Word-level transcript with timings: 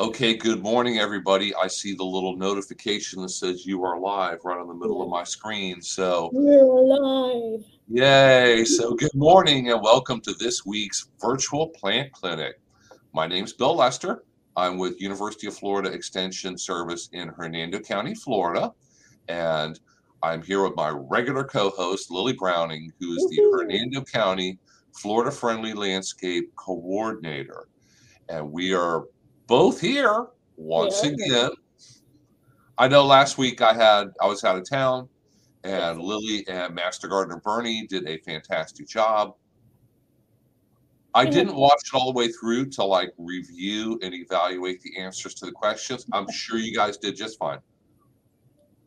Okay, 0.00 0.34
good 0.34 0.62
morning, 0.62 0.96
everybody. 0.96 1.54
I 1.54 1.66
see 1.66 1.94
the 1.94 2.04
little 2.04 2.34
notification 2.34 3.20
that 3.20 3.28
says 3.28 3.66
you 3.66 3.84
are 3.84 4.00
live 4.00 4.38
right 4.46 4.58
on 4.58 4.66
the 4.66 4.72
middle 4.72 5.02
of 5.02 5.10
my 5.10 5.24
screen. 5.24 5.82
So, 5.82 6.30
We're 6.32 6.62
alive. 6.62 7.60
yay. 7.86 8.64
So, 8.64 8.94
good 8.94 9.14
morning 9.14 9.70
and 9.70 9.82
welcome 9.82 10.22
to 10.22 10.32
this 10.40 10.64
week's 10.64 11.10
virtual 11.20 11.68
plant 11.68 12.12
clinic. 12.12 12.54
My 13.12 13.26
name's 13.26 13.52
Bill 13.52 13.76
Lester. 13.76 14.24
I'm 14.56 14.78
with 14.78 14.98
University 15.02 15.48
of 15.48 15.58
Florida 15.58 15.92
Extension 15.92 16.56
Service 16.56 17.10
in 17.12 17.28
Hernando 17.28 17.78
County, 17.78 18.14
Florida. 18.14 18.72
And 19.28 19.78
I'm 20.22 20.40
here 20.40 20.62
with 20.62 20.76
my 20.76 20.88
regular 20.88 21.44
co 21.44 21.68
host, 21.68 22.10
Lilly 22.10 22.32
Browning, 22.32 22.90
who 23.00 23.12
is 23.12 23.28
the. 23.28 23.42
Hernando 23.52 24.02
County 24.04 24.58
Florida 24.94 25.30
Friendly 25.30 25.74
Landscape 25.74 26.50
Coordinator. 26.56 27.68
And 28.30 28.50
we 28.50 28.72
are 28.72 29.04
both 29.50 29.80
here 29.80 30.28
once 30.56 31.02
Yeah. 31.02 31.10
again. 31.10 31.50
I 32.78 32.86
know 32.86 33.04
last 33.04 33.36
week 33.36 33.60
I 33.60 33.74
had 33.74 34.12
I 34.22 34.26
was 34.26 34.44
out 34.44 34.56
of 34.56 34.66
town 34.70 35.08
and 35.64 36.00
Lilly 36.00 36.46
and 36.48 36.72
Master 36.72 37.08
Gardener 37.08 37.42
Bernie 37.44 37.86
did 37.88 38.08
a 38.08 38.18
fantastic 38.18 38.86
job. 38.86 39.34
I 41.14 41.24
didn't 41.26 41.56
watch 41.56 41.80
it 41.92 41.96
all 41.96 42.12
the 42.12 42.16
way 42.16 42.28
through 42.28 42.66
to 42.70 42.84
like 42.84 43.10
review 43.18 43.98
and 44.02 44.14
evaluate 44.14 44.80
the 44.82 44.96
answers 45.00 45.34
to 45.34 45.46
the 45.46 45.52
questions. 45.52 46.06
I'm 46.12 46.30
sure 46.32 46.58
you 46.58 46.72
guys 46.72 46.96
did 46.96 47.16
just 47.16 47.36
fine. 47.36 47.58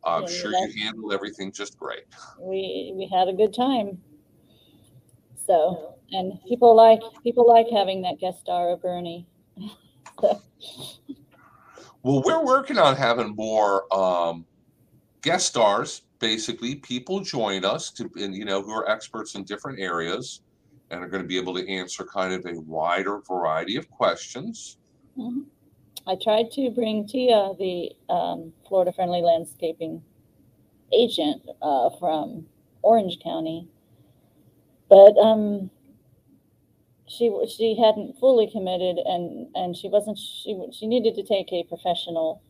I'm 0.02 0.22
Yeah, 0.22 0.28
sure 0.28 0.50
you 0.50 0.82
handled 0.82 1.12
everything 1.12 1.52
just 1.52 1.78
great. 1.78 2.04
We 2.40 2.94
we 2.96 3.06
had 3.12 3.28
a 3.28 3.34
good 3.34 3.52
time. 3.54 4.02
So 5.36 5.98
and 6.12 6.40
people 6.48 6.74
like 6.74 7.02
people 7.22 7.46
like 7.46 7.66
having 7.70 8.00
that 8.02 8.18
guest 8.18 8.40
star 8.40 8.70
of 8.70 8.80
Bernie. 8.80 9.28
Well, 10.18 10.42
we're 12.22 12.44
working 12.44 12.78
on 12.78 12.96
having 12.96 13.34
more 13.34 13.92
um, 13.94 14.44
guest 15.22 15.46
stars. 15.46 16.02
Basically, 16.18 16.76
people 16.76 17.20
join 17.20 17.64
us 17.64 17.90
to, 17.92 18.10
and 18.16 18.34
you 18.34 18.44
know, 18.44 18.62
who 18.62 18.72
are 18.72 18.88
experts 18.88 19.34
in 19.34 19.44
different 19.44 19.80
areas, 19.80 20.42
and 20.90 21.02
are 21.02 21.08
going 21.08 21.22
to 21.22 21.28
be 21.28 21.38
able 21.38 21.54
to 21.54 21.68
answer 21.68 22.04
kind 22.04 22.34
of 22.34 22.44
a 22.46 22.60
wider 22.60 23.20
variety 23.20 23.76
of 23.76 23.90
questions. 23.90 24.76
mhm. 25.16 25.44
I 26.06 26.16
tried 26.22 26.50
to 26.52 26.70
bring 26.70 27.08
Tia, 27.08 27.54
the 27.58 27.90
um, 28.10 28.52
Florida 28.68 28.92
Friendly 28.92 29.22
Landscaping 29.22 30.02
agent 30.92 31.40
uh, 31.62 31.88
from 31.98 32.46
Orange 32.82 33.18
County, 33.24 33.66
but 34.90 35.16
um, 35.16 35.70
she 37.06 37.30
she 37.48 37.76
hadn't 37.76 38.18
fully 38.18 38.50
committed, 38.50 38.98
and 38.98 39.48
and 39.54 39.76
she 39.76 39.88
wasn't 39.88 40.18
she 40.18 40.58
she 40.72 40.86
needed 40.86 41.14
to 41.16 41.22
take 41.22 41.52
a 41.52 41.64
professional 41.64 42.42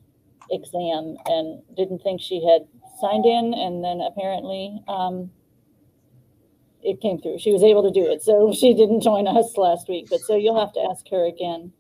exam, 0.51 1.17
and 1.27 1.63
didn't 1.77 2.03
think 2.03 2.21
she 2.21 2.45
had 2.45 2.67
signed 3.01 3.27
in, 3.27 3.55
and 3.55 3.83
then 3.83 4.01
apparently 4.01 4.81
um, 4.89 5.31
it 6.83 7.01
came 7.01 7.21
through. 7.21 7.39
She 7.39 7.53
was 7.53 7.63
able 7.63 7.83
to 7.83 7.91
do 7.91 8.07
it, 8.11 8.23
so 8.23 8.53
she 8.59 8.75
didn't 8.75 9.01
join 9.01 9.27
us 9.27 9.57
last 9.57 9.89
week. 9.89 10.07
But 10.11 10.21
so 10.21 10.37
you'll 10.37 10.61
have 10.61 10.73
to 10.75 10.89
ask 10.91 11.09
her 11.11 11.27
again. 11.27 11.73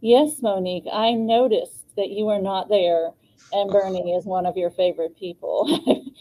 Yes, 0.00 0.42
Monique, 0.42 0.86
I 0.92 1.12
noticed 1.12 1.96
that 1.96 2.10
you 2.10 2.26
were 2.26 2.40
not 2.40 2.68
there, 2.68 3.10
and 3.52 3.70
Bernie 3.70 4.12
is 4.12 4.24
one 4.24 4.46
of 4.46 4.56
your 4.56 4.70
favorite 4.70 5.16
people. 5.18 5.66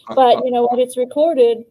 but 0.16 0.44
you 0.45 0.52
know 0.52 0.63
what? 0.63 0.80
It's 0.80 0.97
recorded, 0.97 1.66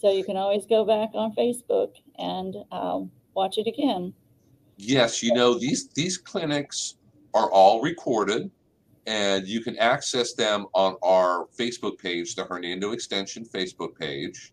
so 0.00 0.10
you 0.10 0.24
can 0.24 0.36
always 0.36 0.66
go 0.66 0.84
back 0.84 1.10
on 1.14 1.34
Facebook 1.34 1.92
and 2.18 2.56
um, 2.72 3.10
watch 3.34 3.58
it 3.58 3.66
again. 3.66 4.12
Yes, 4.76 5.22
you 5.22 5.32
know 5.34 5.54
these 5.58 5.88
these 5.88 6.18
clinics 6.18 6.96
are 7.32 7.50
all 7.50 7.80
recorded, 7.82 8.50
and 9.06 9.46
you 9.46 9.60
can 9.60 9.76
access 9.78 10.34
them 10.34 10.66
on 10.74 10.96
our 11.02 11.46
Facebook 11.58 11.98
page, 11.98 12.34
the 12.34 12.44
Hernando 12.44 12.92
Extension 12.92 13.44
Facebook 13.44 13.96
page, 13.98 14.52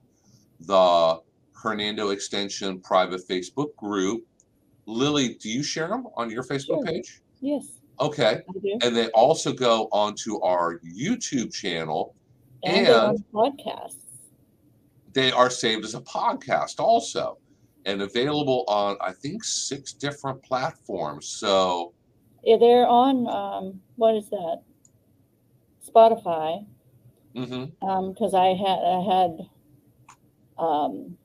the 0.62 1.20
Hernando 1.54 2.10
Extension 2.10 2.80
private 2.80 3.28
Facebook 3.28 3.76
group. 3.76 4.26
Lilly, 4.88 5.36
do 5.36 5.50
you 5.50 5.64
share 5.64 5.88
them 5.88 6.08
on 6.18 6.30
your 6.30 6.44
Facebook 6.44 6.66
Sure. 6.66 6.86
page? 6.86 7.22
Yes, 7.40 7.68
Okay, 8.00 8.42
and 8.82 8.96
they 8.96 9.10
also 9.10 9.54
go 9.54 9.88
onto 9.92 10.42
our 10.42 10.80
YouTube 10.80 11.54
channel. 11.54 12.16
And, 12.64 12.88
And- 12.88 13.26
podcasts. 13.32 13.98
They 15.14 15.32
are 15.32 15.50
saved 15.52 15.84
as 15.86 15.94
a 15.94 16.02
podcast 16.02 16.80
also, 16.80 17.38
and 17.86 18.02
available 18.02 18.64
on 18.68 18.98
I 19.02 19.12
think 19.12 19.44
six 19.44 19.94
different 19.94 20.44
platforms. 20.44 21.28
So. 21.28 21.94
Yeah, 22.44 22.58
they're 22.60 22.88
on 22.88 23.28
um, 23.28 23.82
what 23.96 24.16
is 24.16 24.30
that? 24.30 24.62
Spotify. 25.88 26.66
because 27.34 28.34
I 28.34 28.56
had 28.56 28.80
I 28.80 29.02
had 29.14 29.38
um, 30.58 31.18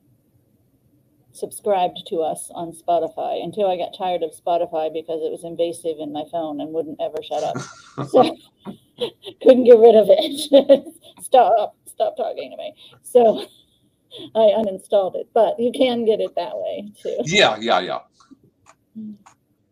subscribed 1.37 2.03
to 2.07 2.21
us 2.21 2.49
on 2.53 2.71
Spotify 2.71 3.43
until 3.43 3.69
I 3.69 3.77
got 3.77 3.95
tired 3.97 4.23
of 4.23 4.31
Spotify 4.31 4.91
because 4.91 5.21
it 5.23 5.31
was 5.31 5.43
invasive 5.43 5.97
in 5.99 6.11
my 6.11 6.23
phone 6.31 6.59
and 6.59 6.73
wouldn't 6.73 6.99
ever 6.99 7.17
shut 7.23 7.43
up. 7.43 7.55
So 8.09 8.37
couldn't 9.41 9.63
get 9.63 9.79
rid 9.79 9.95
of 9.95 10.05
it. 10.07 10.93
stop, 11.23 11.75
stop 11.87 12.15
talking 12.15 12.51
to 12.51 12.57
me. 12.57 12.75
So 13.01 13.47
I 14.35 14.39
uninstalled 14.57 15.15
it, 15.15 15.29
but 15.33 15.59
you 15.59 15.71
can 15.71 16.05
get 16.05 16.19
it 16.19 16.33
that 16.35 16.51
way 16.55 16.91
too. 17.01 17.17
Yeah, 17.25 17.57
yeah, 17.59 17.79
yeah. 17.79 17.99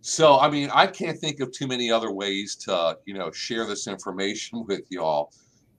So, 0.02 0.40
I 0.40 0.50
mean, 0.50 0.70
I 0.74 0.86
can't 0.88 1.20
think 1.20 1.40
of 1.40 1.52
too 1.52 1.66
many 1.68 1.90
other 1.92 2.12
ways 2.12 2.56
to, 2.58 2.98
you 3.06 3.16
know, 3.16 3.32
share 3.32 3.66
this 3.66 3.88
information 3.88 4.64
with 4.68 4.82
y'all, 4.90 5.32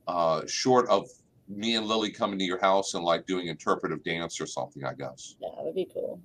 uh, 0.08 0.42
short 0.46 0.88
of 0.88 1.06
me 1.48 1.76
and 1.76 1.86
Lilly 1.86 2.10
coming 2.10 2.38
to 2.38 2.44
your 2.44 2.60
house 2.60 2.94
and 2.94 3.04
like 3.04 3.24
doing 3.26 3.46
interpretive 3.46 4.02
dance 4.02 4.40
or 4.40 4.46
something, 4.46 4.84
I 4.84 4.94
guess. 4.94 5.36
Yeah, 5.40 5.48
That 5.56 5.64
would 5.64 5.74
be 5.76 5.88
cool. 5.92 6.20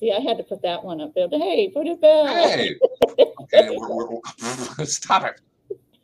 See, 0.00 0.12
I 0.12 0.20
had 0.20 0.38
to 0.38 0.42
put 0.44 0.62
that 0.62 0.82
one 0.82 1.00
up 1.00 1.12
there. 1.14 1.28
But 1.28 1.40
Hey, 1.40 1.68
put 1.68 1.86
it 1.86 2.00
back. 2.00 2.50
Hey, 2.50 2.76
okay, 3.42 3.76
we're, 3.78 4.08
we're- 4.08 4.84
stop 4.86 5.24
it. 5.24 5.40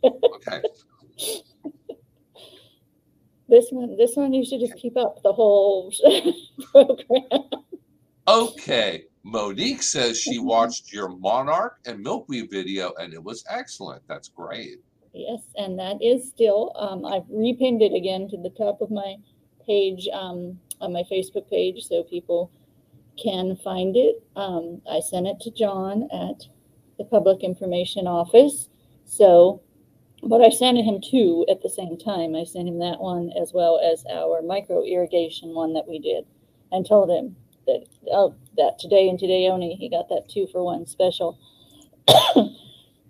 Okay, 0.05 0.63
This 3.49 3.69
one, 3.71 3.97
this 3.97 4.15
one, 4.15 4.33
you 4.35 4.45
should 4.45 4.61
just 4.61 4.77
keep 4.77 4.97
up 4.97 5.23
the 5.23 5.33
whole 5.33 5.93
program. 6.73 7.45
okay. 8.27 9.05
Monique 9.25 9.83
says 9.83 10.19
she 10.19 10.39
watched 10.39 10.93
your 10.93 11.09
Monarch 11.09 11.79
and 11.87 12.01
Milkweed 12.01 12.51
video 12.51 12.93
and 12.99 13.13
it 13.13 13.23
was 13.23 13.45
excellent. 13.51 14.03
That's 14.07 14.29
great. 14.29 14.79
Yes, 15.13 15.41
and 15.57 15.79
that 15.79 16.01
is 16.03 16.29
still, 16.29 16.73
um, 16.77 17.05
I've 17.05 17.25
repinned 17.25 17.83
it 17.83 17.95
again 17.95 18.29
to 18.29 18.37
the 18.37 18.51
top 18.51 18.81
of 18.81 18.91
my 18.91 19.17
page, 19.67 20.09
um, 20.13 20.59
on 20.81 20.93
my 20.93 21.03
Facebook 21.11 21.49
page, 21.51 21.85
so 21.85 22.03
people 22.05 22.51
can 23.23 23.57
find 23.57 23.97
it. 23.97 24.23
Um, 24.37 24.81
I 24.89 25.01
sent 25.01 25.27
it 25.27 25.41
to 25.41 25.51
John 25.51 26.09
at 26.13 26.47
the 26.99 27.05
Public 27.05 27.43
Information 27.43 28.07
Office. 28.07 28.69
So, 29.05 29.63
but 30.23 30.41
I 30.41 30.51
sent 30.51 30.79
him 30.79 31.01
two 31.01 31.47
at 31.51 31.63
the 31.63 31.71
same 31.71 31.97
time. 31.97 32.35
I 32.35 32.45
sent 32.45 32.69
him 32.69 32.79
that 32.81 33.01
one 33.01 33.31
as 33.41 33.53
well 33.53 33.81
as 33.81 34.05
our 34.11 34.43
micro 34.43 34.85
irrigation 34.85 35.55
one 35.55 35.73
that 35.75 35.89
we 35.89 35.99
did 35.99 36.25
and 36.73 36.87
told 36.87 37.11
him 37.11 37.37
that, 37.67 37.87
oh, 38.11 38.35
that 38.57 38.79
today 38.79 39.09
and 39.09 39.19
today 39.19 39.49
only, 39.49 39.75
he 39.75 39.89
got 39.89 40.09
that 40.09 40.29
two 40.29 40.47
for 40.47 40.65
one 40.65 40.87
special. 40.87 41.39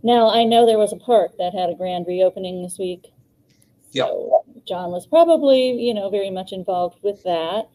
Now, 0.02 0.30
I 0.30 0.44
know 0.44 0.64
there 0.64 0.78
was 0.78 0.92
a 0.92 0.96
park 0.96 1.32
that 1.38 1.54
had 1.54 1.70
a 1.70 1.74
grand 1.74 2.06
reopening 2.06 2.62
this 2.62 2.78
week. 2.78 3.12
Yep. 3.92 4.06
So 4.06 4.44
John 4.66 4.90
was 4.90 5.06
probably, 5.06 5.72
you 5.72 5.92
know, 5.92 6.08
very 6.08 6.30
much 6.30 6.52
involved 6.52 7.02
with 7.02 7.22
that. 7.24 7.68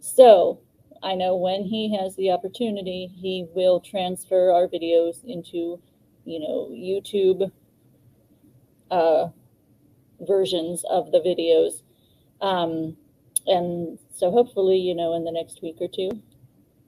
So 0.00 0.60
I 1.02 1.14
know 1.14 1.36
when 1.36 1.64
he 1.64 1.96
has 1.96 2.16
the 2.16 2.30
opportunity, 2.30 3.10
he 3.14 3.46
will 3.54 3.80
transfer 3.80 4.52
our 4.52 4.68
videos 4.68 5.24
into, 5.24 5.80
you 6.24 6.40
know, 6.40 6.68
YouTube 6.70 7.50
uh, 8.90 9.28
versions 10.20 10.84
of 10.90 11.12
the 11.12 11.20
videos. 11.20 11.82
Um, 12.40 12.96
and 13.46 13.98
so 14.14 14.30
hopefully, 14.30 14.78
you 14.78 14.94
know, 14.94 15.14
in 15.14 15.24
the 15.24 15.32
next 15.32 15.62
week 15.62 15.76
or 15.80 15.88
two, 15.88 16.10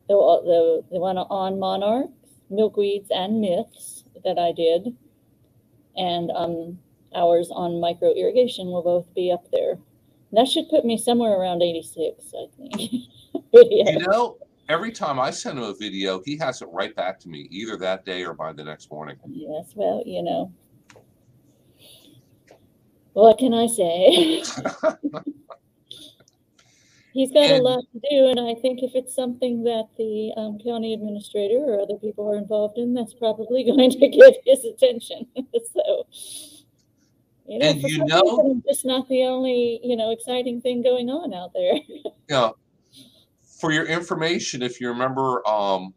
the, 0.09 0.15
the, 0.15 0.85
the 0.93 1.01
one 1.01 1.19
on 1.19 1.59
monarchs, 1.59 2.13
milkweeds, 2.51 3.09
and 3.11 3.41
myths 3.41 4.05
that 4.25 4.39
I 4.39 4.53
did, 4.53 4.97
and 5.97 6.31
um, 6.33 6.79
ours 7.15 7.51
on 7.51 7.81
micro 7.81 8.13
irrigation 8.15 8.67
will 8.67 8.83
both 8.83 9.13
be 9.15 9.31
up 9.31 9.51
there. 9.51 9.73
And 9.73 10.39
that 10.39 10.49
should 10.49 10.69
put 10.69 10.85
me 10.85 10.99
somewhere 10.99 11.33
around 11.33 11.63
86, 11.63 12.33
I 12.35 12.47
think. 12.57 12.91
You 13.55 13.99
know, 13.99 14.39
every 14.69 14.93
time 14.93 15.21
I 15.21 15.31
send 15.31 15.59
him 15.59 15.65
a 15.65 15.75
video, 15.75 16.23
he 16.25 16.37
has 16.39 16.63
it 16.63 16.69
right 16.73 16.95
back 16.95 17.21
to 17.21 17.29
me, 17.29 17.49
either 17.51 17.77
that 17.79 18.05
day 18.05 18.25
or 18.25 18.35
by 18.35 18.53
the 18.53 18.65
next 18.65 18.91
morning. 18.91 19.17
Yes, 19.27 19.73
well, 19.75 20.03
you 20.07 20.23
know. 20.23 20.53
What 23.13 23.39
can 23.39 23.53
I 23.55 23.67
say? 23.67 24.43
He's 27.13 27.31
got 27.31 27.51
a 27.51 27.59
lot 27.59 27.85
to 27.93 28.01
do, 28.11 28.29
and 28.29 28.41
I 28.41 28.55
think 28.63 28.83
if 28.83 28.95
it's 28.95 29.15
something 29.15 29.63
that 29.65 29.89
the 29.99 30.33
um, 30.39 30.59
county 30.65 30.95
administrator 30.95 31.59
or 31.59 31.79
other 31.83 31.97
people 31.97 32.27
are 32.33 32.39
involved 32.39 32.79
in, 32.79 32.95
that's 32.95 33.13
probably 33.13 33.65
going 33.67 33.91
to 33.91 34.09
get 34.09 34.37
his 34.47 34.65
attention. 34.65 35.27
so, 35.37 36.07
you 37.47 37.59
know, 37.59 37.67
And 37.69 37.83
you 37.83 38.05
know- 38.07 38.23
reason, 38.23 38.63
it's 38.67 38.87
not 38.87 39.07
the 39.09 39.25
only 39.25 39.81
you 39.85 39.95
know 39.97 40.11
exciting 40.11 40.63
thing 40.63 40.83
going 40.83 41.11
on 41.11 41.35
out 41.35 41.53
there. 41.53 41.79
Yeah. 42.31 42.51
For 43.61 43.73
your 43.73 43.85
information, 43.85 44.63
if 44.63 44.81
you 44.81 44.89
remember 44.89 45.47
um, 45.47 45.93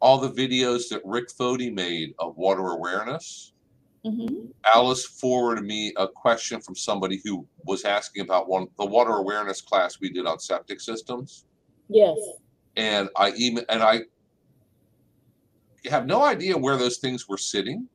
all 0.00 0.18
the 0.18 0.30
videos 0.30 0.88
that 0.90 1.00
Rick 1.04 1.28
Fody 1.28 1.72
made 1.72 2.14
of 2.18 2.36
water 2.36 2.66
awareness, 2.72 3.52
hmm 4.06 4.46
Alice 4.74 5.04
forwarded 5.04 5.64
me 5.64 5.92
a 5.96 6.08
question 6.08 6.60
from 6.60 6.74
somebody 6.74 7.20
who 7.24 7.46
was 7.64 7.84
asking 7.84 8.22
about 8.22 8.48
one 8.48 8.66
the 8.78 8.84
water 8.84 9.12
awareness 9.12 9.60
class 9.60 10.00
we 10.00 10.10
did 10.10 10.26
on 10.26 10.38
septic 10.40 10.80
systems. 10.80 11.44
Yes. 11.88 12.18
And 12.76 13.08
I 13.16 13.32
email 13.38 13.64
and 13.68 13.82
I 13.82 14.00
have 15.88 16.06
no 16.06 16.24
idea 16.24 16.56
where 16.56 16.76
those 16.76 16.98
things 16.98 17.28
were 17.28 17.38
sitting. 17.38 17.88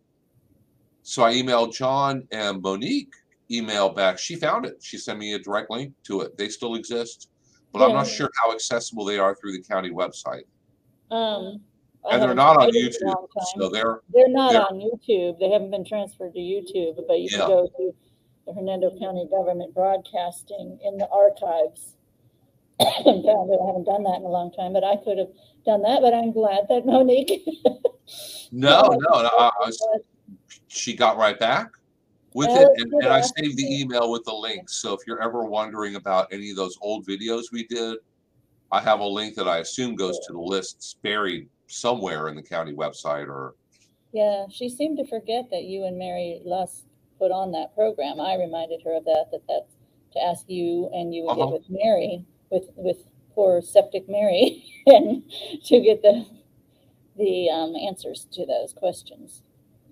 So 1.03 1.23
I 1.23 1.33
emailed 1.33 1.73
John 1.73 2.27
and 2.31 2.61
Monique 2.61 3.13
emailed 3.51 3.95
back. 3.95 4.17
She 4.17 4.35
found 4.35 4.65
it. 4.65 4.77
She 4.81 4.97
sent 4.97 5.19
me 5.19 5.33
a 5.33 5.39
direct 5.39 5.69
link 5.69 5.93
to 6.05 6.21
it. 6.21 6.37
They 6.37 6.47
still 6.47 6.75
exist, 6.75 7.29
but 7.73 7.81
I'm 7.81 7.93
not 7.93 8.07
sure 8.07 8.29
how 8.41 8.53
accessible 8.53 9.03
they 9.03 9.17
are 9.17 9.35
through 9.35 9.53
the 9.53 9.63
county 9.63 9.89
website. 9.89 10.43
Um, 11.09 11.59
And 12.03 12.13
they're 12.13 12.19
haven't 12.29 12.39
on 12.39 12.55
tried 12.55 12.69
it 12.69 12.75
in 12.75 12.85
a 12.85 12.89
YouTube, 12.89 13.27
so 13.55 13.69
they're 13.69 14.01
They're 14.13 14.27
not 14.29 14.51
they're- 14.53 14.61
on 14.61 14.79
YouTube. 14.79 15.39
They 15.39 15.49
haven't 15.49 15.71
been 15.71 15.85
transferred 15.85 16.33
to 16.33 16.39
YouTube, 16.39 16.95
but 17.07 17.19
you 17.19 17.29
Yeah. 17.31 17.37
can 17.39 17.47
go 17.47 17.67
to 17.77 17.93
the 18.47 18.53
Hernando 18.53 18.89
County 18.99 19.27
Government 19.29 19.73
Broadcasting 19.73 20.79
in 20.83 20.97
the 20.97 21.07
archives. 21.09 21.95
and 22.79 23.23
found 23.23 23.51
it. 23.51 23.59
I 23.61 23.67
haven't 23.67 23.83
done 23.83 24.01
that 24.03 24.15
in 24.17 24.23
a 24.23 24.27
long 24.27 24.51
time, 24.51 24.73
but 24.73 24.83
I 24.83 24.95
could 24.95 25.19
have 25.19 25.29
done 25.65 25.83
that. 25.83 26.01
But 26.01 26.15
I'm 26.15 26.31
glad 26.31 26.67
that 26.69 26.83
Monique. 26.87 27.43
no, 28.51 28.81
Yeah, 28.81 28.97
no. 28.99 29.13
I, 29.13 29.51
I 29.61 29.65
was, 29.67 29.79
she 30.67 30.95
got 30.95 31.15
right 31.17 31.37
back 31.39 31.67
with 32.33 32.49
oh, 32.49 32.53
Well, 32.53 32.71
it, 32.73 32.81
and, 32.81 32.93
and 32.93 33.07
I 33.13 33.21
saved 33.21 33.57
the 33.57 33.79
email 33.81 34.11
with 34.11 34.23
the 34.23 34.33
links. 34.33 34.77
So 34.77 34.93
if 34.93 35.01
you're 35.05 35.21
ever 35.21 35.45
wondering 35.45 35.93
about 35.95 36.33
any 36.33 36.49
of 36.49 36.55
those 36.55 36.75
old 36.81 37.05
videos 37.05 37.51
we 37.51 37.67
did, 37.67 37.99
I 38.71 38.81
have 38.81 38.99
a 38.99 39.05
link 39.05 39.35
that 39.35 39.47
I 39.47 39.59
assume 39.59 39.95
goes 39.95 40.17
to 40.25 40.33
the 40.33 40.39
lists 40.39 40.95
buried 41.03 41.47
somewhere 41.71 42.27
in 42.27 42.35
the 42.35 42.41
county 42.43 42.73
website 42.73 43.27
or 43.27 43.55
Yeah, 44.13 44.45
she 44.51 44.67
seemed 44.69 44.97
to 44.97 45.05
forget 45.07 45.49
that 45.51 45.63
you 45.63 45.85
and 45.85 45.97
Mary 45.97 46.41
Lusk 46.45 46.83
put 47.17 47.31
on 47.31 47.51
that 47.53 47.73
program. 47.75 48.19
I 48.19 48.35
reminded 48.35 48.81
her 48.83 48.95
of 48.97 49.05
that, 49.05 49.25
that 49.31 49.41
that's 49.47 49.75
to 50.13 50.19
ask 50.21 50.45
you 50.49 50.89
and 50.93 51.13
you 51.15 51.23
would 51.23 51.35
get 51.35 51.41
Uh-huh. 51.43 51.51
with 51.53 51.69
Mary, 51.69 52.25
with, 52.49 52.69
with 52.75 52.97
poor 53.33 53.61
septic 53.61 54.09
Mary, 54.09 54.63
and 54.87 55.23
to 55.65 55.79
get 55.79 56.01
the, 56.01 56.25
the 57.17 57.49
um, 57.49 57.73
answers 57.75 58.27
to 58.33 58.45
those 58.45 58.73
questions. 58.73 59.43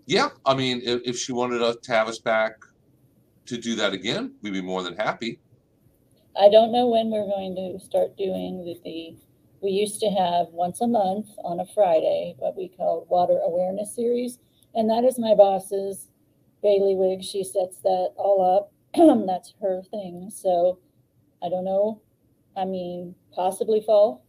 yeah. 0.05 0.29
I 0.45 0.55
mean, 0.55 0.81
if, 0.83 1.01
if 1.05 1.17
she 1.17 1.31
wanted 1.31 1.61
us 1.61 1.77
to 1.83 1.91
have 1.93 2.07
us 2.09 2.19
back 2.19 2.53
to 3.45 3.57
do 3.57 3.75
that 3.75 3.93
again, 3.93 4.35
we'd 4.41 4.53
be 4.53 4.61
more 4.61 4.83
than 4.83 4.95
happy. 4.97 5.39
I 6.39 6.49
don't 6.49 6.71
know 6.71 6.87
when 6.87 7.09
we're 7.09 7.25
going 7.27 7.55
to 7.55 7.79
start 7.83 8.15
doing 8.17 8.63
the, 8.65 8.75
the, 8.83 9.15
we 9.61 9.71
used 9.71 9.99
to 10.01 10.09
have 10.09 10.47
once 10.49 10.81
a 10.81 10.87
month 10.87 11.27
on 11.43 11.59
a 11.59 11.65
Friday, 11.65 12.35
what 12.37 12.55
we 12.55 12.69
call 12.69 13.05
water 13.09 13.39
awareness 13.43 13.93
series. 13.95 14.39
And 14.75 14.89
that 14.89 15.03
is 15.03 15.19
my 15.19 15.35
boss's 15.35 16.07
bailiwick. 16.61 17.21
She 17.23 17.43
sets 17.43 17.77
that 17.81 18.13
all 18.17 18.41
up. 18.57 18.71
That's 19.27 19.53
her 19.61 19.81
thing. 19.91 20.29
So 20.33 20.79
I 21.43 21.49
don't 21.49 21.65
know. 21.65 22.01
I 22.55 22.65
mean, 22.65 23.15
possibly 23.33 23.81
fall. 23.81 24.23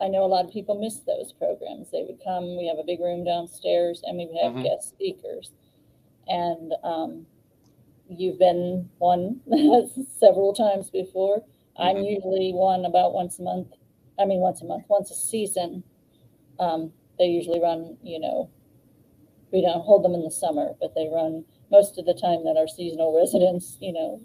I 0.00 0.08
know 0.08 0.24
a 0.24 0.26
lot 0.26 0.44
of 0.44 0.50
people 0.50 0.78
miss 0.78 1.00
those 1.00 1.32
programs. 1.32 1.90
They 1.90 2.02
would 2.02 2.18
come, 2.22 2.56
we 2.56 2.66
have 2.66 2.78
a 2.78 2.84
big 2.84 3.00
room 3.00 3.24
downstairs 3.24 4.02
and 4.04 4.18
we 4.18 4.26
would 4.26 4.36
have 4.42 4.52
Mhm. 4.52 4.62
guest 4.64 4.88
speakers. 4.90 5.52
And 6.26 6.74
um, 6.82 7.26
you've 8.08 8.38
been 8.38 8.90
one 8.98 9.40
several 10.18 10.52
times 10.52 10.90
before. 10.90 11.42
I'm 11.76 11.96
Mhm. 11.96 12.10
usually 12.16 12.52
one 12.52 12.84
about 12.84 13.14
once 13.14 13.38
a 13.38 13.42
month. 13.42 13.68
I 14.18 14.24
mean, 14.24 14.40
once 14.40 14.62
a 14.62 14.64
month, 14.64 14.84
once 14.88 15.10
a 15.10 15.14
season. 15.14 15.82
Um, 16.58 16.92
they 17.18 17.26
usually 17.26 17.60
run, 17.60 17.96
you 18.02 18.18
know, 18.18 18.50
we 19.52 19.60
don't 19.60 19.82
hold 19.82 20.04
them 20.04 20.14
in 20.14 20.24
the 20.24 20.30
summer, 20.30 20.72
but 20.80 20.94
they 20.94 21.08
run 21.12 21.44
most 21.70 21.98
of 21.98 22.06
the 22.06 22.14
time 22.14 22.44
that 22.44 22.56
our 22.56 22.68
seasonal 22.68 23.16
residents, 23.16 23.78
you 23.80 23.92
know, 23.92 24.20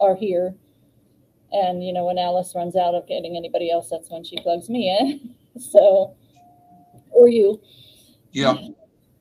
are 0.00 0.14
here. 0.14 0.54
And, 1.52 1.84
you 1.84 1.92
know, 1.92 2.04
when 2.04 2.18
Alice 2.18 2.52
runs 2.54 2.76
out 2.76 2.94
of 2.94 3.06
getting 3.06 3.36
anybody 3.36 3.70
else, 3.70 3.88
that's 3.90 4.10
when 4.10 4.24
she 4.24 4.36
plugs 4.38 4.68
me 4.68 4.90
in. 4.98 5.34
so, 5.60 6.14
or 7.10 7.28
you. 7.28 7.60
Yeah. 8.32 8.56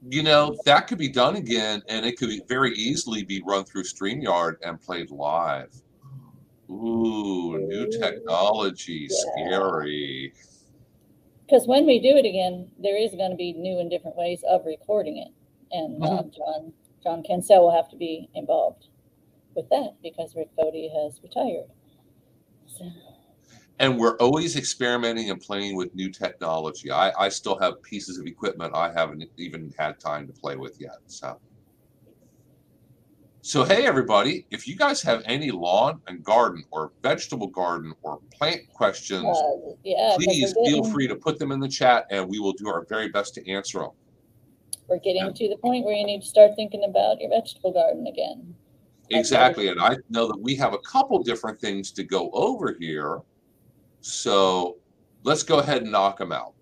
You 0.10 0.24
know, 0.24 0.58
that 0.66 0.88
could 0.88 0.98
be 0.98 1.08
done 1.08 1.38
again, 1.38 1.82
and 1.88 2.06
it 2.06 2.18
could 2.18 2.30
very 2.50 2.74
easily 2.74 3.24
be 3.24 3.42
run 3.46 3.64
through 3.64 3.84
StreamYard 3.84 4.56
and 4.66 4.82
played 4.82 5.12
live. 5.12 5.74
Ooh, 6.74 7.58
new 7.60 7.88
technology, 7.88 9.08
Yeah. 9.10 9.18
scary. 9.18 10.34
Because 11.46 11.68
when 11.68 11.86
we 11.86 12.00
do 12.00 12.16
it 12.18 12.26
again, 12.26 12.72
there 12.80 12.98
is 12.98 13.12
going 13.12 13.32
to 13.32 13.38
be 13.38 13.54
new 13.54 13.80
and 13.80 13.90
different 13.90 14.18
ways 14.18 14.44
of 14.50 14.66
recording 14.66 15.18
it. 15.18 15.28
And 15.72 16.04
um, 16.04 16.32
John, 16.36 16.74
John 17.04 17.24
Cancel 17.24 17.62
will 17.62 17.76
have 17.76 17.90
to 17.90 17.98
be 17.98 18.30
involved 18.34 18.88
with 19.56 19.70
that 19.70 19.96
because 20.02 20.36
Rick 20.36 20.50
Cody 20.58 20.90
has 20.90 21.20
retired. 21.22 21.70
So, 22.66 22.90
And 23.80 24.00
we're 24.00 24.16
always 24.18 24.56
experimenting 24.56 25.30
and 25.30 25.42
playing 25.42 25.76
with 25.76 25.94
new 25.94 26.10
technology. 26.10 26.92
I, 26.92 27.12
I 27.20 27.30
still 27.30 27.60
have 27.60 27.84
pieces 27.84 28.18
of 28.18 28.26
equipment 28.26 28.74
I 28.74 28.92
haven't 28.94 29.24
even 29.38 29.74
had 29.78 30.00
time 30.00 30.26
to 30.28 30.34
play 30.34 30.56
with 30.56 30.80
yet. 30.80 30.98
So, 31.08 31.40
so 33.46 33.66
hey 33.66 33.86
everybody, 33.86 34.46
if 34.52 34.70
you 34.70 34.76
guys 34.78 35.02
have 35.02 35.22
any 35.26 35.52
lawn 35.52 36.00
and 36.08 36.24
garden 36.24 36.64
or 36.72 36.94
vegetable 37.04 37.48
garden 37.48 37.94
or 38.02 38.22
plant 38.34 38.62
questions, 38.70 39.26
uh, 39.26 39.76
yeah, 39.84 40.16
please 40.16 40.54
feel 40.66 40.82
free 40.86 41.10
to 41.10 41.16
put 41.18 41.38
them 41.38 41.52
in 41.52 41.60
the 41.60 41.68
chat 41.68 42.06
and 42.10 42.26
we 42.26 42.40
will 42.40 42.54
do 42.54 42.70
our 42.70 42.86
very 42.86 43.10
best 43.10 43.36
to 43.36 43.52
answer 43.52 43.80
them. 43.80 43.90
we're 44.88 44.98
getting 45.00 45.34
to 45.34 45.50
the 45.50 45.58
point 45.58 45.84
where 45.84 45.94
you 45.94 46.06
need 46.06 46.22
to 46.22 46.26
start 46.26 46.52
thinking 46.56 46.86
about 46.86 47.20
your 47.20 47.32
vegetable 47.32 47.74
garden 47.74 48.08
again. 48.08 48.56
That's 49.12 49.20
Exactly. 49.20 49.68
And 49.68 49.82
I 49.82 49.98
know 50.10 50.26
that 50.28 50.40
we 50.40 50.56
have 50.56 50.74
a 50.74 50.80
couple 50.80 51.22
different 51.22 51.60
things 51.60 51.92
to 51.92 52.04
go 52.06 52.32
over 52.32 52.78
here. 52.80 53.20
So 54.00 54.78
let's 55.24 55.44
go 55.44 55.60
ahead 55.60 55.82
and 55.82 55.92
knock 55.92 56.18
them 56.18 56.32
out. 56.32 56.54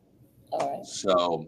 All 0.52 0.84
So 0.84 1.48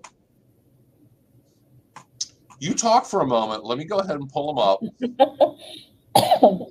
you 2.64 2.74
talk 2.74 3.06
for 3.06 3.22
a 3.22 3.28
moment. 3.28 3.66
Let 3.66 3.78
me 3.78 3.84
go 3.84 3.98
ahead 3.98 4.16
and 4.16 4.30
pull 4.30 4.48
them 4.48 4.58
up. 4.58 4.80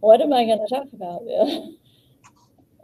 what 0.00 0.20
am 0.20 0.32
I 0.32 0.44
going 0.44 0.66
to 0.66 0.74
talk 0.74 0.88
about? 0.92 1.22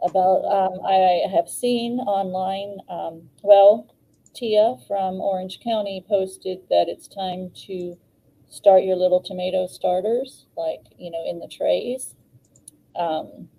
about 0.01 0.45
um, 0.45 0.79
I 0.85 1.23
have 1.35 1.49
seen 1.49 1.99
online. 1.99 2.77
Um, 2.89 3.29
well, 3.41 3.93
Tia 4.33 4.77
from 4.87 5.19
Orange 5.19 5.59
County 5.61 6.05
posted 6.07 6.59
that 6.69 6.85
it's 6.87 7.09
time 7.09 7.51
to 7.67 7.97
start 8.49 8.83
your 8.83 8.95
little 8.95 9.21
tomato 9.21 9.67
starters, 9.67 10.45
like 10.55 10.81
you 10.97 11.11
know, 11.11 11.23
in 11.27 11.39
the 11.39 11.49
trays. 11.49 12.15
Um, 12.95 13.49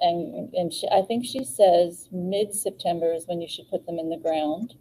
and 0.00 0.54
and 0.54 0.72
she, 0.72 0.88
I 0.88 1.02
think 1.02 1.26
she 1.26 1.44
says 1.44 2.08
mid 2.10 2.54
September 2.54 3.12
is 3.12 3.26
when 3.26 3.42
you 3.42 3.48
should 3.48 3.68
put 3.68 3.84
them 3.84 3.98
in 3.98 4.08
the 4.08 4.16
ground. 4.16 4.76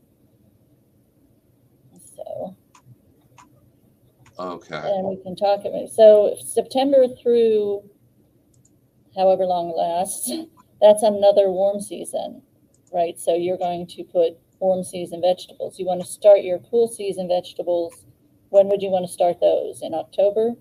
So 2.16 2.56
Okay. 4.40 4.76
and 4.76 5.08
we 5.08 5.18
can 5.24 5.36
talk 5.36 5.62
about 5.62 5.76
it. 5.76 5.92
So 5.92 6.36
September 6.44 7.08
through 7.22 7.84
however 9.16 9.46
long 9.46 9.70
it 9.70 9.78
lasts, 9.78 10.32
that's 10.82 11.04
another 11.04 11.50
warm 11.52 11.82
season, 11.82 12.42
right? 12.94 13.20
So 13.20 13.36
you're 13.36 13.58
going 13.58 13.88
to 13.88 14.04
put 14.04 14.38
warm 14.60 14.84
season 14.84 15.22
vegetables. 15.22 15.80
You 15.80 15.86
want 15.86 16.02
to 16.02 16.08
start 16.08 16.42
your 16.42 16.60
cool 16.60 16.88
season 16.88 17.28
vegetables. 17.28 18.06
When 18.50 18.68
would 18.70 18.82
you 18.82 18.90
want 18.90 19.06
to 19.06 19.12
start 19.12 19.40
those? 19.42 19.82
In 19.82 19.94
October? 19.94 20.54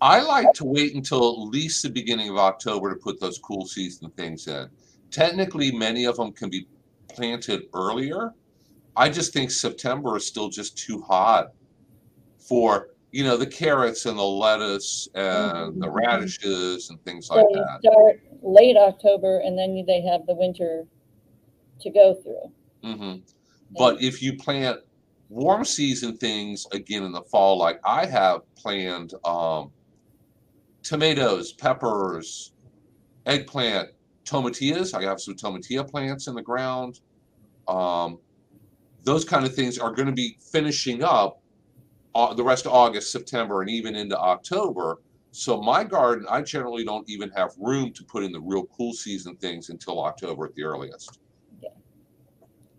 I 0.00 0.22
like 0.22 0.52
to 0.54 0.64
wait 0.64 0.94
until 0.94 1.18
at 1.18 1.48
least 1.50 1.82
the 1.82 1.90
beginning 1.90 2.30
of 2.30 2.38
October 2.38 2.94
to 2.94 2.96
put 2.96 3.20
those 3.20 3.38
cool 3.38 3.66
season 3.66 4.10
things 4.16 4.46
in. 4.46 4.70
Technically, 5.10 5.72
many 5.72 6.06
of 6.06 6.16
them 6.16 6.32
can 6.32 6.48
be 6.48 6.66
planted 7.12 7.64
earlier. 7.74 8.32
I 8.96 9.10
just 9.10 9.32
think 9.32 9.50
September 9.50 10.16
is 10.16 10.26
still 10.26 10.48
just 10.48 10.78
too 10.78 11.02
hot 11.02 11.52
for 12.50 12.88
you 13.12 13.24
know 13.24 13.36
the 13.36 13.46
carrots 13.46 14.04
and 14.06 14.18
the 14.18 14.22
lettuce 14.22 15.08
and 15.14 15.80
the 15.80 15.86
Mhm. 15.86 15.94
radishes 15.94 16.90
and 16.90 17.02
things 17.04 17.28
So 17.28 17.36
like 17.36 17.46
that. 17.54 17.78
start 17.80 18.20
late 18.42 18.76
October 18.76 19.38
and 19.38 19.56
then 19.56 19.84
they 19.86 20.02
have 20.02 20.26
the 20.26 20.34
winter 20.34 20.86
to 21.80 21.90
go 21.90 22.14
through. 22.14 22.52
hmm 22.82 23.16
But 23.70 24.02
if 24.02 24.20
you 24.20 24.36
plant 24.36 24.80
warm 25.28 25.64
season 25.64 26.16
things 26.16 26.66
again 26.72 27.04
in 27.04 27.12
the 27.12 27.22
fall, 27.30 27.56
like 27.56 27.78
I 27.84 28.04
have 28.04 28.40
planned 28.58 29.14
um, 29.24 29.72
tomatoes, 30.82 31.52
peppers, 31.52 32.52
eggplant 33.26 33.90
tomatillas. 34.26 34.92
I 34.92 35.02
have 35.02 35.20
some 35.20 35.36
tomatilla 35.36 35.84
plants 35.84 36.26
in 36.26 36.34
the 36.34 36.42
ground. 36.42 36.98
Um, 37.68 38.18
those 39.04 39.24
kind 39.24 39.46
of 39.46 39.54
things 39.54 39.78
are 39.78 39.92
going 39.92 40.08
to 40.08 40.12
be 40.12 40.36
finishing 40.52 41.02
up 41.04 41.39
uh, 42.14 42.34
the 42.34 42.42
rest 42.42 42.66
of 42.66 42.72
August, 42.72 43.12
September, 43.12 43.60
and 43.60 43.70
even 43.70 43.94
into 43.94 44.18
October. 44.18 44.98
So 45.32 45.60
my 45.60 45.84
garden, 45.84 46.26
I 46.28 46.42
generally 46.42 46.84
don't 46.84 47.08
even 47.08 47.30
have 47.30 47.52
room 47.58 47.92
to 47.92 48.04
put 48.04 48.24
in 48.24 48.32
the 48.32 48.40
real 48.40 48.66
cool 48.76 48.92
season 48.92 49.36
things 49.36 49.68
until 49.68 50.02
October 50.02 50.46
at 50.46 50.54
the 50.54 50.64
earliest. 50.64 51.20
Okay. 51.58 51.72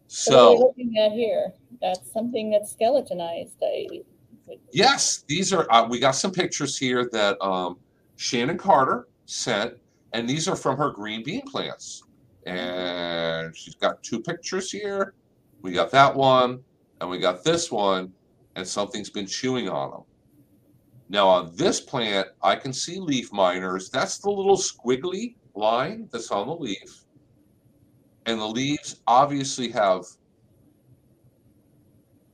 So, 0.08 0.32
what 0.32 0.40
are 0.40 0.52
we 0.52 0.58
So 0.58 0.66
looking 0.66 0.98
at 0.98 1.12
here, 1.14 1.54
that's 1.82 2.12
something 2.12 2.52
that's 2.52 2.72
skeletonized. 2.74 3.56
I, 3.64 4.02
yes, 4.74 5.24
these 5.28 5.54
are 5.54 5.72
uh, 5.72 5.88
we 5.88 6.00
got 6.00 6.12
some 6.12 6.32
pictures 6.32 6.78
here 6.78 7.10
that 7.14 7.42
um, 7.42 7.78
Shannon 8.18 8.58
Carter 8.58 9.08
sent, 9.26 9.76
and 10.12 10.30
these 10.30 10.50
are 10.50 10.56
from 10.58 10.78
her 10.78 10.90
green 10.90 11.24
bean 11.24 11.44
plants. 11.44 12.04
And 12.46 13.56
she's 13.56 13.76
got 13.76 14.02
two 14.04 14.20
pictures 14.20 14.72
here. 14.72 15.14
We 15.62 15.72
got 15.72 15.92
that 15.92 16.14
one, 16.14 16.64
and 17.00 17.10
we 17.10 17.20
got 17.20 17.44
this 17.44 17.72
one, 17.72 18.12
and 18.62 18.68
something's 18.68 19.10
been 19.10 19.26
chewing 19.26 19.68
on 19.68 19.90
them. 19.90 20.04
Now 21.10 21.28
on 21.28 21.56
this 21.56 21.82
plant, 21.82 22.28
I 22.44 22.56
can 22.56 22.72
see 22.72 23.00
leaf 23.00 23.34
miners. 23.34 23.90
That's 23.90 24.20
the 24.20 24.30
little 24.30 24.56
squiggly 24.56 25.34
line 25.56 26.08
that's 26.12 26.30
on 26.30 26.46
the 26.46 26.56
leaf. 26.56 27.06
And 28.28 28.40
the 28.40 28.46
leaves 28.46 29.02
obviously 29.08 29.72
have 29.72 30.06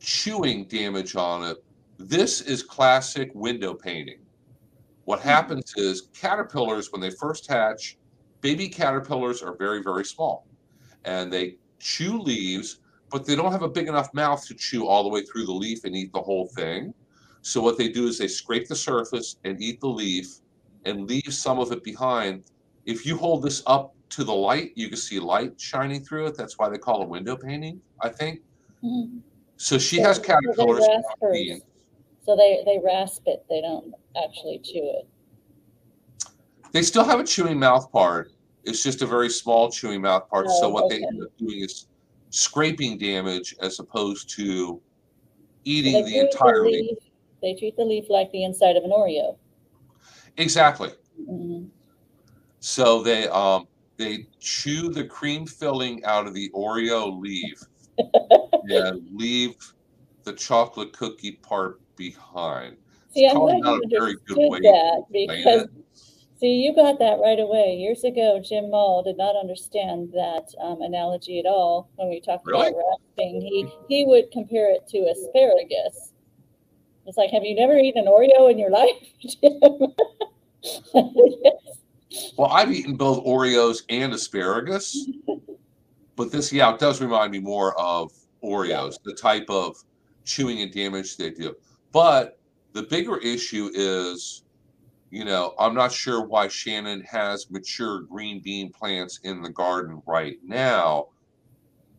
chewing 0.02 0.66
damage 0.66 1.16
on 1.16 1.44
it. 1.50 1.64
This 1.98 2.42
is 2.42 2.62
classic 2.62 3.32
window 3.34 3.74
painting. 3.74 4.20
What 5.06 5.22
hmm. 5.22 5.30
happens 5.30 5.74
is 5.78 6.10
caterpillars, 6.14 6.92
when 6.92 7.00
they 7.00 7.12
first 7.12 7.48
hatch, 7.48 7.98
baby 8.42 8.68
caterpillars 8.68 9.42
are 9.42 9.56
very, 9.56 9.82
very 9.82 10.04
small. 10.04 10.46
And 11.06 11.32
they 11.32 11.56
chew 11.80 12.20
leaves, 12.20 12.82
but 13.10 13.26
they 13.26 13.36
don't 13.36 13.52
have 13.52 13.62
a 13.64 13.70
big 13.70 13.88
enough 13.88 14.14
mouth 14.14 14.46
to 14.48 14.54
chew 14.54 14.86
all 14.88 15.04
the 15.04 15.10
way 15.10 15.22
through 15.24 15.46
the 15.46 15.52
leaf 15.54 15.84
and 15.84 15.96
eat 15.96 16.12
the 16.14 16.22
whole 16.22 16.48
thing. 16.48 16.94
So 17.42 17.62
what 17.62 17.78
they 17.78 17.90
do 17.90 18.08
is 18.08 18.18
they 18.18 18.28
scrape 18.28 18.68
the 18.68 18.76
surface 18.76 19.38
and 19.46 19.62
eat 19.62 19.80
the 19.80 19.88
leaf 19.88 20.28
and 20.86 21.08
leave 21.08 21.34
some 21.34 21.60
of 21.60 21.72
it 21.72 21.84
behind. 21.84 22.44
If 22.86 23.06
you 23.06 23.18
hold 23.18 23.44
this 23.44 23.64
up 23.66 23.94
to 24.10 24.24
the 24.24 24.34
light, 24.34 24.72
you 24.76 24.88
can 24.90 24.98
see 24.98 25.20
light 25.20 25.60
shining 25.60 26.04
through 26.04 26.28
it. 26.28 26.36
That's 26.38 26.58
why 26.58 26.70
they 26.70 26.78
call 26.78 27.02
it 27.04 27.10
window 27.10 27.36
painting, 27.38 27.82
I 28.02 28.10
think. 28.10 28.42
Mhm. 28.84 29.22
So 29.58 29.78
she 29.78 29.98
So- 29.98 30.04
has 30.04 30.18
so 30.18 30.22
they're 30.24 30.36
caterpillars. 30.36 30.86
So 32.26 32.36
they, 32.36 32.62
they 32.66 32.80
rasp 32.84 33.24
it, 33.26 33.46
they 33.50 33.62
don't 33.62 33.94
actually 34.22 34.60
chew 34.60 34.84
it. 35.00 35.08
They 36.74 36.82
still 36.82 37.06
have 37.06 37.22
a 37.22 37.24
chewing 37.24 37.58
mouth 37.58 37.90
part. 37.92 38.34
It's 38.66 38.84
just 38.84 39.02
a 39.02 39.06
very 39.06 39.30
small 39.30 39.72
chewing 39.72 40.02
mouth 40.02 40.30
part. 40.30 40.50
so 40.50 40.66
Oh, 40.66 40.70
what 40.70 40.90
they 40.90 40.98
end 41.02 41.24
up 41.24 41.30
doing 41.38 41.62
is 41.62 41.88
scraping 42.30 42.98
damage 42.98 43.56
as 43.62 43.80
opposed 43.80 44.30
to 44.36 44.82
They 45.66 45.72
eating 45.72 46.06
the 46.06 46.20
entire 46.20 46.66
leaf. 46.66 46.90
leaf- 46.90 47.12
They 47.42 47.54
treat 47.54 47.76
the 47.76 47.86
leaf 47.86 48.10
like 48.10 48.32
the 48.32 48.44
inside 48.44 48.76
of 48.78 48.84
an 48.84 48.92
Oreo. 48.92 49.38
Exactly. 50.38 50.92
Mhm. 51.20 51.70
So 52.60 53.02
they 53.02 53.28
um 53.30 53.68
they 53.98 54.28
chew 54.40 54.90
the 54.90 55.06
cream 55.06 55.46
filling 55.46 56.04
out 56.06 56.28
of 56.28 56.34
the 56.34 56.50
Oreo 56.54 57.20
leaf 57.20 57.60
and 58.70 59.08
leave 59.14 59.56
the 60.24 60.34
chocolate 60.34 60.94
cookie 60.94 61.40
part 61.42 61.80
behind. 61.96 62.78
See, 63.10 63.26
I'm 63.28 63.40
glad 63.40 63.60
not 63.62 63.78
you 63.78 63.84
a 63.84 64.00
very 64.00 64.16
good 64.28 64.38
understood 64.38 64.50
way 64.52 64.60
that 64.62 65.04
because. 65.12 65.68
See, 66.40 66.54
you 66.54 66.74
got 66.76 67.00
that 67.00 67.20
right 67.20 67.40
away. 67.40 67.76
Years 67.76 68.04
ago, 68.04 68.42
Jim 68.44 68.70
Mull 68.70 69.04
did 69.04 69.18
not 69.18 69.36
understand 69.36 70.12
that 70.14 70.48
um, 70.62 70.82
analogy 70.82 71.40
at 71.40 71.46
all 71.46 71.90
when 71.96 72.10
we 72.10 72.20
talked 72.22 72.46
Really? 72.46 72.68
about 72.70 72.78
rasping. 73.18 73.42
He 73.42 73.70
he 73.88 74.06
would 74.06 74.32
compare 74.32 74.72
it 74.72 74.88
to 74.90 75.00
asparagus. 75.00 76.14
It's 77.06 77.18
like, 77.18 77.30
have 77.32 77.44
you 77.44 77.56
never 77.56 77.78
eaten 77.78 78.06
an 78.06 78.12
Oreo 78.12 78.52
in 78.52 78.58
your 78.60 78.70
life, 78.82 78.96
Jim? 79.20 79.60
yes. 80.94 81.54
Well, 82.38 82.50
I've 82.52 82.72
eaten 82.72 82.96
both 82.96 83.24
Oreos 83.26 83.84
and 83.90 84.14
asparagus, 84.14 85.08
but 86.16 86.32
this, 86.32 86.52
yeah, 86.52 86.74
it 86.74 86.80
does 86.80 87.00
remind 87.02 87.32
me 87.32 87.40
more 87.40 87.80
of 87.80 88.12
Oreos, 88.44 88.96
the 89.04 89.14
type 89.14 89.46
of 89.50 89.76
chewing 90.24 90.62
and 90.62 90.72
damage 90.72 91.18
they 91.18 91.30
do. 91.32 91.54
But 91.92 92.40
the 92.74 92.84
bigger 92.84 93.18
issue 93.18 93.70
is, 93.74 94.44
you 95.10 95.24
know, 95.24 95.54
I'm 95.58 95.74
not 95.74 95.92
sure 95.92 96.26
why 96.26 96.48
Shannon 96.50 97.02
has 97.02 97.50
mature 97.50 98.02
green 98.02 98.42
bean 98.42 98.72
plants 98.72 99.20
in 99.24 99.42
the 99.42 99.50
garden 99.50 100.02
right 100.06 100.38
now 100.44 101.08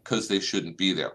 because 0.02 0.28
they 0.28 0.40
shouldn't 0.40 0.76
be 0.76 0.92
there. 0.92 1.14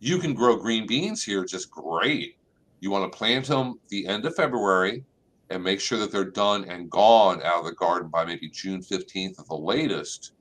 You 0.00 0.18
can 0.18 0.34
grow 0.34 0.56
green 0.56 0.86
beans 0.86 1.24
here 1.24 1.44
just 1.44 1.70
great. 1.70 2.36
You 2.80 2.90
want 2.90 3.10
to 3.10 3.16
plant 3.16 3.46
them 3.46 3.80
the 3.88 4.06
end 4.06 4.24
of 4.24 4.34
February 4.34 5.04
and 5.50 5.62
make 5.62 5.80
sure 5.80 5.98
that 5.98 6.12
they're 6.12 6.24
done 6.24 6.64
and 6.64 6.90
gone 6.90 7.40
out 7.42 7.60
of 7.60 7.64
the 7.64 7.72
garden 7.72 8.08
by 8.08 8.24
maybe 8.24 8.48
June 8.48 8.80
15th 8.80 9.40
at 9.40 9.46
the 9.46 9.56
latest. 9.56 10.32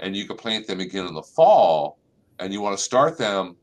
And 0.00 0.16
you 0.16 0.26
can 0.26 0.36
plant 0.36 0.66
them 0.66 0.80
again 0.80 1.06
in 1.06 1.14
the 1.14 1.22
fall. 1.22 1.98
And 2.38 2.52
you 2.52 2.60
want 2.60 2.76
to 2.76 2.82
start 2.82 3.18
them 3.18 3.56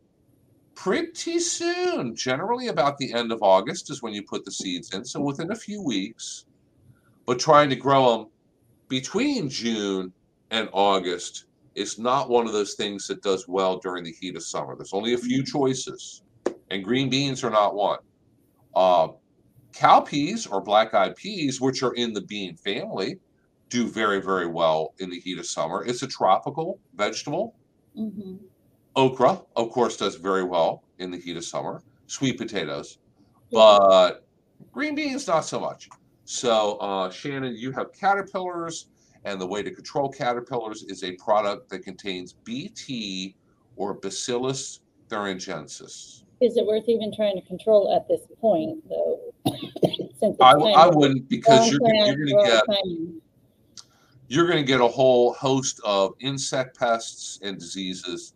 pretty 0.75 1.39
soon. 1.39 2.15
Generally, 2.15 2.67
about 2.67 2.97
the 2.97 3.13
end 3.13 3.31
of 3.31 3.41
August 3.41 3.89
is 3.89 4.01
when 4.01 4.13
you 4.13 4.23
put 4.23 4.45
the 4.45 4.51
seeds 4.51 4.93
in. 4.93 5.05
So 5.05 5.19
within 5.21 5.51
a 5.51 5.55
few 5.55 5.81
weeks. 5.81 6.45
But 7.25 7.39
trying 7.39 7.69
to 7.69 7.75
grow 7.75 8.17
them 8.17 8.27
between 8.87 9.49
June 9.49 10.13
and 10.51 10.69
August 10.71 11.45
is 11.73 11.97
not 11.99 12.29
one 12.29 12.45
of 12.47 12.53
those 12.53 12.75
things 12.75 13.07
that 13.07 13.21
does 13.21 13.47
well 13.47 13.79
during 13.79 14.03
the 14.03 14.11
heat 14.11 14.35
of 14.35 14.43
summer. 14.43 14.75
There's 14.75 14.93
only 14.93 15.13
a 15.13 15.17
few 15.17 15.43
choices, 15.43 16.23
and 16.69 16.83
green 16.83 17.09
beans 17.09 17.43
are 17.43 17.49
not 17.49 17.75
one. 17.75 17.99
Uh, 18.75 19.09
cowpeas 19.73 20.49
or 20.49 20.61
black-eyed 20.61 21.15
peas, 21.15 21.59
which 21.59 21.83
are 21.83 21.93
in 21.93 22.13
the 22.13 22.21
bean 22.21 22.55
family, 22.55 23.17
do 23.69 23.87
very, 23.87 24.21
very 24.21 24.47
well 24.47 24.93
in 24.99 25.09
the 25.09 25.19
heat 25.19 25.39
of 25.39 25.45
summer. 25.45 25.83
It's 25.83 26.03
a 26.03 26.07
tropical 26.07 26.79
vegetable. 26.95 27.55
Mhm. 27.97 28.39
Okra, 28.95 29.41
of 29.55 29.71
course, 29.71 29.97
does 29.97 30.15
very 30.15 30.43
well 30.43 30.83
in 30.99 31.11
the 31.11 31.17
heat 31.17 31.35
of 31.35 31.43
summer. 31.43 31.83
Sweet 32.07 32.37
potatoes, 32.37 32.99
but 33.51 34.25
green 34.71 34.95
beans 34.95 35.27
not 35.27 35.41
so 35.41 35.59
much. 35.59 35.89
So, 36.25 36.77
uh, 36.77 37.11
Shannon, 37.11 37.55
you 37.55 37.71
have 37.71 37.93
caterpillars, 37.93 38.87
and 39.23 39.39
the 39.39 39.45
way 39.45 39.61
to 39.61 39.71
control 39.71 40.09
caterpillars 40.09 40.83
is 40.83 41.03
a 41.03 41.11
product 41.13 41.69
that 41.69 41.79
contains 41.83 42.33
BT 42.33 43.35
or 43.75 43.93
Bacillus 43.93 44.81
thuringiensis. 45.07 46.23
Is 46.41 46.57
it 46.57 46.65
worth 46.65 46.89
even 46.89 47.13
trying 47.15 47.35
to 47.35 47.47
control 47.47 47.95
at 47.95 48.07
this 48.07 48.21
point, 48.41 48.83
though? 48.89 49.19
Since 50.19 50.37
I, 50.41 50.51
I 50.51 50.87
wouldn't 50.87 51.29
because 51.29 51.71
you're, 51.71 51.79
you're 51.83 52.15
going 52.15 52.27
to 52.27 52.43
get 52.43 52.63
timing. 52.65 53.21
you're 54.27 54.47
going 54.47 54.57
to 54.57 54.65
get 54.65 54.81
a 54.81 54.87
whole 54.87 55.33
host 55.33 55.79
of 55.85 56.13
insect 56.19 56.77
pests 56.77 57.39
and 57.43 57.59
diseases. 57.59 58.33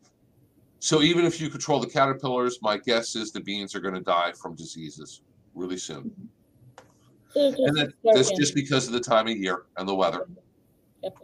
So 0.79 1.01
even 1.01 1.25
if 1.25 1.41
you 1.41 1.49
control 1.49 1.79
the 1.79 1.87
caterpillars, 1.87 2.59
my 2.61 2.77
guess 2.77 3.15
is 3.15 3.31
the 3.31 3.41
beans 3.41 3.75
are 3.75 3.79
going 3.79 3.95
to 3.95 4.01
die 4.01 4.33
from 4.39 4.55
diseases 4.55 5.21
really 5.55 5.77
soon. 5.77 6.11
So 6.13 6.19
just 6.19 6.38
And 7.35 7.77
that, 7.77 7.93
that's 8.03 8.31
just 8.31 8.55
because 8.55 8.87
of 8.87 8.93
the 8.93 8.99
time 8.99 9.27
of 9.27 9.37
year 9.37 9.65
and 9.77 9.87
the 9.87 9.95
weather. 9.95 10.27
Yep. 11.03 11.17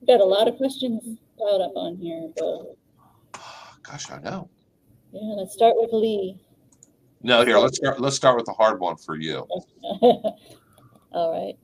We've 0.00 0.08
Got 0.08 0.20
a 0.20 0.24
lot 0.24 0.48
of 0.48 0.56
questions 0.56 1.18
piled 1.38 1.62
up 1.62 1.72
on 1.76 1.96
here, 1.96 2.30
but 2.36 2.76
Gosh, 3.82 4.10
I 4.10 4.18
know. 4.20 4.48
yeah, 5.12 5.34
let's 5.36 5.54
start 5.54 5.74
with 5.76 5.92
Lee. 5.92 6.38
No, 7.22 7.44
here 7.44 7.58
let's 7.58 7.78
start. 7.78 8.00
Let's 8.00 8.16
start 8.16 8.36
with 8.36 8.46
the 8.46 8.52
hard 8.52 8.80
one 8.80 8.96
for 8.96 9.16
you. 9.16 9.46
All 11.12 11.32
right. 11.32 11.56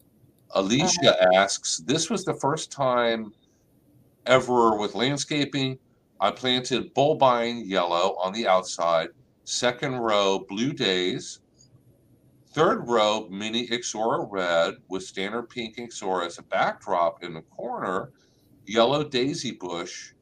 Alicia 0.53 1.15
uh-huh. 1.15 1.41
asks, 1.41 1.79
"This 1.79 2.11
was 2.11 2.25
the 2.25 2.35
first 2.35 2.73
time 2.73 3.33
ever 4.27 4.77
with 4.77 4.95
landscaping. 4.95 5.79
I 6.21 6.31
planted 6.31 6.95
bulbine 6.95 7.65
yellow 7.67 8.17
on 8.17 8.33
the 8.33 8.49
outside. 8.49 9.11
Second 9.45 9.99
row, 9.99 10.45
blue 10.49 10.73
daze. 10.73 11.41
Third 12.55 12.89
row, 12.89 13.27
mini 13.31 13.67
Ixora 13.67 14.29
red 14.31 14.75
with 14.89 15.03
standard 15.03 15.51
pink 15.51 15.77
Ixora 15.77 16.27
as 16.27 16.39
a 16.39 16.43
backdrop 16.45 17.25
in 17.25 17.35
the 17.35 17.43
corner. 17.43 18.13
Yellow 18.65 19.03
daisy 19.03 19.51
bush. 19.51 20.13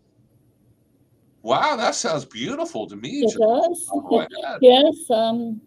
Wow, 1.43 1.77
that 1.77 1.95
sounds 1.95 2.25
beautiful 2.25 2.87
to 2.89 2.97
me. 2.97 3.21
It 3.23 3.37
does. 3.39 3.91
Yes, 4.63 4.97
um, 5.11 5.61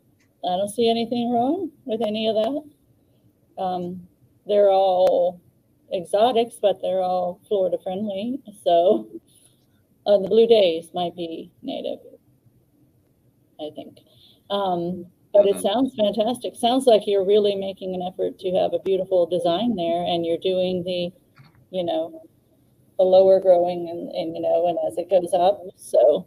I 0.44 0.58
don't 0.58 0.70
see 0.70 0.90
anything 0.90 1.32
wrong 1.32 1.70
with 1.86 2.02
any 2.02 2.28
of 2.30 2.36
that. 2.36 3.62
Um, 3.62 4.08
they're 4.48 4.72
all 4.72 5.40
exotics, 5.94 6.56
but 6.60 6.82
they're 6.82 7.02
all 7.02 7.42
Florida 7.48 7.78
friendly. 7.84 8.42
So, 8.64 9.08
uh, 10.08 10.18
the 10.18 10.30
blue 10.30 10.48
daze 10.48 10.90
might 10.96 11.16
be 11.16 11.52
native, 11.62 12.00
I 13.60 13.70
think. 13.76 14.00
Um, 14.50 15.06
but 15.36 15.48
it 15.48 15.58
Mhm. 15.58 15.62
sounds 15.62 15.96
fantastic. 15.96 16.56
Sounds 16.56 16.88
like 16.88 17.06
you're 17.06 17.26
really 17.26 17.56
making 17.56 17.94
an 17.94 18.02
effort 18.02 18.40
to 18.40 18.52
have 18.52 18.74
a 18.74 18.80
beautiful 18.80 19.26
design 19.26 19.76
there, 19.76 20.04
and 20.04 20.26
you're 20.26 20.38
doing 20.38 20.84
the 20.84 21.12
you 21.72 21.84
know, 21.84 22.22
the 22.98 23.04
lower 23.04 23.40
growing 23.40 23.90
and, 23.90 24.10
and 24.12 24.36
you 24.36 24.42
know, 24.42 24.68
and 24.68 24.78
as 24.88 24.98
it 24.98 25.10
goes 25.10 25.34
up. 25.34 25.62
So 25.76 26.26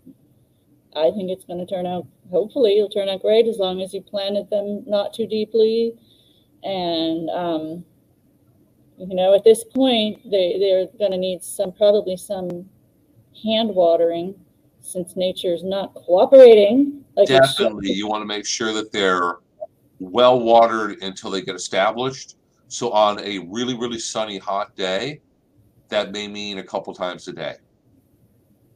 I 0.94 1.10
think 1.10 1.30
it's 1.30 1.44
going 1.44 1.60
to 1.60 1.66
turn 1.66 1.86
out, 1.86 2.06
hopefully, 2.30 2.76
it'll 2.76 2.90
turn 2.90 3.08
out 3.08 3.22
great 3.22 3.46
as 3.46 3.58
long 3.58 3.80
as 3.80 3.94
you 3.94 4.02
planted 4.02 4.50
them 4.50 4.84
not 4.86 5.14
too 5.14 5.26
deeply. 5.26 5.94
And, 6.62 7.30
um, 7.30 7.84
you 8.98 9.14
know, 9.14 9.34
at 9.34 9.44
this 9.44 9.64
point, 9.64 10.28
they, 10.30 10.56
they're 10.58 10.86
going 10.98 11.12
to 11.12 11.18
need 11.18 11.42
some, 11.42 11.72
probably 11.72 12.16
some 12.16 12.68
hand 13.42 13.70
watering 13.74 14.34
since 14.88 15.16
nature 15.16 15.54
is 15.54 15.64
not 15.64 15.94
cooperating. 15.94 17.04
Like. 17.16 17.28
Definitely, 17.28 17.92
you 17.92 18.08
want 18.08 18.22
to 18.22 18.26
make 18.26 18.46
sure 18.46 18.72
that 18.72 18.92
they're 18.92 19.36
well 20.00 20.40
watered 20.40 21.02
until 21.02 21.30
they 21.30 21.42
get 21.42 21.54
established. 21.54 22.36
So 22.68 22.90
on 22.90 23.20
a 23.20 23.38
really, 23.38 23.74
really 23.74 23.98
sunny, 23.98 24.38
hot 24.38 24.76
day, 24.76 25.20
that 25.88 26.12
may 26.12 26.28
mean 26.28 26.58
a 26.58 26.62
couple 26.62 26.94
times 26.94 27.26
a 27.28 27.32
day. 27.32 27.54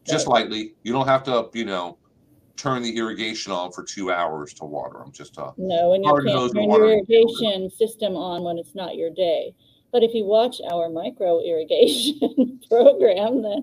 Just 0.06 0.26
lightly. 0.26 0.74
You 0.82 0.92
don't 0.92 1.06
have 1.06 1.22
to, 1.24 1.48
you 1.52 1.64
know, 1.64 1.98
turn 2.56 2.82
the 2.82 2.96
irrigation 2.96 3.52
on 3.52 3.70
for 3.72 3.84
two 3.84 4.10
hours 4.10 4.52
to 4.54 4.64
water 4.64 4.98
them. 4.98 5.12
Just 5.12 5.34
to 5.34 5.52
No, 5.56 5.94
and 5.94 6.04
you 6.04 6.10
can't 6.10 6.52
turn 6.52 6.70
your 6.70 6.92
irrigation 6.92 7.70
system 7.70 8.16
on 8.16 8.42
when 8.42 8.58
it's 8.58 8.74
not 8.74 8.96
your 8.96 9.10
day. 9.10 9.54
But 9.92 10.02
if 10.02 10.14
you 10.14 10.24
watch 10.24 10.60
our 10.70 10.88
micro 10.88 11.40
irrigation 11.40 12.60
program 12.70 13.42
that 13.42 13.62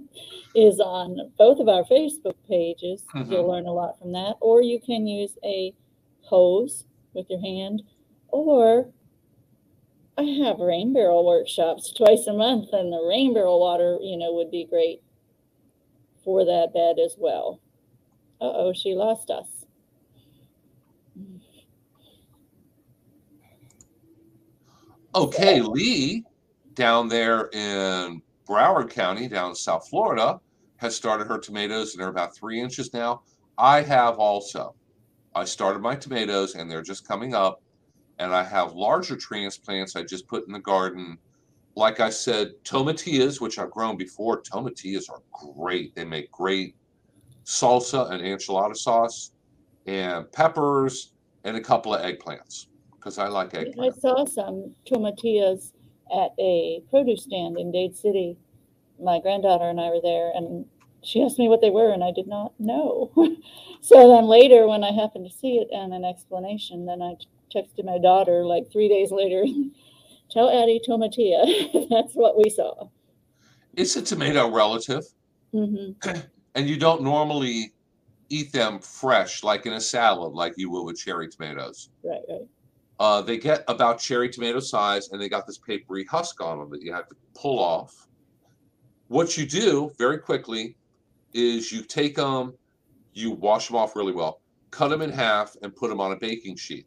is 0.56 0.80
on 0.80 1.32
both 1.40 1.60
of 1.60 1.68
our 1.68 1.84
Facebook 1.86 2.36
pages, 2.48 3.04
you'll 3.28 3.48
learn 3.48 3.66
a 3.66 3.74
lot 3.74 3.98
from 4.00 4.12
that. 4.14 4.36
Or 4.40 4.62
you 4.62 4.80
can 4.80 5.08
use 5.08 5.38
a 5.44 5.74
hose 6.22 6.86
with 7.14 7.26
your 7.30 7.42
hand, 7.42 7.82
or 8.28 8.92
I 10.18 10.24
have 10.46 10.60
rain 10.60 10.94
barrel 10.94 11.26
workshops 11.26 11.92
twice 11.98 12.28
a 12.28 12.34
month, 12.34 12.70
and 12.74 12.94
the 12.94 13.04
rain 13.08 13.34
barrel 13.34 13.60
water, 13.60 13.98
you 14.02 14.16
know, 14.18 14.34
would 14.34 14.52
be 14.52 14.66
great 14.66 15.02
for 16.24 16.46
that 16.46 16.74
bed 16.74 17.04
as 17.04 17.16
well. 17.18 17.60
Uh 18.40 18.52
oh, 18.54 18.74
she 18.74 18.94
lost 18.94 19.32
us. 19.32 19.59
Okay, 25.16 25.60
Lee, 25.60 26.24
down 26.76 27.08
there 27.08 27.50
in 27.52 28.22
Broward 28.48 28.92
County, 28.92 29.28
down 29.28 29.50
in 29.50 29.56
South 29.56 29.90
Florida, 29.90 30.40
has 30.78 30.96
started 30.96 31.26
her 31.28 31.40
tomatoes 31.40 31.94
and 31.94 32.02
they're 32.02 32.10
about 32.10 32.36
three 32.36 32.62
inches 32.62 32.94
now. 32.94 33.24
I 33.58 33.82
have 33.82 34.20
also. 34.20 34.76
I 35.34 35.46
started 35.46 35.82
my 35.82 35.96
tomatoes 35.96 36.54
and 36.56 36.70
they're 36.70 36.84
just 36.84 37.08
coming 37.08 37.34
up. 37.34 37.62
And 38.20 38.34
I 38.34 38.44
have 38.44 38.74
larger 38.74 39.16
transplants 39.16 39.96
I 39.96 40.04
just 40.04 40.28
put 40.28 40.46
in 40.46 40.54
the 40.54 40.60
garden. 40.60 41.18
Like 41.76 42.00
I 42.00 42.10
said, 42.10 42.52
tomatillas, 42.64 43.42
which 43.42 43.58
I've 43.58 43.72
grown 43.72 43.98
before, 43.98 44.42
tomatillas 44.42 45.10
are 45.10 45.22
great. 45.32 45.96
They 45.96 46.06
make 46.06 46.32
great 46.32 46.76
salsa 47.46 48.12
and 48.12 48.22
enchilada 48.22 48.76
sauce, 48.76 49.32
and 49.88 50.32
peppers, 50.34 51.14
and 51.46 51.58
a 51.58 51.62
couple 51.62 51.96
of 51.96 52.02
eggplants 52.02 52.68
because 53.00 53.18
I 53.18 53.28
like 53.28 53.54
I 53.54 53.90
saw 54.00 54.26
some 54.26 54.76
tomatillas 54.90 55.72
at 56.14 56.32
a 56.40 56.82
produce 56.90 57.24
stand 57.24 57.58
in 57.58 57.72
Dade 57.72 57.96
City. 57.96 58.38
My 59.02 59.20
granddaughter 59.20 59.70
and 59.70 59.80
I 59.80 59.90
were 59.90 60.02
there, 60.04 60.32
and 60.36 60.66
she 61.04 61.24
asked 61.24 61.40
me 61.40 61.48
what 61.48 61.62
they 61.62 61.70
were, 61.70 61.92
and 61.92 62.04
I 62.04 62.12
did 62.12 62.28
not 62.28 62.54
know. 62.60 63.12
so 63.82 64.10
then 64.10 64.26
later, 64.26 64.68
when 64.68 64.84
I 64.84 64.92
happened 64.92 65.30
to 65.30 65.38
see 65.38 65.58
it 65.58 65.70
and 65.72 65.94
an 65.94 66.04
explanation, 66.04 66.86
then 66.86 67.02
I 67.02 67.16
texted 67.56 67.86
my 67.86 67.98
daughter 67.98 68.46
like 68.46 68.72
three 68.72 68.90
days 68.90 69.12
later, 69.12 69.46
tell 70.32 70.50
Addie 70.50 70.82
tomatilla. 70.86 71.88
That's 71.90 72.14
what 72.14 72.38
we 72.38 72.50
saw. 72.50 72.90
It's 73.76 73.96
a 73.96 74.02
tomato 74.02 74.50
relative. 74.52 75.04
hmm 75.54 75.92
and 76.56 76.68
you 76.68 76.78
don't 76.78 77.04
normally 77.04 77.72
eat 78.30 78.52
them 78.52 78.80
fresh 78.80 79.44
like 79.44 79.66
in 79.66 79.74
a 79.74 79.82
salad 79.82 80.34
like 80.34 80.54
you 80.58 80.70
will 80.70 80.86
with 80.86 80.98
cherry 80.98 81.28
tomatoes 81.28 81.90
Right, 82.04 82.22
right. 82.30 82.48
Uh, 83.00 83.22
they 83.22 83.38
get 83.38 83.64
about 83.68 84.00
cherry 84.00 84.30
tomato 84.30 84.60
size 84.60 85.10
and 85.10 85.22
they 85.22 85.30
got 85.30 85.48
this 85.48 85.58
papery 85.58 86.06
husk 86.06 86.42
on 86.42 86.60
them 86.60 86.70
that 86.70 86.82
you 86.82 86.94
have 86.94 87.08
to 87.10 87.16
pull 87.34 87.60
off. 87.60 88.08
What 89.08 89.38
you 89.38 89.46
do 89.46 89.92
very 89.98 90.18
quickly 90.18 90.76
is 91.34 91.72
you 91.72 91.82
take 91.82 92.16
them 92.16 92.54
you 93.14 93.32
wash 93.32 93.68
them 93.68 93.76
off 93.76 93.96
really 93.96 94.14
well 94.14 94.42
cut 94.72 94.90
them 94.90 95.02
in 95.02 95.10
half 95.10 95.56
and 95.64 95.76
put 95.76 95.90
them 95.90 96.00
on 96.00 96.12
a 96.12 96.16
baking 96.16 96.56
sheet. 96.56 96.86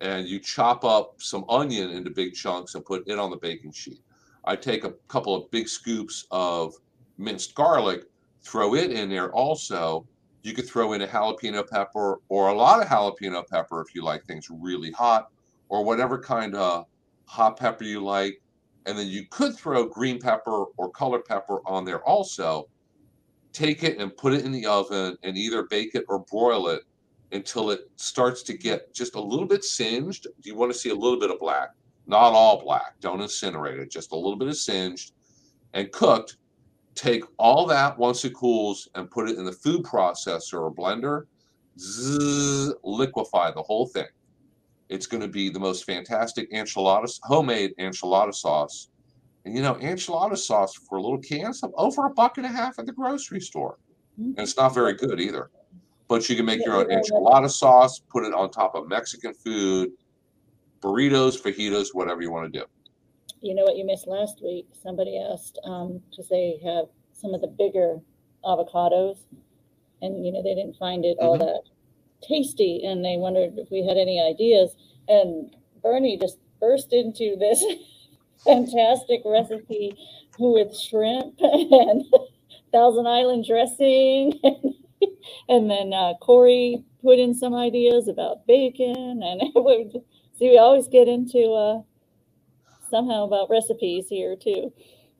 And 0.00 0.26
you 0.26 0.38
chop 0.38 0.84
up 0.84 1.14
some 1.18 1.44
onion 1.48 1.90
into 1.90 2.10
big 2.10 2.34
chunks 2.34 2.74
and 2.74 2.84
put 2.84 3.06
it 3.06 3.18
on 3.18 3.30
the 3.30 3.36
baking 3.36 3.72
sheet. 3.72 4.02
I 4.44 4.56
take 4.56 4.84
a 4.84 4.92
couple 5.08 5.34
of 5.34 5.50
big 5.50 5.68
scoops 5.68 6.26
of 6.30 6.74
minced 7.16 7.54
garlic 7.54 8.04
throw 8.42 8.74
it 8.74 8.90
in 8.90 9.08
there 9.08 9.32
also. 9.32 10.06
You 10.42 10.54
could 10.54 10.68
throw 10.68 10.92
in 10.92 11.02
a 11.02 11.06
jalapeno 11.06 11.68
pepper 11.68 12.20
or 12.28 12.48
a 12.48 12.54
lot 12.54 12.82
of 12.82 12.88
jalapeno 12.88 13.46
pepper 13.48 13.80
if 13.80 13.94
you 13.94 14.02
like 14.02 14.24
things 14.24 14.48
really 14.50 14.90
hot, 14.90 15.30
or 15.72 15.82
whatever 15.82 16.18
kind 16.18 16.54
of 16.54 16.84
hot 17.24 17.58
pepper 17.58 17.84
you 17.84 18.04
like. 18.04 18.42
And 18.84 18.98
then 18.98 19.06
you 19.06 19.24
could 19.30 19.56
throw 19.56 19.86
green 19.86 20.20
pepper 20.20 20.64
or 20.76 20.90
color 20.90 21.20
pepper 21.20 21.60
on 21.66 21.86
there 21.86 22.06
also. 22.06 22.68
Take 23.54 23.82
it 23.82 23.98
and 23.98 24.14
put 24.14 24.34
it 24.34 24.44
in 24.44 24.52
the 24.52 24.66
oven 24.66 25.16
and 25.22 25.38
either 25.38 25.62
bake 25.62 25.94
it 25.94 26.04
or 26.08 26.26
broil 26.30 26.68
it 26.68 26.82
until 27.32 27.70
it 27.70 27.90
starts 27.96 28.42
to 28.42 28.52
get 28.52 28.92
just 28.92 29.14
a 29.14 29.20
little 29.20 29.46
bit 29.46 29.64
singed. 29.64 30.24
Do 30.24 30.50
You 30.50 30.56
want 30.56 30.70
to 30.70 30.78
see 30.78 30.90
a 30.90 30.94
little 30.94 31.18
bit 31.18 31.30
of 31.30 31.38
black, 31.38 31.70
not 32.06 32.34
all 32.34 32.62
black. 32.62 33.00
Don't 33.00 33.20
incinerate 33.20 33.78
it, 33.78 33.90
just 33.90 34.12
a 34.12 34.16
little 34.16 34.36
bit 34.36 34.48
of 34.48 34.56
singed 34.56 35.12
and 35.72 35.90
cooked 35.90 36.36
take 36.94 37.24
all 37.38 37.64
that 37.64 37.96
once 37.96 38.26
it 38.26 38.34
cools 38.34 38.88
and 38.94 39.10
put 39.10 39.30
it 39.30 39.38
in 39.38 39.46
the 39.46 39.52
food 39.52 39.82
processor 39.84 40.60
or 40.60 40.70
blender, 40.70 41.22
zzz, 41.78 42.74
liquefy 42.84 43.50
the 43.52 43.62
whole 43.62 43.86
thing. 43.86 44.04
It's 44.92 45.06
going 45.06 45.22
to 45.22 45.28
be 45.28 45.48
the 45.48 45.58
most 45.58 45.84
fantastic 45.84 46.52
enchiladas, 46.52 47.18
homemade 47.22 47.72
enchilada 47.80 48.34
sauce. 48.34 48.90
And 49.46 49.56
you 49.56 49.62
know, 49.62 49.74
enchilada 49.76 50.36
sauce 50.36 50.74
for 50.86 50.98
a 50.98 51.02
little 51.02 51.18
can 51.18 51.50
is 51.50 51.64
over 51.78 52.06
a 52.06 52.10
buck 52.10 52.36
and 52.36 52.44
a 52.44 52.50
half 52.50 52.78
at 52.78 52.84
the 52.84 52.92
grocery 52.92 53.40
store. 53.40 53.78
And 54.18 54.38
it's 54.38 54.56
not 54.56 54.74
very 54.74 54.92
good 54.92 55.18
either. 55.18 55.50
But 56.08 56.28
you 56.28 56.36
can 56.36 56.44
make 56.44 56.62
your 56.62 56.74
own 56.74 56.90
enchilada 56.90 57.50
sauce, 57.50 58.02
put 58.12 58.24
it 58.24 58.34
on 58.34 58.50
top 58.50 58.74
of 58.74 58.86
Mexican 58.86 59.32
food, 59.32 59.88
burritos, 60.82 61.40
fajitas, 61.40 61.88
whatever 61.94 62.20
you 62.20 62.30
want 62.30 62.52
to 62.52 62.60
do. 62.60 62.66
You 63.40 63.54
know 63.54 63.64
what 63.64 63.78
you 63.78 63.86
missed 63.86 64.06
last 64.06 64.42
week? 64.44 64.66
Somebody 64.74 65.18
asked 65.18 65.58
because 65.64 66.28
they 66.28 66.60
have 66.64 66.84
some 67.14 67.32
of 67.32 67.40
the 67.40 67.48
bigger 67.48 67.98
avocados, 68.44 69.24
and 70.02 70.24
you 70.24 70.32
know 70.32 70.42
they 70.42 70.54
didn't 70.54 70.76
find 70.76 71.06
it 71.06 71.16
all 71.18 71.38
Mhm. 71.38 71.40
that 71.40 71.62
tasty, 72.26 72.82
and 72.84 73.04
they 73.04 73.16
wondered 73.16 73.58
if 73.58 73.70
we 73.70 73.86
had 73.86 73.96
any 73.96 74.20
ideas. 74.20 74.76
And 75.08 75.54
Bernie 75.82 76.18
just 76.18 76.38
burst 76.60 76.92
into 76.92 77.36
this 77.38 77.64
fantastic 78.44 79.22
recipe 79.24 79.96
with 80.38 80.76
shrimp 80.76 81.34
and 81.40 82.04
Thousand 82.72 83.06
Island 83.06 83.44
dressing, 83.46 84.40
and 85.48 85.70
then 85.70 85.92
uh, 85.92 86.14
Corey 86.20 86.84
put 87.02 87.18
in 87.18 87.34
some 87.34 87.54
ideas 87.54 88.08
about 88.08 88.46
bacon, 88.46 89.22
and 89.22 89.42
it 89.42 89.52
would, 89.54 90.02
see 90.38 90.50
we 90.50 90.58
always 90.58 90.88
get 90.88 91.08
into. 91.08 91.52
Uh, 91.52 91.82
somehow 92.92 93.24
about 93.24 93.48
recipes 93.48 94.06
here 94.08 94.36
too. 94.36 94.70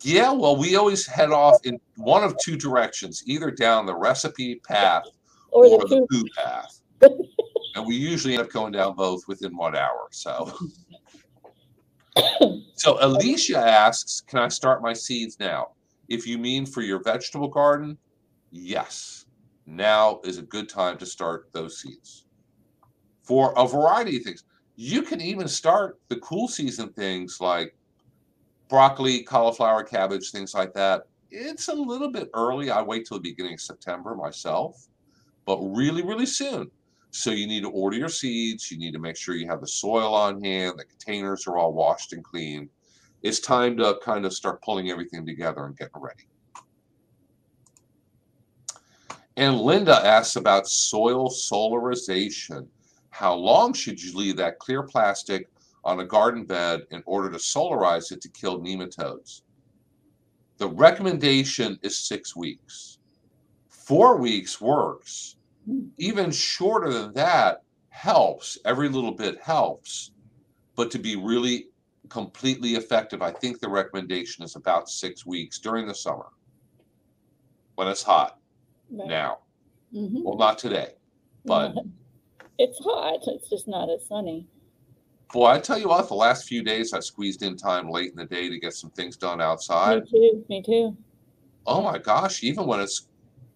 Yeah, 0.03 0.31
well, 0.31 0.57
we 0.57 0.77
always 0.77 1.07
head 1.07 1.31
off 1.31 1.65
in 1.65 1.81
one 1.97 2.23
of 2.23 2.37
two 2.39 2.57
directions, 2.57 3.23
either 3.27 3.51
down 3.51 3.87
the 3.87 3.97
recipe 3.97 4.57
path 4.57 5.05
Or 5.51 5.65
or, 5.65 5.79
the 5.79 6.07
the 6.11 6.31
path. 6.37 6.81
And 7.03 7.87
we 7.87 7.97
usually 7.97 8.35
end 8.35 8.43
up 8.43 8.51
going 8.51 8.73
down 8.73 8.95
both 8.95 9.27
within 9.29 9.57
one 9.57 9.77
hour. 9.77 10.09
So, 10.11 10.53
so 12.75 12.99
Alicia 13.01 13.59
asks, 13.59 14.21
"Can 14.21 14.39
I 14.39 14.49
start 14.49 14.83
my 14.83 14.93
seeds 14.93 15.39
now?" 15.39 15.73
If 16.09 16.27
you 16.27 16.39
mean 16.39 16.67
for 16.67 16.83
your 16.83 17.03
vegetable 17.03 17.49
garden, 17.49 17.97
yes. 18.51 19.27
Now 19.65 20.21
is 20.25 20.39
a 20.39 20.43
good 20.43 20.69
time 20.69 20.99
to 20.99 21.07
start 21.07 21.49
those 21.53 21.81
seeds 21.81 22.27
for 23.23 23.55
a 23.57 23.67
variety 23.67 24.17
of 24.17 24.25
things. 24.25 24.45
You 24.77 25.03
can 25.03 25.21
even 25.21 25.49
start 25.49 26.01
the 26.09 26.17
cool 26.17 26.49
season 26.49 26.93
things 26.93 27.39
like 27.41 27.77
broccoli, 28.69 29.23
cauliflower, 29.23 29.85
cabbage, 29.85 30.31
things 30.31 30.55
like 30.55 30.75
that. 30.75 31.03
It's 31.31 31.69
a 31.69 31.75
little 31.75 32.11
bit 32.11 32.29
early. 32.35 32.71
I 32.71 32.83
wait 32.83 33.07
till 33.07 33.19
the 33.19 33.31
beginning 33.31 33.55
of 33.55 33.61
September 33.61 34.15
myself, 34.15 34.89
but 35.47 35.59
really, 35.63 36.03
really 36.03 36.27
soon. 36.27 36.71
So 37.13 37.31
you 37.31 37.47
need 37.47 37.63
to 37.63 37.71
order 37.71 37.97
your 37.97 38.09
seeds. 38.09 38.71
You 38.71 38.79
need 38.79 38.95
to 38.95 38.99
make 38.99 39.17
sure 39.17 39.37
you 39.37 39.47
have 39.47 39.61
the 39.61 39.69
soil 39.69 40.15
on 40.15 40.43
hand, 40.43 40.79
the 40.79 40.85
containers 40.85 41.47
are 41.47 41.59
all 41.59 41.75
washed 41.75 42.15
and 42.15 42.25
clean. 42.25 42.69
It's 43.23 43.39
time 43.39 43.77
to 43.77 43.99
kind 44.03 44.25
of 44.25 44.33
start 44.33 44.63
pulling 44.63 44.91
everything 44.91 45.25
together 45.25 45.67
and 45.67 45.77
getting 45.77 46.01
ready. 46.01 46.25
And 49.37 49.61
Linda 49.61 49.95
asks 50.05 50.37
about 50.37 50.67
soil 50.67 51.29
solarization. 51.29 52.67
How 53.11 53.35
long 53.35 53.75
should 53.75 54.03
you 54.03 54.17
leave 54.17 54.37
that 54.39 54.59
clear 54.59 54.83
plastic 54.83 55.51
on 55.85 56.01
a 56.01 56.05
garden 56.05 56.45
bed 56.45 56.87
in 56.91 57.03
order 57.05 57.31
to 57.31 57.39
solarize 57.39 58.11
it 58.11 58.23
to 58.23 58.29
kill 58.31 58.59
nematodes? 58.59 59.43
The 60.57 60.69
recommendation 60.69 61.79
is 61.83 61.99
six 61.99 62.35
weeks. 62.35 62.99
Four 63.69 64.17
weeks 64.17 64.61
works. 64.61 65.37
Even 65.99 66.31
shorter 66.31 66.93
than 66.93 67.13
that 67.15 67.63
helps. 67.91 68.59
Every 68.65 68.89
little 68.89 69.13
bit 69.13 69.41
helps. 69.41 70.11
But 70.75 70.91
to 70.93 70.99
be 70.99 71.17
really 71.17 71.69
completely 72.09 72.75
effective, 72.75 73.23
I 73.23 73.31
think 73.33 73.61
the 73.61 73.69
recommendation 73.69 74.43
is 74.45 74.57
about 74.57 74.89
six 74.89 75.25
weeks 75.27 75.59
during 75.59 75.87
the 75.87 75.95
summer 75.95 76.27
when 77.77 77.89
it's 77.89 78.03
hot 78.03 78.39
Right. 78.91 79.09
now. 79.09 79.39
Mhm. 79.95 80.23
Well, 80.25 80.37
not 80.37 80.59
today, 80.59 80.95
but 81.45 81.75
It's 82.59 82.79
hot, 82.79 83.21
it's 83.27 83.49
just 83.49 83.67
not 83.67 83.89
as 83.91 84.07
sunny. 84.07 84.47
boy, 85.33 85.47
I 85.47 85.59
tell 85.59 85.79
you 85.79 85.89
what, 85.89 86.07
the 86.09 86.15
last 86.15 86.47
few 86.47 86.63
days 86.63 86.93
I 86.93 87.01
squeezed 87.01 87.43
in 87.43 87.57
time 87.57 87.89
late 87.89 88.11
in 88.11 88.17
the 88.17 88.27
day 88.27 88.49
to 88.51 88.59
get 88.61 88.75
some 88.75 88.91
things 88.91 89.17
done 89.17 89.41
outside. 89.41 90.05
Me 90.05 90.11
too, 90.11 90.45
me 90.49 90.63
too. 90.63 90.97
Oh 91.67 91.81
my 91.83 91.97
gosh, 91.99 92.43
even 92.45 92.67
when 92.67 92.81
it's 92.81 93.09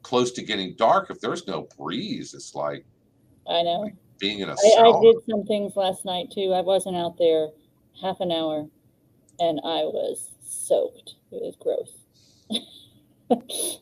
close 0.06 0.30
to 0.30 0.42
getting 0.42 0.72
dark, 0.76 1.10
if 1.10 1.20
there's 1.20 1.48
no 1.48 1.66
breeze, 1.76 2.32
it's 2.32 2.54
like 2.54 2.86
I 3.48 3.62
know. 3.62 3.90
being 4.20 4.38
in 4.38 4.48
a 4.48 4.52
I, 4.52 4.88
I 4.88 5.02
did 5.02 5.16
some 5.28 5.44
things 5.44 5.74
last 5.74 6.04
night 6.04 6.30
too. 6.32 6.52
I 6.52 6.60
wasn't 6.60 6.96
out 6.96 7.18
there 7.18 7.48
half 8.00 8.20
an 8.20 8.30
hour 8.30 8.68
and 9.40 9.58
I 9.64 9.82
was 9.82 10.30
soaked. 10.44 11.16
It 11.32 11.42
was 11.42 11.56
gross. 11.58 11.90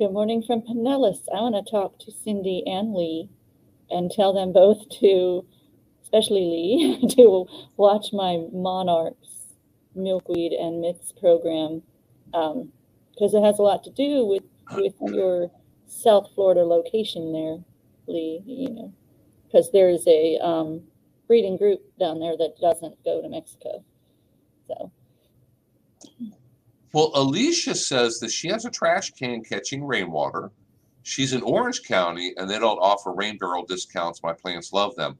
Good 0.00 0.12
morning 0.12 0.42
from 0.42 0.62
Pinellas. 0.62 1.20
I 1.32 1.40
want 1.40 1.64
to 1.64 1.70
talk 1.70 2.00
to 2.00 2.10
Cindy 2.10 2.64
and 2.66 2.92
Lee 2.92 3.28
and 3.90 4.10
tell 4.10 4.32
them 4.32 4.52
both 4.52 4.88
to, 4.98 5.46
especially 6.02 6.40
Lee, 6.40 7.08
to 7.16 7.46
watch 7.76 8.12
my 8.12 8.44
Monarchs 8.52 9.54
milkweed 9.94 10.50
and 10.52 10.80
myths 10.80 11.12
program 11.12 11.82
um, 12.34 12.72
because 13.12 13.34
it 13.34 13.42
has 13.44 13.60
a 13.60 13.62
lot 13.62 13.84
to 13.84 13.90
do 13.90 14.26
with, 14.26 14.42
with 14.72 14.94
your 15.00 15.50
South 15.86 16.30
Florida 16.34 16.64
location 16.64 17.32
there, 17.32 17.58
Lee, 18.06 18.42
you 18.46 18.70
know 18.70 18.92
because 19.50 19.70
there 19.72 19.90
is 19.90 20.06
a 20.06 20.38
um, 20.38 20.82
breeding 21.26 21.56
group 21.56 21.80
down 21.98 22.20
there 22.20 22.36
that 22.36 22.54
doesn't 22.60 23.02
go 23.04 23.20
to 23.20 23.28
Mexico. 23.28 23.84
So, 24.68 24.90
Well, 26.92 27.10
Alicia 27.14 27.74
says 27.74 28.18
that 28.20 28.30
she 28.30 28.48
has 28.48 28.64
a 28.64 28.70
trash 28.70 29.10
can 29.12 29.42
catching 29.42 29.84
rainwater. 29.84 30.50
She's 31.02 31.32
in 31.32 31.42
Orange 31.42 31.82
County 31.82 32.34
and 32.36 32.48
they 32.48 32.58
don't 32.58 32.78
offer 32.78 33.12
rain 33.12 33.38
barrel 33.38 33.64
discounts. 33.64 34.22
My 34.22 34.32
plants 34.32 34.72
love 34.72 34.94
them. 34.96 35.18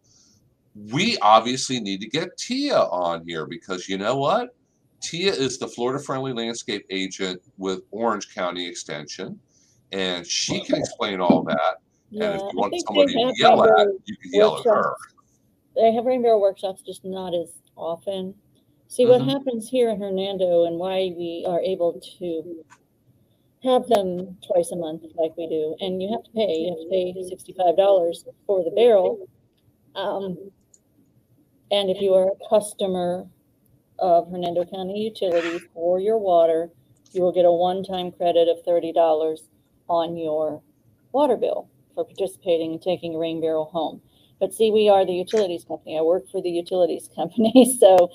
We 0.74 1.18
obviously 1.18 1.80
need 1.80 2.00
to 2.02 2.08
get 2.08 2.36
Tia 2.36 2.78
on 2.78 3.26
here 3.26 3.46
because 3.46 3.88
you 3.88 3.98
know 3.98 4.16
what? 4.16 4.54
Tia 5.00 5.32
is 5.32 5.58
the 5.58 5.68
Florida 5.68 6.02
Friendly 6.02 6.32
Landscape 6.32 6.84
Agent 6.90 7.40
with 7.56 7.80
Orange 7.90 8.34
County 8.34 8.66
Extension, 8.66 9.40
and 9.92 10.26
she 10.26 10.60
can 10.64 10.76
explain 10.76 11.20
all 11.20 11.42
that. 11.44 11.76
yeah, 12.10 12.24
and 12.24 12.34
if 12.34 12.42
you 12.52 12.58
want 12.58 12.72
think 12.72 12.86
somebody 12.86 13.12
to 13.14 13.18
have 13.26 13.34
yell 13.38 13.64
at, 13.64 13.86
you 14.04 14.16
can 14.22 14.32
yell 14.32 14.56
at 14.58 14.64
her. 14.64 14.74
workshops. 14.74 15.14
they 15.76 15.92
have 15.92 16.04
rainbow 16.04 16.38
workshops, 16.38 16.82
just 16.82 17.04
not 17.04 17.34
as 17.34 17.52
often. 17.76 18.34
See 18.88 19.06
what 19.06 19.20
Mhm. 19.22 19.30
happens 19.30 19.68
here 19.68 19.88
in 19.90 20.00
Hernando 20.00 20.64
and 20.64 20.78
why 20.78 21.14
we 21.16 21.44
are 21.46 21.60
able 21.60 22.00
to 22.18 22.64
have 23.62 23.86
them 23.88 24.36
twice 24.46 24.72
a 24.72 24.76
month 24.76 25.04
like 25.14 25.36
we 25.36 25.46
do. 25.46 25.76
And 25.80 26.02
you 26.02 26.10
have 26.10 26.24
to 26.24 26.30
pay, 26.32 26.56
you 26.56 26.70
have 26.70 26.78
to 26.78 26.88
pay 26.90 27.14
$65 27.22 28.24
for 28.46 28.64
the 28.64 28.70
barrel. 28.72 29.28
Um, 29.94 30.50
and 31.70 31.88
if 31.88 32.00
you 32.00 32.14
are 32.14 32.30
a 32.32 32.48
customer 32.48 33.28
of 34.00 34.30
Hernando 34.30 34.64
County 34.64 35.00
Utilities 35.00 35.62
for 35.74 36.00
your 36.00 36.18
water, 36.18 36.70
you 37.12 37.22
will 37.22 37.32
get 37.32 37.44
a 37.44 37.52
one-time 37.52 38.12
credit 38.12 38.48
of 38.48 38.64
$30 38.64 39.38
on 39.88 40.16
your 40.16 40.62
water 41.12 41.36
bill 41.36 41.68
for 41.94 42.04
participating 42.04 42.72
and 42.72 42.82
taking 42.82 43.14
a 43.14 43.18
rain 43.18 43.40
barrel 43.40 43.66
home. 43.66 44.00
But 44.38 44.54
see, 44.54 44.70
we 44.70 44.88
are 44.88 45.04
the 45.04 45.12
utilities 45.12 45.64
company. 45.64 45.98
I 45.98 46.02
work 46.02 46.28
for 46.30 46.40
the 46.40 46.50
utilities 46.50 47.08
company, 47.16 47.76
so 47.78 48.10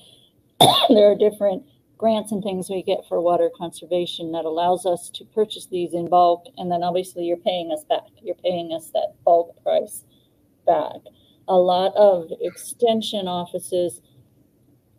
there 0.90 1.12
are 1.12 1.16
different 1.16 1.64
grants 1.98 2.32
and 2.32 2.44
things 2.44 2.70
we 2.70 2.84
get 2.84 3.06
for 3.08 3.22
water 3.22 3.50
conservation 3.58 4.32
that 4.32 4.46
allows 4.46 4.86
us 4.86 5.10
to 5.12 5.26
purchase 5.26 5.68
these 5.68 5.94
in 5.94 6.10
bulk, 6.10 6.46
and 6.58 6.72
then 6.72 6.84
obviously 6.84 7.26
you're 7.26 7.38
paying 7.38 7.72
us 7.72 7.84
back. 7.88 8.04
You're 8.22 8.36
paying 8.36 8.74
us 8.74 8.90
that 8.94 9.14
bulk 9.24 9.62
price 9.64 10.04
back. 10.66 11.02
A 11.48 11.56
lot 11.56 11.96
of 11.96 12.32
extension 12.42 13.28
offices 13.28 14.02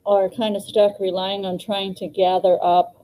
are 0.07 0.31
kind 0.31 0.57
of 0.57 0.62
stuck 0.62 0.99
relying 1.01 1.45
on 1.45 1.59
trying 1.59 1.95
to 1.97 2.07
gather 2.07 2.59
up 2.62 2.97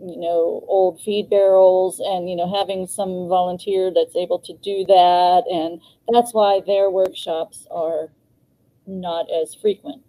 you 0.00 0.18
know 0.18 0.64
old 0.68 1.00
feed 1.00 1.30
barrels 1.30 2.00
and 2.00 2.28
you 2.28 2.36
know 2.36 2.52
having 2.52 2.86
some 2.86 3.28
volunteer 3.28 3.92
that's 3.94 4.16
able 4.16 4.38
to 4.38 4.52
do 4.54 4.84
that. 4.86 5.44
And 5.50 5.80
that's 6.12 6.34
why 6.34 6.60
their 6.66 6.90
workshops 6.90 7.66
are 7.70 8.08
not 8.86 9.26
as 9.30 9.54
frequent 9.54 10.02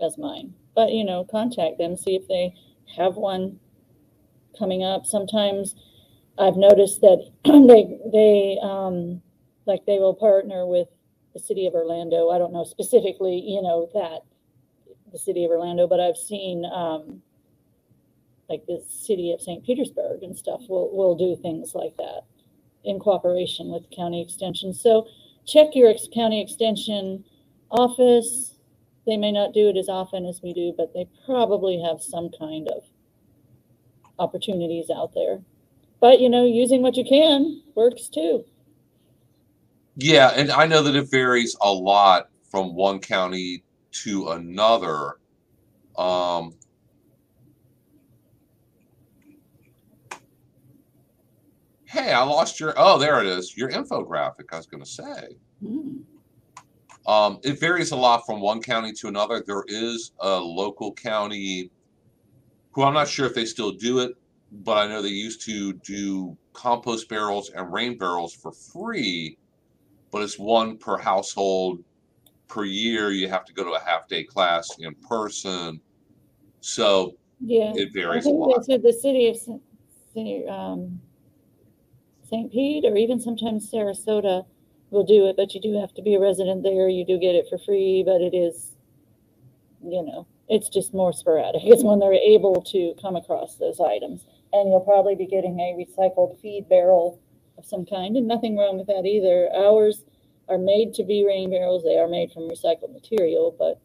as 0.00 0.18
mine. 0.18 0.54
But 0.74 0.92
you 0.92 1.04
know 1.04 1.24
contact 1.24 1.78
them 1.78 1.96
see 1.96 2.16
if 2.16 2.28
they 2.28 2.54
have 2.96 3.16
one 3.16 3.58
coming 4.58 4.84
up. 4.84 5.06
Sometimes 5.06 5.74
i've 6.38 6.56
noticed 6.56 7.00
that 7.00 7.30
they 7.44 7.98
they 8.12 8.58
um 8.62 9.22
like 9.64 9.86
they 9.86 9.98
will 9.98 10.12
partner 10.14 10.66
with 10.66 10.88
the 11.34 11.40
city 11.40 11.66
of 11.66 11.74
orlando. 11.74 12.30
I 12.30 12.38
don't 12.38 12.52
know 12.52 12.64
specifically 12.64 13.40
you 13.40 13.62
know 13.62 13.88
that 13.94 14.20
the 15.16 15.22
city 15.22 15.44
of 15.44 15.50
orlando 15.50 15.86
but 15.86 15.98
i've 15.98 16.16
seen 16.16 16.64
um 16.66 17.22
like 18.48 18.64
the 18.66 18.82
city 18.88 19.32
of 19.32 19.40
st 19.40 19.64
petersburg 19.64 20.22
and 20.22 20.36
stuff 20.36 20.60
will 20.68 20.94
will 20.96 21.16
do 21.16 21.40
things 21.40 21.74
like 21.74 21.96
that 21.96 22.20
in 22.84 22.98
cooperation 22.98 23.72
with 23.72 23.90
county 23.90 24.22
extension 24.22 24.74
so 24.74 25.06
check 25.46 25.68
your 25.74 25.88
ex- 25.88 26.08
county 26.14 26.40
extension 26.40 27.24
office 27.70 28.56
they 29.06 29.16
may 29.16 29.30
not 29.30 29.54
do 29.54 29.68
it 29.68 29.76
as 29.76 29.88
often 29.88 30.26
as 30.26 30.42
we 30.42 30.52
do, 30.52 30.74
but 30.76 30.92
they 30.92 31.08
probably 31.24 31.80
have 31.80 32.02
some 32.02 32.28
kind 32.36 32.68
of 32.68 32.82
opportunities 34.18 34.90
out 34.90 35.14
there. 35.14 35.40
But 36.00 36.20
you 36.20 36.28
know, 36.28 36.44
using 36.44 36.82
what 36.82 36.96
you 36.96 37.04
can 37.04 37.62
works 37.74 38.08
too. 38.08 38.44
Yeah, 39.96 40.32
and 40.34 40.50
I 40.50 40.66
know 40.66 40.82
that 40.82 40.96
it 40.96 41.10
varies 41.10 41.56
a 41.62 41.72
lot 41.72 42.28
from 42.50 42.74
one 42.74 42.98
county 42.98 43.62
to 44.04 44.30
another. 44.30 45.18
Um, 45.98 46.54
hey, 51.84 52.12
I 52.12 52.22
lost 52.22 52.60
your. 52.60 52.74
Oh, 52.76 52.98
there 52.98 53.20
it 53.20 53.26
is. 53.26 53.56
Your 53.56 53.70
infographic. 53.70 54.52
I 54.52 54.56
was 54.56 54.66
going 54.66 54.82
to 54.82 54.88
say. 54.88 55.36
Um, 57.06 57.38
it 57.44 57.60
varies 57.60 57.92
a 57.92 57.96
lot 57.96 58.26
from 58.26 58.40
one 58.40 58.60
county 58.60 58.92
to 58.94 59.08
another. 59.08 59.42
There 59.46 59.64
is 59.68 60.12
a 60.20 60.38
local 60.38 60.92
county 60.92 61.70
who 62.72 62.82
I'm 62.82 62.94
not 62.94 63.08
sure 63.08 63.26
if 63.26 63.34
they 63.34 63.44
still 63.44 63.72
do 63.72 64.00
it, 64.00 64.12
but 64.50 64.76
I 64.76 64.88
know 64.88 65.00
they 65.00 65.08
used 65.08 65.40
to 65.46 65.72
do 65.74 66.36
compost 66.52 67.08
barrels 67.08 67.50
and 67.50 67.72
rain 67.72 67.96
barrels 67.96 68.34
for 68.34 68.52
free, 68.52 69.38
but 70.10 70.22
it's 70.22 70.38
one 70.38 70.78
per 70.78 70.98
household 70.98 71.78
per 72.48 72.64
year. 72.64 73.10
You 73.10 73.28
have 73.28 73.44
to 73.46 73.52
go 73.52 73.64
to 73.64 73.72
a 73.72 73.80
half 73.80 74.08
day 74.08 74.24
class 74.24 74.68
in 74.78 74.94
person. 75.08 75.80
So 76.60 77.14
Yeah. 77.40 77.72
it 77.74 77.88
I 77.88 77.92
varies 77.92 78.26
a 78.26 78.30
think 78.30 78.38
lot. 78.40 78.66
they 78.66 78.72
said 78.74 78.82
the 78.82 78.92
city 78.92 79.28
of 79.28 79.36
St. 79.36 79.62
St. 80.14 80.48
Um, 80.48 81.00
St. 82.24 82.50
Pete 82.50 82.84
or 82.84 82.96
even 82.96 83.20
sometimes 83.20 83.70
Sarasota 83.70 84.44
will 84.90 85.04
do 85.04 85.26
it, 85.26 85.36
but 85.36 85.54
you 85.54 85.60
do 85.60 85.78
have 85.78 85.92
to 85.94 86.02
be 86.02 86.14
a 86.14 86.20
resident 86.20 86.62
there. 86.62 86.88
You 86.88 87.04
do 87.04 87.18
get 87.18 87.34
it 87.34 87.46
for 87.48 87.58
free, 87.58 88.02
but 88.04 88.20
it 88.20 88.34
is, 88.34 88.72
you 89.84 90.02
know, 90.02 90.26
it's 90.48 90.68
just 90.68 90.94
more 90.94 91.12
sporadic. 91.12 91.62
It's 91.64 91.84
when 91.84 91.98
they're 91.98 92.12
able 92.14 92.62
to 92.62 92.94
come 93.00 93.14
across 93.16 93.56
those 93.56 93.78
items. 93.80 94.24
And 94.52 94.70
you'll 94.70 94.80
probably 94.80 95.14
be 95.14 95.26
getting 95.26 95.58
a 95.60 95.74
recycled 95.76 96.40
feed 96.40 96.68
barrel 96.68 97.20
of 97.58 97.66
some 97.66 97.84
kind, 97.84 98.16
and 98.16 98.26
nothing 98.26 98.56
wrong 98.56 98.78
with 98.78 98.86
that 98.86 99.04
either. 99.04 99.50
Ours 99.54 100.04
are 100.48 100.58
made 100.58 100.94
to 100.94 101.04
be 101.04 101.24
rain 101.24 101.50
barrels. 101.50 101.82
They 101.82 101.98
are 101.98 102.08
made 102.08 102.32
from 102.32 102.48
recycled 102.48 102.92
material, 102.92 103.54
but 103.58 103.80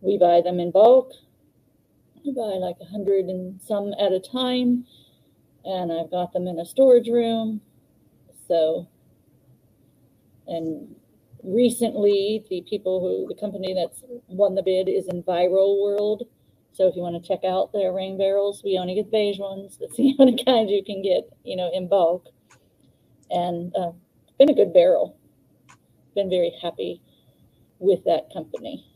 we 0.00 0.18
buy 0.18 0.40
them 0.42 0.60
in 0.60 0.70
bulk. 0.70 1.12
I 2.16 2.30
buy 2.34 2.58
like 2.58 2.76
a 2.80 2.86
hundred 2.86 3.26
and 3.26 3.60
some 3.60 3.92
at 3.98 4.12
a 4.12 4.20
time, 4.20 4.86
and 5.64 5.92
I've 5.92 6.10
got 6.10 6.32
them 6.32 6.46
in 6.46 6.58
a 6.58 6.64
storage 6.64 7.08
room. 7.08 7.60
So, 8.48 8.88
and 10.46 10.94
recently, 11.42 12.44
the 12.48 12.62
people 12.68 13.00
who, 13.00 13.32
the 13.32 13.40
company 13.40 13.74
that's 13.74 14.02
won 14.28 14.54
the 14.54 14.62
bid 14.62 14.88
is 14.88 15.08
Enviro 15.08 15.80
World. 15.82 16.24
So 16.72 16.88
if 16.88 16.96
you 16.96 17.02
want 17.02 17.22
to 17.22 17.26
check 17.26 17.44
out 17.44 17.72
their 17.72 17.92
rain 17.92 18.18
barrels, 18.18 18.62
we 18.64 18.78
only 18.78 18.96
get 18.96 19.10
beige 19.10 19.38
ones. 19.38 19.76
That's 19.80 19.96
the 19.96 20.12
only 20.18 20.42
kind 20.42 20.68
you 20.68 20.82
can 20.84 21.02
get, 21.02 21.22
you 21.44 21.56
know, 21.56 21.70
in 21.72 21.88
bulk. 21.88 22.26
And 23.30 23.72
uh, 23.76 23.92
it's 24.24 24.36
been 24.38 24.50
a 24.50 24.54
good 24.54 24.72
barrel. 24.74 25.16
Been 26.14 26.30
very 26.30 26.52
happy 26.62 27.00
with 27.80 28.04
that 28.04 28.32
company. 28.32 28.86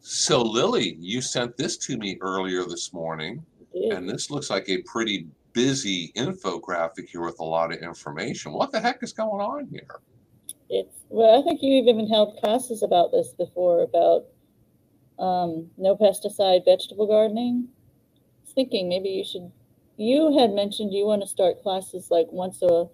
So, 0.00 0.42
Lilly, 0.42 0.96
you 1.00 1.20
sent 1.22 1.56
this 1.56 1.76
to 1.78 1.96
me 1.96 2.18
earlier 2.20 2.64
this 2.64 2.92
morning, 2.92 3.44
and 3.74 4.08
this 4.08 4.30
looks 4.30 4.50
like 4.50 4.68
a 4.68 4.82
pretty 4.82 5.26
busy 5.52 6.12
infographic 6.16 7.08
here 7.08 7.22
with 7.22 7.38
a 7.40 7.44
lot 7.44 7.72
of 7.72 7.78
information. 7.78 8.52
What 8.52 8.72
the 8.72 8.80
heck 8.80 9.02
is 9.02 9.12
going 9.12 9.40
on 9.40 9.68
here? 9.70 10.00
It's, 10.68 11.04
well, 11.08 11.38
I 11.38 11.42
think 11.42 11.60
you've 11.62 11.86
even 11.86 12.08
held 12.08 12.38
classes 12.38 12.82
about 12.82 13.12
this 13.12 13.32
before, 13.32 13.82
about 13.82 14.24
um, 15.18 15.70
no 15.78 15.96
pesticide 15.96 16.64
vegetable 16.64 17.06
gardening. 17.06 17.68
I 17.68 18.44
was 18.44 18.52
thinking 18.54 18.88
maybe 18.88 19.08
you 19.08 19.24
should, 19.24 19.50
you 19.96 20.36
had 20.38 20.52
mentioned 20.52 20.92
you 20.92 21.06
want 21.06 21.22
to 21.22 21.28
start 21.28 21.62
classes 21.62 22.10
like 22.10 22.26
once 22.30 22.60
a 22.62 22.86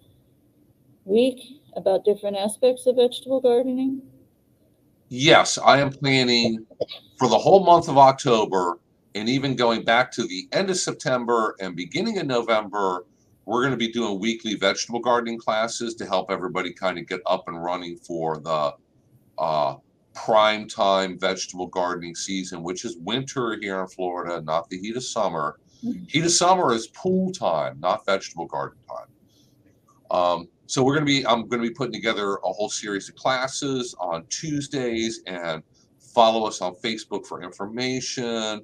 week 1.09 1.61
about 1.75 2.05
different 2.05 2.37
aspects 2.37 2.85
of 2.85 2.95
vegetable 2.95 3.41
gardening. 3.41 4.01
Yes, 5.09 5.57
I 5.57 5.79
am 5.79 5.89
planning 5.89 6.65
for 7.17 7.27
the 7.27 7.37
whole 7.37 7.65
month 7.65 7.89
of 7.89 7.97
October 7.97 8.79
and 9.15 9.27
even 9.27 9.55
going 9.55 9.83
back 9.83 10.11
to 10.11 10.23
the 10.23 10.47
end 10.51 10.69
of 10.69 10.77
September 10.77 11.55
and 11.59 11.75
beginning 11.75 12.19
of 12.19 12.27
November. 12.27 13.05
We're 13.45 13.61
going 13.61 13.71
to 13.71 13.77
be 13.77 13.91
doing 13.91 14.19
weekly 14.19 14.53
vegetable 14.53 14.99
gardening 14.99 15.39
classes 15.39 15.95
to 15.95 16.05
help 16.05 16.29
everybody 16.29 16.71
kind 16.71 16.99
of 16.99 17.07
get 17.07 17.21
up 17.25 17.47
and 17.47 17.61
running 17.61 17.97
for 17.97 18.37
the 18.37 18.73
uh, 19.39 19.75
prime 20.13 20.67
time 20.67 21.17
vegetable 21.17 21.65
gardening 21.65 22.13
season, 22.13 22.61
which 22.61 22.85
is 22.85 22.97
winter 22.97 23.57
here 23.59 23.81
in 23.81 23.87
Florida, 23.87 24.41
not 24.41 24.69
the 24.69 24.77
heat 24.77 24.95
of 24.95 25.03
summer. 25.03 25.59
Mhm. 25.83 26.07
Heat 26.07 26.25
of 26.25 26.31
summer 26.31 26.71
is 26.73 26.87
pool 26.87 27.31
time, 27.31 27.79
not 27.79 28.05
vegetable 28.05 28.45
garden 28.45 28.77
time. 28.87 29.07
Um, 30.11 30.47
so 30.69 30.83
we're 30.83 30.93
going 30.93 31.07
to 31.07 31.11
be, 31.11 31.25
I'm 31.25 31.47
going 31.47 31.63
to 31.63 31.67
be 31.67 31.73
putting 31.73 31.93
together 31.93 32.35
a 32.35 32.53
whole 32.53 32.69
series 32.69 33.09
of 33.09 33.15
classes 33.15 33.95
on 33.99 34.23
Tuesdays 34.29 35.21
and 35.25 35.63
follow 36.13 36.45
us 36.45 36.61
on 36.61 36.75
Facebook 36.75 37.25
for 37.25 37.41
information. 37.41 38.63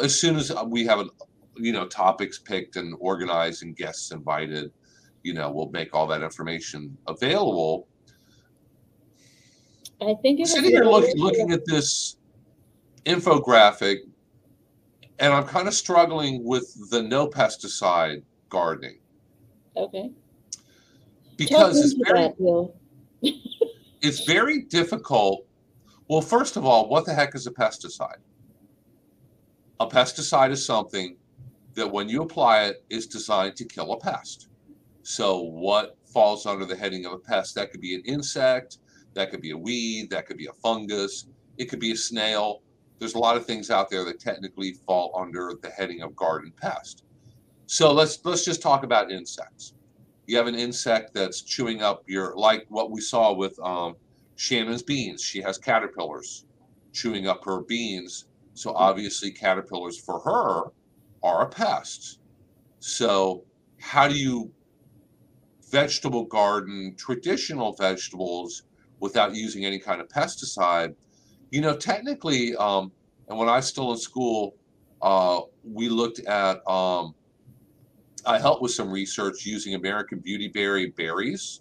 As 0.00 0.18
soon 0.18 0.36
as 0.36 0.52
we 0.68 0.86
have, 0.86 1.00
a, 1.00 1.06
you 1.56 1.72
know, 1.72 1.88
topics 1.88 2.38
picked 2.38 2.76
and 2.76 2.94
organized 3.00 3.64
and 3.64 3.76
guests 3.76 4.12
invited, 4.12 4.70
you 5.24 5.34
know, 5.34 5.50
we'll 5.50 5.70
make 5.70 5.92
all 5.96 6.06
that 6.06 6.22
information 6.22 6.96
available. 7.08 7.88
I 10.00 10.14
think 10.22 10.38
it 10.38 10.46
Sitting 10.46 10.70
here 10.70 10.84
look, 10.84 11.08
looking 11.16 11.50
at 11.50 11.64
this 11.66 12.18
infographic, 13.04 13.96
and 15.18 15.32
I'm 15.32 15.48
kind 15.48 15.66
of 15.66 15.74
struggling 15.74 16.44
with 16.44 16.88
the 16.90 17.02
no 17.02 17.26
pesticide 17.26 18.22
gardening 18.48 19.00
Okay. 19.76 20.10
Because 21.44 21.78
it's 21.78 21.94
very 21.94 22.28
that, 22.28 22.72
it's 24.02 24.24
very 24.24 24.62
difficult. 24.62 25.46
Well, 26.08 26.20
first 26.20 26.56
of 26.56 26.64
all, 26.64 26.88
what 26.88 27.06
the 27.06 27.14
heck 27.14 27.34
is 27.34 27.46
a 27.46 27.50
pesticide? 27.50 28.18
A 29.80 29.86
pesticide 29.86 30.50
is 30.50 30.64
something 30.64 31.16
that 31.74 31.90
when 31.90 32.08
you 32.08 32.22
apply 32.22 32.64
it 32.64 32.84
is 32.90 33.06
designed 33.06 33.56
to 33.56 33.64
kill 33.64 33.92
a 33.92 33.98
pest. 33.98 34.48
So 35.02 35.40
what 35.40 35.96
falls 36.04 36.46
under 36.46 36.64
the 36.64 36.76
heading 36.76 37.06
of 37.06 37.12
a 37.12 37.18
pest? 37.18 37.54
That 37.54 37.70
could 37.70 37.80
be 37.80 37.94
an 37.94 38.02
insect, 38.04 38.78
that 39.14 39.30
could 39.30 39.40
be 39.40 39.50
a 39.50 39.56
weed, 39.56 40.10
that 40.10 40.26
could 40.26 40.36
be 40.36 40.46
a 40.46 40.52
fungus, 40.52 41.26
it 41.58 41.66
could 41.66 41.80
be 41.80 41.92
a 41.92 41.96
snail. 41.96 42.62
There's 42.98 43.14
a 43.14 43.18
lot 43.18 43.36
of 43.36 43.46
things 43.46 43.70
out 43.70 43.90
there 43.90 44.04
that 44.04 44.20
technically 44.20 44.74
fall 44.86 45.12
under 45.18 45.54
the 45.60 45.70
heading 45.70 46.02
of 46.02 46.14
garden 46.14 46.52
pest. 46.60 47.04
So 47.66 47.92
let's 47.92 48.20
let's 48.24 48.44
just 48.44 48.62
talk 48.62 48.84
about 48.84 49.10
insects 49.10 49.74
you 50.26 50.36
have 50.36 50.46
an 50.46 50.54
insect 50.54 51.14
that's 51.14 51.42
chewing 51.42 51.82
up 51.82 52.04
your 52.06 52.36
like 52.36 52.66
what 52.68 52.90
we 52.90 53.00
saw 53.00 53.32
with 53.32 53.58
um, 53.60 53.96
Shannon's 54.36 54.82
beans. 54.82 55.22
She 55.22 55.40
has 55.42 55.58
caterpillars 55.58 56.44
chewing 56.92 57.26
up 57.26 57.44
her 57.44 57.62
beans. 57.62 58.26
So 58.54 58.72
obviously 58.72 59.30
caterpillars 59.30 59.98
for 59.98 60.20
her 60.20 60.72
are 61.22 61.42
a 61.42 61.48
pest. 61.48 62.20
So 62.80 63.44
how 63.80 64.08
do 64.08 64.14
you 64.14 64.52
vegetable 65.70 66.24
garden 66.24 66.94
traditional 66.96 67.72
vegetables 67.72 68.64
without 69.00 69.34
using 69.34 69.64
any 69.64 69.78
kind 69.78 70.00
of 70.00 70.08
pesticide? 70.08 70.94
You 71.50 71.60
know, 71.60 71.76
technically, 71.76 72.54
um, 72.56 72.92
and 73.28 73.38
when 73.38 73.48
I 73.48 73.56
was 73.56 73.66
still 73.66 73.92
in 73.92 73.98
school, 73.98 74.54
uh, 75.00 75.40
we 75.64 75.88
looked 75.88 76.20
at 76.20 76.66
um, 76.68 77.14
I 78.24 78.38
helped 78.38 78.62
with 78.62 78.72
some 78.72 78.90
research 78.90 79.44
using 79.46 79.74
American 79.74 80.18
Beauty 80.20 80.48
Berry 80.48 80.90
berries 80.90 81.60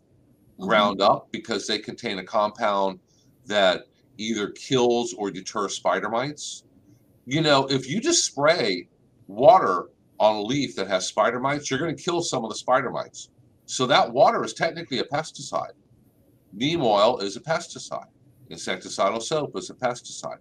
Mhm. 0.59 0.67
ground 0.67 1.01
up 1.01 1.31
because 1.31 1.65
they 1.67 1.79
contain 1.79 2.19
a 2.19 2.23
compound 2.23 2.99
that 3.45 3.87
either 4.17 4.49
kills 4.51 5.13
or 5.13 5.31
deters 5.31 5.75
spider 5.75 6.09
mites. 6.09 6.63
You 7.25 7.41
know, 7.41 7.65
if 7.67 7.89
you 7.89 7.99
just 7.99 8.25
spray 8.25 8.87
water 9.27 9.89
on 10.19 10.35
a 10.35 10.41
leaf 10.41 10.75
that 10.75 10.87
has 10.87 11.07
spider 11.07 11.39
mites, 11.39 11.69
you're 11.69 11.79
going 11.79 11.95
to 11.95 12.03
kill 12.03 12.21
some 12.21 12.43
of 12.43 12.49
the 12.49 12.55
spider 12.55 12.91
mites. 12.91 13.29
So 13.65 13.87
that 13.87 14.11
water 14.11 14.43
is 14.43 14.53
technically 14.53 14.99
a 14.99 15.03
pesticide. 15.05 15.73
Neem 16.53 16.81
oil 16.81 17.19
is 17.19 17.37
a 17.37 17.39
pesticide. 17.41 18.09
Insecticidal 18.51 19.21
soap 19.21 19.55
is 19.55 19.69
a 19.69 19.73
pesticide. 19.73 20.39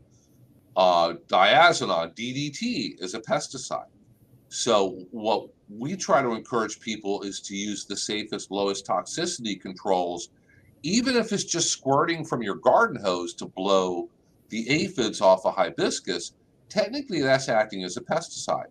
Uh, 0.76 1.14
diazinon, 1.28 2.14
DDT, 2.14 2.96
is 3.00 3.14
a 3.14 3.20
pesticide. 3.20 3.86
So 4.50 5.06
what 5.12 5.48
we 5.68 5.96
try 5.96 6.22
to 6.22 6.32
encourage 6.32 6.80
people 6.80 7.22
is 7.22 7.40
to 7.42 7.56
use 7.56 7.84
the 7.84 7.96
safest, 7.96 8.50
lowest 8.50 8.84
toxicity 8.84 9.58
controls, 9.58 10.30
even 10.82 11.16
if 11.16 11.32
it's 11.32 11.44
just 11.44 11.70
squirting 11.70 12.24
from 12.24 12.42
your 12.42 12.56
garden 12.56 13.00
hose 13.00 13.32
to 13.34 13.46
blow 13.46 14.08
the 14.48 14.68
aphids 14.68 15.20
off 15.20 15.44
a 15.44 15.52
hibiscus. 15.52 16.32
Technically, 16.68 17.22
that's 17.22 17.48
acting 17.48 17.84
as 17.84 17.96
a 17.96 18.00
pesticide. 18.00 18.66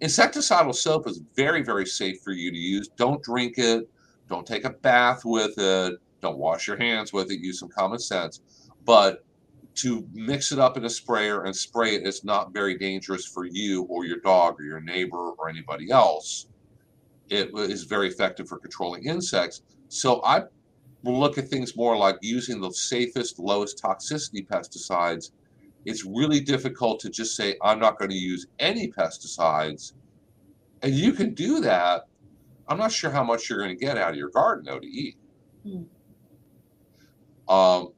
Insecticidal 0.00 0.74
soap 0.74 1.06
is 1.06 1.20
very, 1.36 1.62
very 1.62 1.84
safe 1.84 2.22
for 2.22 2.32
you 2.32 2.50
to 2.50 2.56
use. 2.56 2.88
Don't 2.96 3.22
drink 3.22 3.58
it. 3.58 3.86
Don't 4.30 4.46
take 4.46 4.64
a 4.64 4.70
bath 4.70 5.22
with 5.26 5.58
it. 5.58 5.98
Don't 6.22 6.38
wash 6.38 6.66
your 6.66 6.78
hands 6.78 7.12
with 7.12 7.30
it. 7.30 7.40
Use 7.40 7.60
some 7.60 7.68
common 7.68 7.98
sense. 7.98 8.40
But 8.86 9.22
to 9.74 10.06
mix 10.12 10.52
it 10.52 10.58
up 10.58 10.76
in 10.76 10.84
a 10.84 10.90
sprayer 10.90 11.44
and 11.44 11.54
spray 11.54 11.94
it 11.94 12.06
is 12.06 12.24
not 12.24 12.52
very 12.52 12.78
dangerous 12.78 13.26
for 13.26 13.44
you 13.44 13.82
or 13.84 14.04
your 14.04 14.18
dog 14.18 14.60
or 14.60 14.64
your 14.64 14.80
neighbor 14.80 15.30
or 15.32 15.48
anybody 15.48 15.90
else. 15.90 16.46
It 17.28 17.50
is 17.54 17.84
very 17.84 18.08
effective 18.08 18.48
for 18.48 18.58
controlling 18.58 19.04
insects. 19.06 19.62
So 19.88 20.22
I 20.24 20.42
look 21.02 21.38
at 21.38 21.48
things 21.48 21.76
more 21.76 21.96
like 21.96 22.16
using 22.22 22.60
the 22.60 22.70
safest, 22.70 23.38
lowest 23.38 23.82
toxicity 23.82 24.46
pesticides. 24.46 25.32
It's 25.84 26.04
really 26.04 26.40
difficult 26.40 27.00
to 27.00 27.10
just 27.10 27.36
say, 27.36 27.56
I'm 27.62 27.78
not 27.78 27.98
going 27.98 28.10
to 28.10 28.16
use 28.16 28.46
any 28.58 28.90
pesticides. 28.90 29.92
And 30.82 30.94
you 30.94 31.12
can 31.12 31.34
do 31.34 31.60
that. 31.60 32.04
I'm 32.68 32.78
not 32.78 32.92
sure 32.92 33.10
how 33.10 33.24
much 33.24 33.50
you're 33.50 33.58
going 33.58 33.76
to 33.76 33.84
get 33.84 33.98
out 33.98 34.10
of 34.10 34.16
your 34.16 34.30
garden, 34.30 34.64
though, 34.64 34.80
to 34.80 34.86
eat. 34.86 35.16
Hmm. 35.62 35.82
Um, 37.48 37.92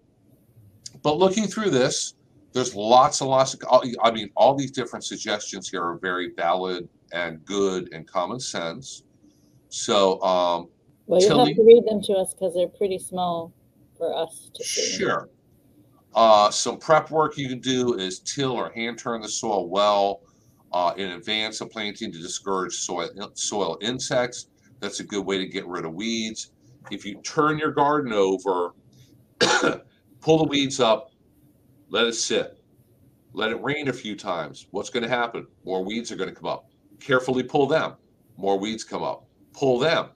but 1.07 1.19
looking 1.19 1.47
through 1.47 1.71
this, 1.71 2.15
there's 2.53 2.75
lots 2.75 3.21
and 3.21 3.31
lots 3.31 3.55
of, 3.55 3.61
I 4.03 4.11
mean, 4.11 4.29
all 4.35 4.57
these 4.57 4.73
different 4.73 5.05
suggestions 5.05 5.69
here 5.69 5.81
are 5.81 5.99
very 5.99 6.33
valid 6.35 6.89
and 7.13 7.45
good 7.45 7.89
and 7.93 8.09
common 8.09 8.41
sense. 8.41 9.05
So, 9.69 10.21
um, 10.23 10.69
Well, 11.07 11.23
you'll 11.23 11.47
have 11.47 11.55
to 11.55 11.63
read 11.63 11.85
them 11.87 12.03
to 12.03 12.15
us 12.15 12.35
because 12.35 12.55
they're 12.55 12.67
pretty 12.67 12.99
small 12.99 13.53
for 13.97 14.13
us 14.17 14.51
to 14.53 14.65
see. 14.65 14.99
Sure. 14.99 15.29
Uh, 16.17 16.51
some 16.51 16.77
prep 16.77 17.13
work 17.13 17.39
you 17.39 17.49
can 17.49 17.61
do 17.61 17.95
is 17.95 18.19
till 18.19 18.51
or 18.51 18.71
hand 18.71 18.99
turn 18.99 19.21
the 19.21 19.29
soil 19.29 19.69
well 19.69 20.23
uh, 20.73 20.93
in 20.97 21.11
advance 21.11 21.61
of 21.61 21.71
planting 21.71 22.11
to 22.11 22.21
discourage 22.21 22.75
soil 22.75 23.09
soil 23.35 23.79
insects. 23.81 24.49
That's 24.81 24.99
a 24.99 25.05
good 25.05 25.25
way 25.25 25.39
to 25.39 25.47
get 25.47 25.69
rid 25.69 25.85
of 25.85 25.95
weeds. 25.95 26.51
If 26.91 27.07
you 27.07 27.23
turn 27.23 27.61
your 27.61 27.71
garden 27.71 28.13
over, 28.13 28.75
pull 30.27 30.39
the 30.39 30.45
weeds 30.45 30.81
up, 30.81 31.13
let 31.89 32.05
it 32.05 32.15
sit, 32.15 32.61
let 33.33 33.53
it 33.53 33.63
rain 33.63 33.87
a 33.87 33.93
few 33.93 34.17
times. 34.17 34.67
What's 34.73 34.91
going 34.91 35.05
to 35.05 35.09
happen? 35.09 35.47
More 35.65 35.85
weeds 35.85 36.11
are 36.11 36.17
going 36.17 36.29
to 36.29 36.35
come 36.35 36.49
up. 36.49 36.69
Carefully 36.99 37.45
pull 37.45 37.69
them. 37.69 37.95
More 38.37 38.59
weeds 38.59 38.83
come 38.83 39.05
up. 39.05 39.25
Pull 39.53 39.79
them. 39.79 40.09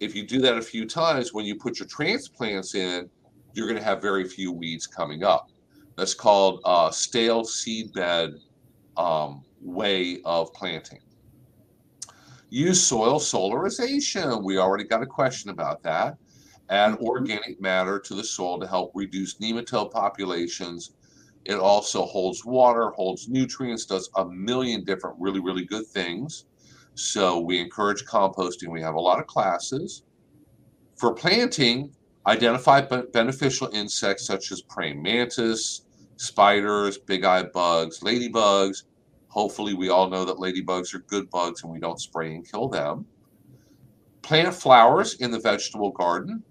If 0.00 0.14
you 0.14 0.26
do 0.26 0.38
that 0.42 0.58
a 0.58 0.60
few 0.60 0.86
times, 0.86 1.32
when 1.32 1.46
you 1.46 1.56
put 1.56 1.78
your 1.78 1.88
transplants 1.88 2.74
in, 2.74 3.08
you're 3.54 3.66
going 3.66 3.78
to 3.78 3.82
have 3.82 4.02
very 4.02 4.28
few 4.28 4.52
weeds 4.52 4.86
coming 4.86 5.24
up. 5.24 5.48
That's 5.96 6.12
called 6.12 6.60
uh, 6.66 6.90
stale 6.90 7.44
seedbed 7.44 8.34
um, 8.98 9.42
way 9.62 10.20
of 10.26 10.52
planting. 10.52 11.00
Use 12.50 12.82
soil 12.82 13.18
solarization. 13.18 14.44
We 14.44 14.58
already 14.58 14.84
got 14.84 15.02
a 15.02 15.06
question 15.06 15.48
about 15.48 15.82
that. 15.84 16.18
Add 16.70 16.98
organic 16.98 17.60
matter 17.60 17.98
to 17.98 18.14
the 18.14 18.22
soil 18.22 18.60
to 18.60 18.66
help 18.66 18.92
reduce 18.94 19.38
nematode 19.38 19.90
populations. 19.90 20.92
It 21.44 21.58
also 21.58 22.04
holds 22.04 22.44
water, 22.44 22.90
holds 22.90 23.28
nutrients, 23.28 23.86
does 23.86 24.08
a 24.16 24.24
million 24.24 24.84
different 24.84 25.16
really, 25.18 25.40
really 25.40 25.64
good 25.64 25.86
things. 25.86 26.44
So 26.94 27.40
we 27.40 27.58
encourage 27.58 28.04
composting. 28.04 28.68
We 28.68 28.82
have 28.82 28.94
a 28.94 29.00
lot 29.00 29.18
of 29.18 29.26
classes. 29.26 30.04
For 30.96 31.12
planting, 31.12 31.92
identify 32.26 32.82
beneficial 32.82 33.68
insects 33.72 34.26
such 34.26 34.52
as 34.52 34.62
praying 34.62 35.02
mantis, 35.02 35.82
spiders, 36.16 36.98
big 36.98 37.24
eye 37.24 37.44
bugs, 37.44 38.00
ladybugs. 38.00 38.84
Hopefully, 39.28 39.74
we 39.74 39.88
all 39.88 40.08
know 40.08 40.24
that 40.24 40.36
ladybugs 40.36 40.94
are 40.94 40.98
good 41.00 41.30
bugs 41.30 41.62
and 41.62 41.72
we 41.72 41.80
don't 41.80 42.00
spray 42.00 42.34
and 42.34 42.48
kill 42.48 42.68
them. 42.68 43.06
Plant 44.22 44.54
flowers 44.54 45.14
in 45.14 45.30
the 45.30 45.40
vegetable 45.40 45.90
garden. 45.90 46.44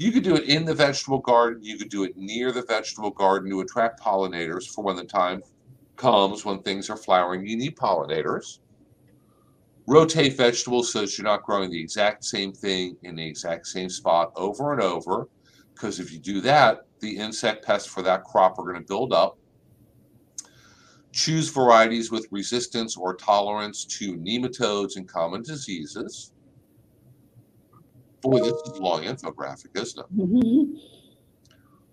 You 0.00 0.12
could 0.12 0.24
do 0.24 0.34
it 0.34 0.44
in 0.44 0.64
the 0.64 0.74
vegetable 0.74 1.18
garden. 1.18 1.62
You 1.62 1.76
could 1.76 1.90
do 1.90 2.04
it 2.04 2.16
near 2.16 2.52
the 2.52 2.62
vegetable 2.62 3.10
garden 3.10 3.50
to 3.50 3.60
attract 3.60 4.00
pollinators 4.00 4.66
for 4.66 4.82
when 4.82 4.96
the 4.96 5.04
time 5.04 5.42
comes 5.96 6.42
when 6.42 6.62
things 6.62 6.88
are 6.88 6.96
flowering. 6.96 7.46
You 7.46 7.58
need 7.58 7.76
pollinators. 7.76 8.60
Rotate 9.86 10.38
vegetables 10.38 10.90
so 10.90 11.02
that 11.02 11.18
you're 11.18 11.26
not 11.26 11.42
growing 11.42 11.70
the 11.70 11.78
exact 11.78 12.24
same 12.24 12.50
thing 12.50 12.96
in 13.02 13.14
the 13.14 13.26
exact 13.26 13.66
same 13.66 13.90
spot 13.90 14.32
over 14.36 14.72
and 14.72 14.80
over. 14.80 15.28
Because 15.74 16.00
if 16.00 16.10
you 16.10 16.18
do 16.18 16.40
that, 16.40 16.86
the 17.00 17.18
insect 17.18 17.66
pests 17.66 17.86
for 17.86 18.00
that 18.00 18.24
crop 18.24 18.58
are 18.58 18.64
going 18.64 18.76
to 18.76 18.88
build 18.88 19.12
up. 19.12 19.36
Choose 21.12 21.50
varieties 21.50 22.10
with 22.10 22.26
resistance 22.30 22.96
or 22.96 23.16
tolerance 23.16 23.84
to 23.98 24.16
nematodes 24.16 24.96
and 24.96 25.06
common 25.06 25.42
diseases. 25.42 26.32
Boy, 28.22 28.40
this 28.40 28.52
is 28.52 28.78
a 28.78 28.82
long 28.82 29.04
infographic, 29.04 29.80
isn't 29.80 30.04
it? 30.06 30.80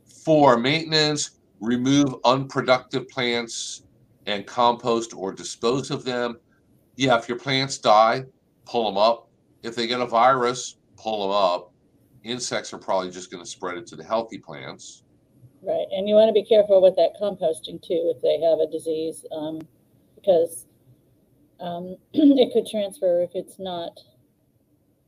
For 0.05 0.57
maintenance, 0.57 1.39
remove 1.59 2.15
unproductive 2.25 3.07
plants 3.07 3.83
and 4.25 4.45
compost 4.45 5.13
or 5.13 5.31
dispose 5.31 5.89
of 5.89 6.03
them. 6.03 6.37
Yeah, 6.95 7.17
if 7.17 7.29
your 7.29 7.39
plants 7.39 7.77
die, 7.77 8.25
pull 8.65 8.85
them 8.85 8.97
up. 8.97 9.29
If 9.63 9.75
they 9.75 9.87
get 9.87 10.01
a 10.01 10.05
virus, 10.05 10.77
pull 10.97 11.27
them 11.27 11.35
up. 11.35 11.71
Insects 12.23 12.73
are 12.73 12.77
probably 12.77 13.09
just 13.09 13.31
going 13.31 13.43
to 13.43 13.49
spread 13.49 13.77
it 13.77 13.87
to 13.87 13.95
the 13.95 14.03
healthy 14.03 14.37
plants. 14.37 15.03
Right, 15.61 15.85
and 15.91 16.07
you 16.07 16.15
want 16.15 16.29
to 16.29 16.33
be 16.33 16.43
careful 16.43 16.81
with 16.81 16.95
that 16.97 17.11
composting 17.21 17.81
too 17.81 18.13
if 18.15 18.21
they 18.21 18.39
have 18.41 18.59
a 18.59 18.69
disease, 18.69 19.25
um, 19.31 19.61
because 20.15 20.67
um, 21.59 21.95
it 22.13 22.53
could 22.53 22.67
transfer 22.69 23.21
if 23.21 23.31
it's 23.33 23.59
not 23.59 23.99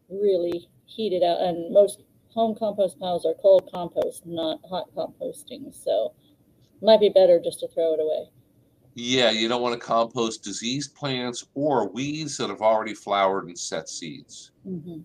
really 0.09 0.67
heated 0.89 1.23
out. 1.23 1.41
And 1.41 1.73
most 1.73 2.03
home 2.33 2.55
compost 2.57 2.99
piles 2.99 3.25
are 3.25 3.33
cold 3.41 3.69
compost, 3.73 4.25
not 4.25 4.59
hot 4.69 4.93
composting. 4.95 5.73
So 5.73 6.13
might 6.81 6.99
be 6.99 7.09
better 7.09 7.39
just 7.43 7.59
to 7.61 7.67
throw 7.67 7.93
it 7.93 7.99
away. 7.99 8.29
Yeah, 8.95 9.29
you 9.31 9.47
don't 9.47 9.61
want 9.61 9.79
to 9.79 9.85
compost 9.85 10.43
diseased 10.43 10.95
plants 10.95 11.45
or 11.53 11.89
weeds 11.89 12.37
that 12.37 12.49
have 12.49 12.61
already 12.61 12.93
flowered 12.93 13.45
and 13.45 13.57
set 13.57 13.87
seeds. 13.87 14.51
Mm-hmm. 14.67 14.99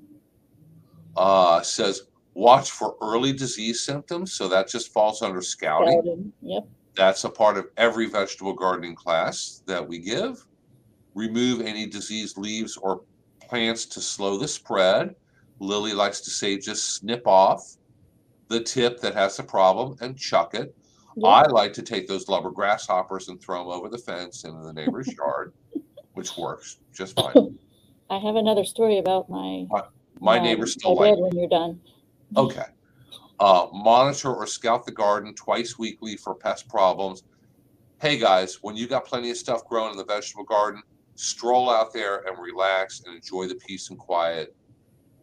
Uh, 1.17 1.63
says 1.63 2.03
watch 2.35 2.71
for 2.71 2.97
early 3.01 3.33
disease 3.33 3.81
symptoms. 3.81 4.33
So 4.33 4.49
that 4.49 4.69
just 4.69 4.93
falls 4.93 5.23
under 5.23 5.41
scouting. 5.41 6.03
Garden, 6.03 6.33
Yep. 6.43 6.67
That's 6.97 7.25
a 7.25 7.31
part 7.31 7.57
of 7.57 7.67
every 7.77 8.09
vegetable 8.09 8.53
gardening 8.53 8.95
class 8.95 9.63
that 9.67 9.87
we 9.87 9.99
give. 9.99 10.47
Remove 11.15 11.61
any 11.61 11.87
diseased 11.87 12.39
leaves 12.39 12.77
or 12.77 13.03
plants 13.49 13.85
to 13.87 14.01
slow 14.01 14.39
the 14.39 14.47
spread. 14.47 15.15
Lilly 15.61 15.93
likes 15.93 16.21
to 16.23 16.31
say 16.31 16.59
just 16.59 16.95
snip 16.95 17.27
off 17.27 17.77
the 18.49 18.61
tip 18.61 19.01
that 19.01 19.15
has 19.15 19.37
the 19.37 19.43
problem 19.43 19.97
and 20.01 20.17
chuck 20.19 20.55
it. 20.55 20.75
Yep. 21.17 21.27
I 21.27 21.47
like 21.47 21.73
to 21.75 21.83
take 21.83 22.09
those 22.09 22.29
lubber 22.29 22.51
grasshoppers 22.51 23.29
and 23.29 23.41
throw 23.41 23.59
them 23.59 23.69
over 23.69 23.89
the 23.89 23.99
fence 23.99 24.45
into 24.45 24.63
the 24.63 24.73
neighbor's 24.73 25.13
yard, 25.17 25.55
which 26.15 26.37
works 26.37 26.79
just 26.93 27.17
fine. 27.17 27.59
I 28.11 28.19
have 28.19 28.37
another 28.37 28.65
story 28.65 28.99
about 28.99 29.31
my. 29.31 29.67
My 30.21 30.39
um, 30.39 30.45
neighbors 30.45 30.75
still 30.75 30.95
like 30.95 31.17
when 31.17 31.37
you're 31.37 31.49
done. 31.49 31.81
Okay. 32.37 32.65
Uh, 33.41 33.67
monitor 33.73 34.33
or 34.33 34.47
scout 34.47 34.87
the 34.87 34.93
garden 34.93 35.35
twice 35.35 35.79
weekly 35.79 36.17
for 36.17 36.35
pest 36.35 36.69
problems. 36.69 37.25
Hey 38.01 38.19
guys, 38.19 38.59
when 38.63 38.77
you 38.77 38.87
got 38.87 39.05
plenty 39.05 39.31
of 39.31 39.37
stuff 39.37 39.67
growing 39.67 39.93
in 39.93 39.97
the 39.97 40.05
vegetable 40.05 40.45
garden, 40.45 40.83
stroll 41.17 41.71
out 41.71 41.93
there 41.93 42.19
and 42.29 42.39
relax 42.39 43.03
and 43.05 43.15
enjoy 43.15 43.49
the 43.49 43.55
peace 43.55 43.91
and 43.91 43.99
quiet 43.99 44.55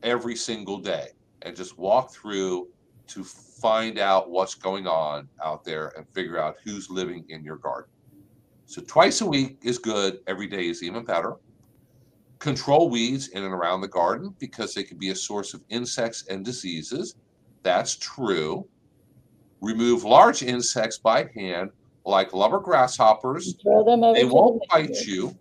every 0.04 0.36
single 0.36 0.78
day 0.78 1.10
and 1.44 1.56
just 1.56 1.78
walk 1.78 2.14
through 2.14 2.68
to 3.08 3.24
find 3.24 4.00
out 4.00 4.30
what's 4.30 4.56
going 4.56 4.88
on 4.88 5.28
out 5.44 5.64
there 5.64 5.94
and 5.98 6.08
figure 6.14 6.40
out 6.40 6.56
who's 6.64 6.90
living 6.90 7.26
in 7.30 7.44
your 7.44 7.58
garden. 7.58 7.90
So 8.66 8.82
twice 8.82 9.22
a 9.22 9.26
week 9.26 9.58
is 9.64 9.78
good, 9.78 10.20
every 10.28 10.48
day 10.48 10.70
is 10.70 10.82
even 10.82 11.04
better. 11.04 11.36
Control 12.40 12.90
weeds 12.90 13.28
in 13.30 13.44
and 13.44 13.54
around 13.54 13.82
the 13.82 13.88
garden 13.88 14.34
because 14.40 14.74
they 14.74 14.84
can 14.84 14.98
be 14.98 15.10
a 15.10 15.16
source 15.16 15.54
of 15.54 15.62
insects 15.70 16.26
and 16.30 16.46
diseases. 16.46 17.16
That's 17.64 17.98
true. 17.98 18.66
Remove 19.60 20.04
large 20.04 20.42
insects 20.42 20.98
by 20.98 21.30
hand, 21.36 21.70
like 22.06 22.34
lubber 22.34 22.60
grasshoppers. 22.60 23.56
They 23.64 24.26
won't 24.26 24.64
bite 24.72 25.06
you, 25.06 25.36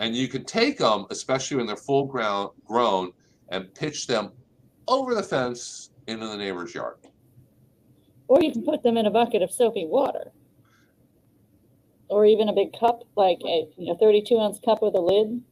and 0.00 0.16
you 0.16 0.26
can 0.26 0.44
take 0.44 0.78
them, 0.78 1.06
especially 1.10 1.58
when 1.58 1.66
they're 1.66 1.76
full 1.76 2.06
ground 2.06 2.50
grown, 2.64 3.12
and 3.50 3.72
pitch 3.74 4.06
them 4.06 4.32
over 4.88 5.14
the 5.14 5.22
fence 5.22 5.90
into 6.06 6.26
the 6.26 6.36
neighbor's 6.36 6.74
yard. 6.74 6.96
Or 8.28 8.42
you 8.42 8.52
can 8.52 8.62
put 8.62 8.82
them 8.82 8.96
in 8.96 9.06
a 9.06 9.10
bucket 9.10 9.42
of 9.42 9.50
soapy 9.50 9.86
water. 9.86 10.32
Or 12.08 12.24
even 12.24 12.48
a 12.48 12.52
big 12.52 12.72
cup, 12.78 13.02
like 13.16 13.38
a 13.44 13.66
you 13.76 13.86
know, 13.86 13.96
32 13.96 14.38
ounce 14.38 14.58
cup 14.64 14.82
with 14.82 14.94
a 14.94 15.00
lid. 15.00 15.42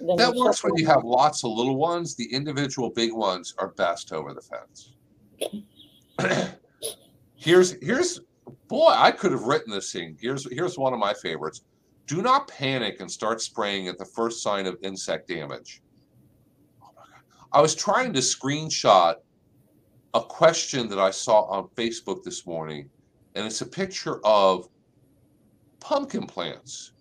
Then 0.00 0.16
That 0.16 0.34
works 0.34 0.62
when 0.62 0.76
you 0.76 0.86
have 0.86 1.04
lots 1.04 1.44
of 1.44 1.52
little 1.52 1.76
ones. 1.76 2.14
The 2.14 2.30
individual 2.32 2.90
big 2.90 3.12
ones 3.12 3.54
are 3.58 3.68
best 3.68 4.12
over 4.12 4.34
the 4.34 4.42
fence. 4.42 4.92
here's 7.36 7.76
here's 7.82 8.20
boy, 8.68 8.92
I 8.94 9.10
could 9.10 9.32
have 9.32 9.44
written 9.44 9.72
this 9.72 9.92
thing. 9.92 10.18
Here's 10.20 10.50
here's 10.50 10.78
one 10.78 10.92
of 10.92 10.98
my 10.98 11.14
favorites. 11.14 11.62
Do 12.06 12.20
not 12.22 12.46
panic 12.48 13.00
and 13.00 13.10
start 13.10 13.40
spraying 13.40 13.88
at 13.88 13.98
the 13.98 14.04
first 14.04 14.42
sign 14.42 14.66
of 14.66 14.76
insect 14.82 15.28
damage. 15.28 15.82
I 17.52 17.60
was 17.60 17.74
trying 17.74 18.12
to 18.14 18.20
screenshot 18.20 19.16
a 20.14 20.20
question 20.20 20.88
that 20.88 20.98
I 20.98 21.10
saw 21.10 21.42
on 21.42 21.68
Facebook 21.76 22.22
this 22.22 22.46
morning, 22.46 22.88
and 23.34 23.46
it's 23.46 23.60
a 23.60 23.66
picture 23.66 24.24
of 24.24 24.68
pumpkin 25.80 26.26
plants, 26.26 26.92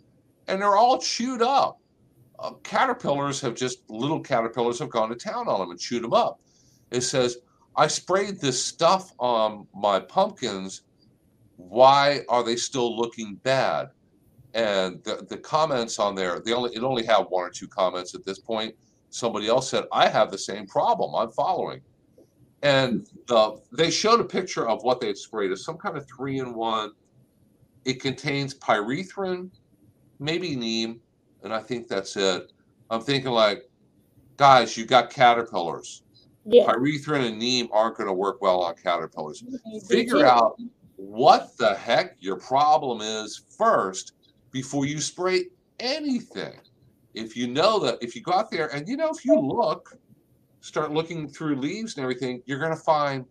and 0.47 0.61
they're 0.61 0.75
all 0.75 0.99
chewed 0.99 1.41
up 1.41 1.79
uh, 2.39 2.51
caterpillars 2.63 3.39
have 3.41 3.55
just 3.55 3.89
little 3.89 4.19
caterpillars 4.19 4.79
have 4.79 4.89
gone 4.89 5.09
to 5.09 5.15
town 5.15 5.47
on 5.47 5.59
them 5.59 5.71
and 5.71 5.79
chewed 5.79 6.03
them 6.03 6.13
up. 6.13 6.39
It 6.91 7.01
says, 7.01 7.37
I 7.75 7.87
sprayed 7.87 8.39
this 8.39 8.63
stuff 8.63 9.11
on 9.19 9.67
my 9.73 9.99
pumpkins. 9.99 10.83
Why 11.57 12.21
are 12.29 12.43
they 12.43 12.55
still 12.55 12.95
looking 12.95 13.35
bad? 13.35 13.89
And 14.53 15.03
the, 15.03 15.25
the 15.29 15.37
comments 15.37 15.99
on 15.99 16.15
there, 16.15 16.39
they 16.39 16.53
only 16.53 16.73
it 16.73 16.83
only 16.83 17.05
have 17.05 17.27
one 17.29 17.43
or 17.43 17.49
two 17.49 17.67
comments 17.67 18.15
at 18.15 18.25
this 18.25 18.39
point. 18.39 18.75
Somebody 19.15 19.47
else 19.47 19.69
said, 19.69 19.85
I 19.93 20.09
have 20.09 20.29
the 20.29 20.37
same 20.37 20.67
problem. 20.67 21.15
I'm 21.15 21.31
following. 21.31 21.79
And 22.63 23.07
the, 23.27 23.61
they 23.71 23.89
showed 23.89 24.19
a 24.19 24.25
picture 24.25 24.67
of 24.67 24.83
what 24.83 24.99
they 24.99 25.07
had 25.07 25.17
sprayed. 25.17 25.51
It's 25.51 25.63
some 25.63 25.77
kind 25.77 25.95
of 25.95 26.05
three 26.05 26.39
in 26.39 26.53
one. 26.53 26.91
It 27.85 28.01
contains 28.01 28.53
pyrethrin, 28.53 29.51
maybe 30.19 30.53
neem, 30.57 30.99
and 31.43 31.53
I 31.53 31.61
think 31.61 31.87
that's 31.87 32.17
it. 32.17 32.51
I'm 32.89 32.99
thinking 32.99 33.31
like, 33.31 33.69
guys, 34.35 34.75
you 34.75 34.85
got 34.85 35.11
caterpillars. 35.11 36.03
Yeah. 36.43 36.65
Pyrethrin 36.65 37.25
and 37.25 37.39
neem 37.39 37.69
aren't 37.71 37.95
going 37.95 38.07
to 38.07 38.13
work 38.13 38.41
well 38.41 38.63
on 38.63 38.75
caterpillars. 38.75 39.43
Mm-hmm. 39.43 39.87
Figure 39.87 40.15
too. 40.15 40.25
out 40.25 40.59
what 40.97 41.55
the 41.57 41.73
heck 41.73 42.17
your 42.19 42.35
problem 42.35 42.99
is 42.99 43.43
first 43.57 44.11
before 44.51 44.85
you 44.85 44.99
spray 44.99 45.45
anything. 45.79 46.59
If 47.15 47.35
you 47.37 47.47
know 47.47 47.79
that, 47.79 47.97
if 48.01 48.15
you 48.15 48.21
go 48.21 48.33
out 48.33 48.51
there 48.51 48.67
and 48.73 48.87
you 48.87 48.97
know, 48.97 49.09
if 49.09 49.23
you 49.23 49.39
look, 49.39 49.97
start 50.59 50.91
looking 50.91 51.27
through 51.27 51.55
leaves 51.55 51.95
and 51.95 52.03
everything, 52.03 52.41
you're 52.45 52.59
going 52.59 52.71
to 52.71 52.77
find 52.77 53.25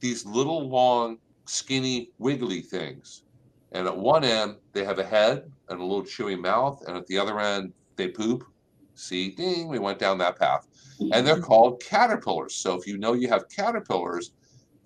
these 0.00 0.24
little 0.24 0.68
long, 0.68 1.18
skinny, 1.44 2.10
wiggly 2.18 2.62
things. 2.62 3.24
And 3.72 3.86
at 3.86 3.96
one 3.96 4.24
end, 4.24 4.56
they 4.72 4.84
have 4.84 4.98
a 4.98 5.04
head 5.04 5.50
and 5.68 5.80
a 5.80 5.84
little 5.84 6.02
chewy 6.02 6.40
mouth, 6.40 6.82
and 6.88 6.96
at 6.96 7.06
the 7.06 7.18
other 7.18 7.38
end, 7.38 7.72
they 7.96 8.08
poop. 8.08 8.44
See, 8.94 9.30
ding, 9.30 9.68
we 9.68 9.78
went 9.78 9.98
down 9.98 10.18
that 10.18 10.38
path. 10.38 10.66
And 11.12 11.26
they're 11.26 11.40
called 11.40 11.82
caterpillars. 11.82 12.54
So 12.54 12.74
if 12.74 12.86
you 12.86 12.98
know 12.98 13.12
you 13.12 13.28
have 13.28 13.48
caterpillars, 13.48 14.32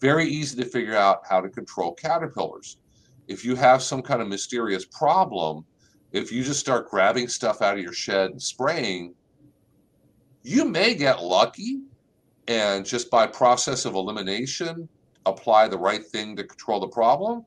very 0.01 0.27
easy 0.27 0.61
to 0.63 0.69
figure 0.69 0.97
out 0.97 1.23
how 1.29 1.41
to 1.41 1.49
control 1.49 1.95
caterpillars. 1.95 2.79
If 3.27 3.45
you 3.45 3.57
have 3.57 3.83
some 3.83 4.03
kind 4.03 4.21
of 4.21 4.29
mysterious 4.29 4.85
problem, 4.85 5.65
if 6.15 6.31
you 6.31 6.45
just 6.45 6.61
start 6.61 6.89
grabbing 6.89 7.27
stuff 7.27 7.61
out 7.61 7.77
of 7.77 7.83
your 7.83 7.93
shed 7.93 8.31
and 8.31 8.41
spraying, 8.41 9.15
you 10.45 10.65
may 10.65 10.95
get 10.95 11.23
lucky 11.23 11.81
and 12.47 12.87
just 12.87 13.11
by 13.11 13.27
process 13.27 13.85
of 13.85 13.95
elimination 13.95 14.89
apply 15.27 15.67
the 15.67 15.77
right 15.77 16.05
thing 16.05 16.37
to 16.37 16.45
control 16.45 16.79
the 16.79 16.87
problem. 16.89 17.45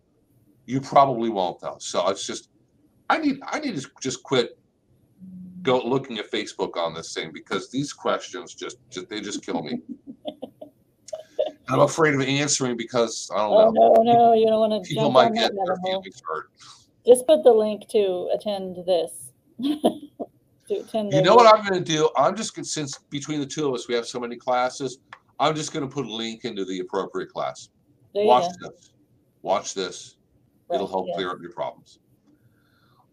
You 0.66 0.82
probably 0.82 1.30
won't 1.30 1.62
though. 1.62 1.78
So 1.80 2.08
it's 2.10 2.28
just 2.28 2.50
I 3.10 3.18
need 3.18 3.40
I 3.48 3.60
need 3.60 3.78
to 3.78 3.90
just 4.02 4.22
quit 4.24 4.60
go 5.62 5.80
looking 5.80 6.18
at 6.18 6.30
Facebook 6.30 6.76
on 6.76 6.94
this 6.94 7.14
thing 7.14 7.32
because 7.34 7.72
these 7.72 7.94
questions 7.94 8.54
just, 8.54 8.78
just 8.90 9.08
they 9.10 9.22
just 9.22 9.46
kill 9.46 9.64
me. 9.64 9.80
I'm 11.70 11.80
afraid 11.82 12.16
of 12.16 12.22
answering 12.22 12.76
because 12.76 13.30
I 13.34 13.38
don't 13.38 13.52
Oh, 13.54 13.72
know. 13.72 13.94
no, 14.04 14.14
no, 14.14 14.34
you 14.34 14.46
don't 14.46 14.70
want 14.70 14.84
to 14.84 14.88
People 14.88 15.12
might 15.12 15.34
get 15.34 15.52
their 15.54 15.78
feelings 15.86 16.22
hurt. 16.28 16.52
Just 17.08 17.26
put 17.26 17.44
the 17.44 17.54
link 17.54 17.88
to 17.90 18.30
attend 18.34 18.78
this. 18.86 19.32
To 20.68 20.82
attend 20.82 21.14
You 21.14 21.22
know 21.22 21.34
what 21.34 21.48
I'm 21.48 21.66
going 21.66 21.82
to 21.82 21.92
do? 21.94 22.10
I'm 22.18 22.36
just 22.36 22.54
gonna, 22.54 22.66
since 22.66 22.98
between 23.10 23.40
the 23.40 23.46
two 23.46 23.70
of 23.70 23.74
us 23.74 23.88
we 23.88 23.96
have 23.96 24.06
so 24.06 24.20
many 24.20 24.36
classes, 24.36 24.98
I'm 25.40 25.56
just 25.56 25.72
going 25.72 25.88
to 25.88 25.94
put 25.94 26.06
a 26.06 26.14
link 26.14 26.44
into 26.44 26.66
the 26.66 26.80
appropriate 26.80 27.32
class. 27.32 27.70
There 28.14 28.26
Watch 28.26 28.52
this. 28.60 28.92
Watch 29.44 29.74
this. 29.74 30.18
It'll 30.74 30.88
help 30.88 31.06
yeah. 31.08 31.16
clear 31.16 31.30
up 31.32 31.38
your 31.42 31.54
problems. 31.54 32.00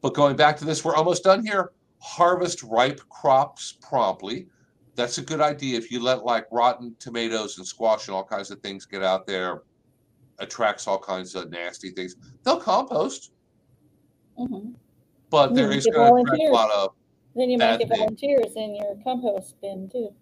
But 0.01 0.15
going 0.15 0.35
back 0.35 0.57
to 0.59 0.65
this, 0.65 0.85
we're 0.85 0.97
almost 0.97 1.23
done 1.23 1.47
here. 1.47 1.71
Harvest 2.01 2.65
ripe 2.65 3.01
crops 3.09 3.79
promptly. 3.81 4.49
That's 4.97 5.19
a 5.19 5.23
good 5.23 5.41
idea. 5.41 5.79
If 5.79 5.93
you 5.93 6.03
let 6.03 6.25
like 6.25 6.47
rotten 6.51 6.97
tomatoes 6.99 7.59
and 7.59 7.67
squash 7.67 8.09
and 8.09 8.17
all 8.17 8.25
kinds 8.25 8.51
of 8.51 8.61
things 8.63 8.85
get 8.85 9.05
out 9.05 9.29
there, 9.29 9.63
attracts 10.41 10.89
all 10.89 10.99
kinds 10.99 11.37
of 11.37 11.51
nasty 11.51 11.91
things. 11.91 12.17
They'll 12.43 12.61
compost, 12.61 13.31
Mhm. 14.39 14.75
but 15.31 15.55
there 15.55 15.71
is 15.73 15.87
going 15.87 16.27
to 16.27 16.33
attract 16.33 16.49
a 16.49 16.53
lot 16.53 16.71
of 16.71 16.95
Then 17.35 17.51
you 17.51 17.59
might 17.59 17.79
get 17.79 17.89
thing. 17.89 17.99
volunteers 17.99 18.55
in 18.57 18.75
your 18.75 18.97
compost 19.03 19.61
bin 19.61 19.89
too. 19.89 20.15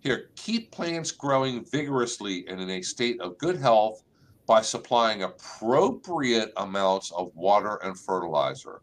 Here, 0.00 0.30
keep 0.36 0.70
plants 0.70 1.10
growing 1.10 1.64
vigorously 1.64 2.46
and 2.48 2.60
in 2.60 2.70
a 2.70 2.82
state 2.82 3.20
of 3.20 3.36
good 3.38 3.56
health 3.56 4.02
by 4.46 4.62
supplying 4.62 5.22
appropriate 5.24 6.52
amounts 6.56 7.10
of 7.12 7.34
water 7.34 7.76
and 7.82 7.98
fertilizer. 7.98 8.80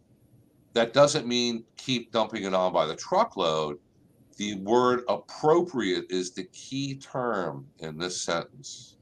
That 0.73 0.93
doesn't 0.93 1.26
mean 1.26 1.65
keep 1.78 2.11
dumping 2.11 2.43
it 2.43 2.53
on 2.53 2.73
by 2.73 2.86
the 2.86 2.95
truckload. 2.97 3.80
The 4.38 4.55
word 4.55 5.03
appropriate 5.07 6.05
is 6.09 6.34
the 6.34 6.43
key 6.51 6.95
term 6.97 7.71
in 7.80 7.97
this 7.97 8.21
sentence. 8.21 8.94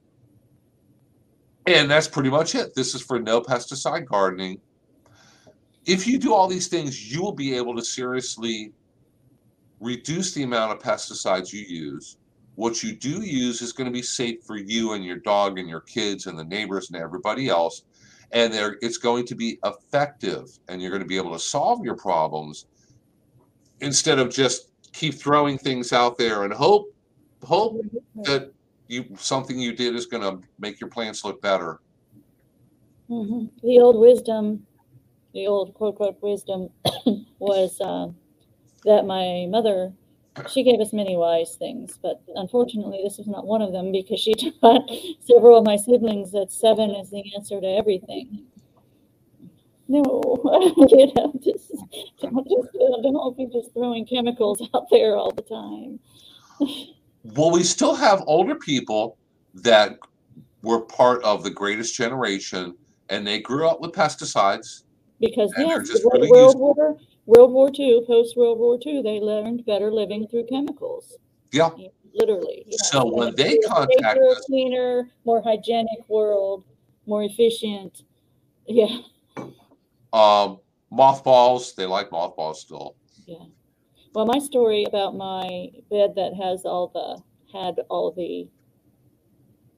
And 1.66 1.90
that's 1.90 2.08
pretty 2.08 2.30
much 2.30 2.56
it. 2.56 2.76
This 2.76 2.94
is 2.94 3.02
for 3.02 3.20
no 3.20 3.42
pesticide 3.42 4.06
gardening. 4.06 4.60
If 5.86 6.08
you 6.08 6.18
do 6.18 6.34
all 6.34 6.48
these 6.48 6.68
things, 6.68 7.12
you 7.12 7.22
will 7.22 7.34
be 7.34 7.56
able 7.56 7.76
to 7.76 7.84
seriously 7.84 8.72
reduce 9.80 10.34
the 10.34 10.44
amount 10.44 10.72
of 10.72 10.80
pesticides 10.80 11.52
you 11.52 11.62
use. 11.62 12.18
What 12.56 12.84
you 12.84 12.94
do 12.96 13.22
use 13.22 13.62
is 13.62 13.74
going 13.74 13.88
to 13.88 13.94
be 13.94 14.02
safe 14.02 14.44
for 14.44 14.58
you 14.58 14.94
and 14.94 15.04
your 15.04 15.18
dog 15.18 15.58
and 15.58 15.68
your 15.68 15.82
kids 15.82 16.28
and 16.28 16.38
the 16.38 16.44
neighbors 16.44 16.90
and 16.90 17.02
everybody 17.02 17.50
else. 17.50 17.84
And 18.32 18.54
it's 18.82 18.98
going 18.98 19.26
to 19.28 19.36
be 19.36 19.60
effective, 19.64 20.58
and 20.68 20.82
you're 20.82 20.90
going 20.90 21.04
to 21.04 21.08
be 21.08 21.18
able 21.18 21.34
to 21.34 21.40
solve 21.40 21.84
your 21.86 21.96
problems 21.96 22.66
instead 23.80 24.20
of 24.20 24.30
just 24.32 24.70
keep 24.92 25.14
throwing 25.16 25.58
things 25.58 25.94
out 25.94 26.18
there 26.18 26.44
and 26.44 26.54
hope 26.54 26.94
hope 27.44 27.80
that 28.24 28.52
you 28.94 29.06
something 29.18 29.60
you 29.60 29.74
did 29.74 29.96
is 29.96 30.06
going 30.06 30.24
to 30.24 30.48
make 30.60 30.80
your 30.80 30.90
plants 30.90 31.26
look 31.26 31.42
better. 31.42 31.80
Mhm. 33.10 33.50
The 33.62 33.80
old 33.80 34.00
wisdom, 34.00 34.66
the 35.34 35.48
old 35.48 35.74
quote 35.74 35.96
quote 35.96 36.22
wisdom 36.22 36.70
was 37.40 37.80
uh, 37.82 38.08
that 38.86 39.06
my 39.06 39.48
mother, 39.50 39.94
she 40.50 40.64
gave 40.64 40.80
us 40.80 40.94
many 40.94 41.18
wise 41.18 41.56
things, 41.56 42.00
but 42.02 42.22
unfortunately, 42.36 43.02
this 43.04 43.20
is 43.20 43.28
not 43.28 43.46
one 43.46 43.62
of 43.62 43.72
them 43.72 43.92
because 43.92 44.20
she 44.20 44.34
taught 44.62 44.90
several 45.20 45.58
of 45.58 45.66
my 45.66 45.76
siblings 45.76 46.32
that 46.32 46.52
seven 46.52 46.92
is 46.92 47.10
the 47.10 47.24
answer 47.36 47.60
to 47.60 47.68
everything. 47.68 48.46
No, 49.88 50.02
you 50.90 51.12
know, 51.14 51.34
just 51.44 51.72
don't 52.22 52.48
just 52.48 52.74
don't 53.04 53.38
be 53.38 53.48
just 53.52 53.74
throwing 53.74 54.06
chemicals 54.06 54.62
out 54.74 54.90
there 54.90 55.16
all 55.16 55.32
the 55.32 55.42
time. 55.42 56.00
Well, 57.24 57.52
we 57.52 57.64
still 57.64 57.96
have 57.96 58.24
older 58.28 58.56
people 58.56 59.18
that 59.56 59.98
were 60.62 60.82
part 60.82 61.24
of 61.24 61.44
the 61.44 61.50
greatest 61.50 61.96
generation 61.96 62.76
and 63.10 63.26
they 63.26 63.40
grew 63.40 63.68
up 63.68 63.82
with 63.82 63.92
pesticides. 63.92 64.84
Because 65.20 65.54
yes, 65.58 65.90
really 66.12 66.30
World 66.30 66.58
War 66.60 66.98
World 67.26 67.52
War 67.54 67.72
II, 67.74 68.04
post 68.06 68.36
World 68.36 68.60
War 68.60 68.78
II, 68.86 69.02
they 69.02 69.20
learned 69.22 69.66
better 69.66 69.92
living 69.94 70.28
through 70.28 70.46
chemicals. 70.48 71.18
Yeah. 71.54 71.70
you 71.78 71.86
know, 71.86 71.92
Literally. 72.16 72.64
you 72.68 72.78
So 72.78 73.00
know, 73.00 73.06
when 73.14 73.36
they 73.36 73.58
contact 73.60 74.18
safer, 74.18 74.28
us- 74.32 74.46
cleaner, 74.46 75.10
more 75.24 75.42
hygienic 75.42 76.08
world, 76.10 76.66
more 77.06 77.24
efficient. 77.24 78.04
Yeah, 78.68 78.98
Um, 80.12 80.60
mothballs, 80.92 81.74
they 81.76 81.86
like 81.86 82.12
mothballs 82.12 82.62
still. 82.62 82.96
yeah. 83.26 83.38
Well, 84.14 84.26
my 84.26 84.40
story 84.40 84.86
about 84.86 85.16
my 85.16 85.70
bed 85.90 86.16
that 86.16 86.34
has 86.36 86.66
all 86.66 86.88
the 86.94 87.58
had 87.58 87.80
all 87.90 88.12
the 88.12 88.48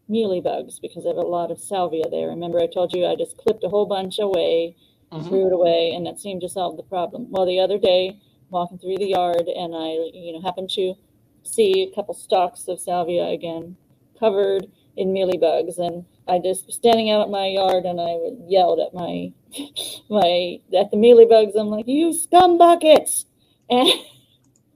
mealy 0.07 0.41
bugs 0.41 0.79
because 0.79 1.05
I 1.05 1.09
have 1.09 1.17
a 1.17 1.21
lot 1.21 1.51
of 1.51 1.59
salvia 1.59 2.09
there. 2.09 2.27
Remember, 2.29 2.59
I 2.59 2.67
told 2.67 2.93
you 2.93 3.05
I 3.05 3.15
just 3.15 3.37
clipped 3.37 3.63
a 3.63 3.69
whole 3.69 3.85
bunch 3.85 4.19
away 4.19 4.75
Mhm. 5.11 5.27
threw 5.27 5.47
it 5.47 5.53
away, 5.53 5.91
and 5.95 6.05
that 6.05 6.19
seemed 6.19 6.41
to 6.41 6.49
solve 6.49 6.77
the 6.77 6.83
problem. 6.83 7.27
Well, 7.31 7.45
the 7.45 7.59
other 7.59 7.77
day, 7.77 8.17
walking 8.49 8.77
through 8.77 8.97
the 8.97 9.07
yard, 9.09 9.47
and 9.47 9.75
I, 9.75 10.09
you 10.13 10.33
know, 10.33 10.41
happened 10.41 10.69
to 10.71 10.95
see 11.43 11.83
a 11.83 11.91
couple 11.91 12.13
stalks 12.13 12.67
of 12.67 12.79
salvia 12.79 13.27
again, 13.27 13.77
covered 14.19 14.67
in 14.97 15.13
mealybugs, 15.13 15.77
and 15.77 16.05
I 16.27 16.39
just 16.39 16.65
was 16.65 16.75
standing 16.75 17.09
out 17.09 17.21
at 17.21 17.29
my 17.29 17.47
yard, 17.47 17.85
and 17.85 18.01
I 18.01 18.17
yelled 18.47 18.79
at 18.79 18.93
my, 18.93 19.31
my 20.09 20.59
at 20.73 20.91
the 20.91 20.97
mealybugs. 20.97 21.55
I'm 21.55 21.69
like, 21.69 21.87
"You 21.87 22.13
scum 22.13 22.57
buckets!" 22.57 23.25
and 23.69 23.87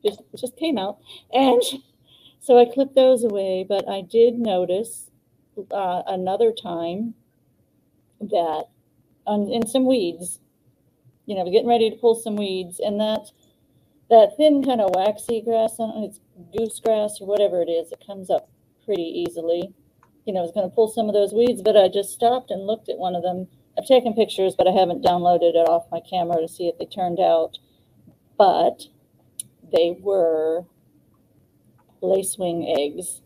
just 0.03 0.21
just 0.37 0.57
came 0.57 0.77
out, 0.77 0.99
and 1.33 1.61
so 2.39 2.57
I 2.59 2.65
clipped 2.65 2.95
those 2.95 3.23
away. 3.23 3.65
But 3.67 3.87
I 3.89 4.01
did 4.01 4.39
notice 4.39 5.09
uh, 5.71 6.03
another 6.07 6.51
time 6.51 7.15
that 8.21 8.65
on 9.25 9.51
in 9.51 9.67
some 9.67 9.85
weeds. 9.85 10.39
You 11.25 11.35
know, 11.35 11.45
getting 11.45 11.67
ready 11.67 11.91
to 11.91 11.95
pull 11.95 12.15
some 12.15 12.35
weeds, 12.35 12.79
and 12.79 12.99
that 12.99 13.29
that 14.09 14.35
thin 14.37 14.63
kind 14.63 14.81
of 14.81 14.89
waxy 14.95 15.41
grass, 15.41 15.75
on 15.79 16.03
it's 16.03 16.19
goose 16.57 16.79
grass 16.79 17.19
or 17.21 17.27
whatever 17.27 17.61
it 17.61 17.69
is, 17.69 17.91
it 17.91 18.03
comes 18.05 18.29
up 18.29 18.49
pretty 18.83 19.03
easily. 19.03 19.73
You 20.25 20.33
know, 20.33 20.39
I 20.39 20.43
was 20.43 20.51
going 20.51 20.69
to 20.69 20.75
pull 20.75 20.87
some 20.87 21.07
of 21.07 21.13
those 21.13 21.33
weeds, 21.33 21.61
but 21.61 21.77
I 21.77 21.87
just 21.87 22.11
stopped 22.11 22.51
and 22.51 22.65
looked 22.65 22.89
at 22.89 22.97
one 22.97 23.15
of 23.15 23.23
them. 23.23 23.47
I've 23.77 23.85
taken 23.85 24.13
pictures, 24.13 24.55
but 24.57 24.67
I 24.67 24.71
haven't 24.71 25.03
downloaded 25.03 25.53
it 25.53 25.69
off 25.69 25.91
my 25.91 26.01
camera 26.01 26.41
to 26.41 26.47
see 26.47 26.67
if 26.67 26.77
they 26.77 26.85
turned 26.85 27.19
out. 27.19 27.59
But 28.37 28.87
they 29.71 29.97
were 30.01 30.65
lacewing 32.01 32.65
eggs 32.77 33.21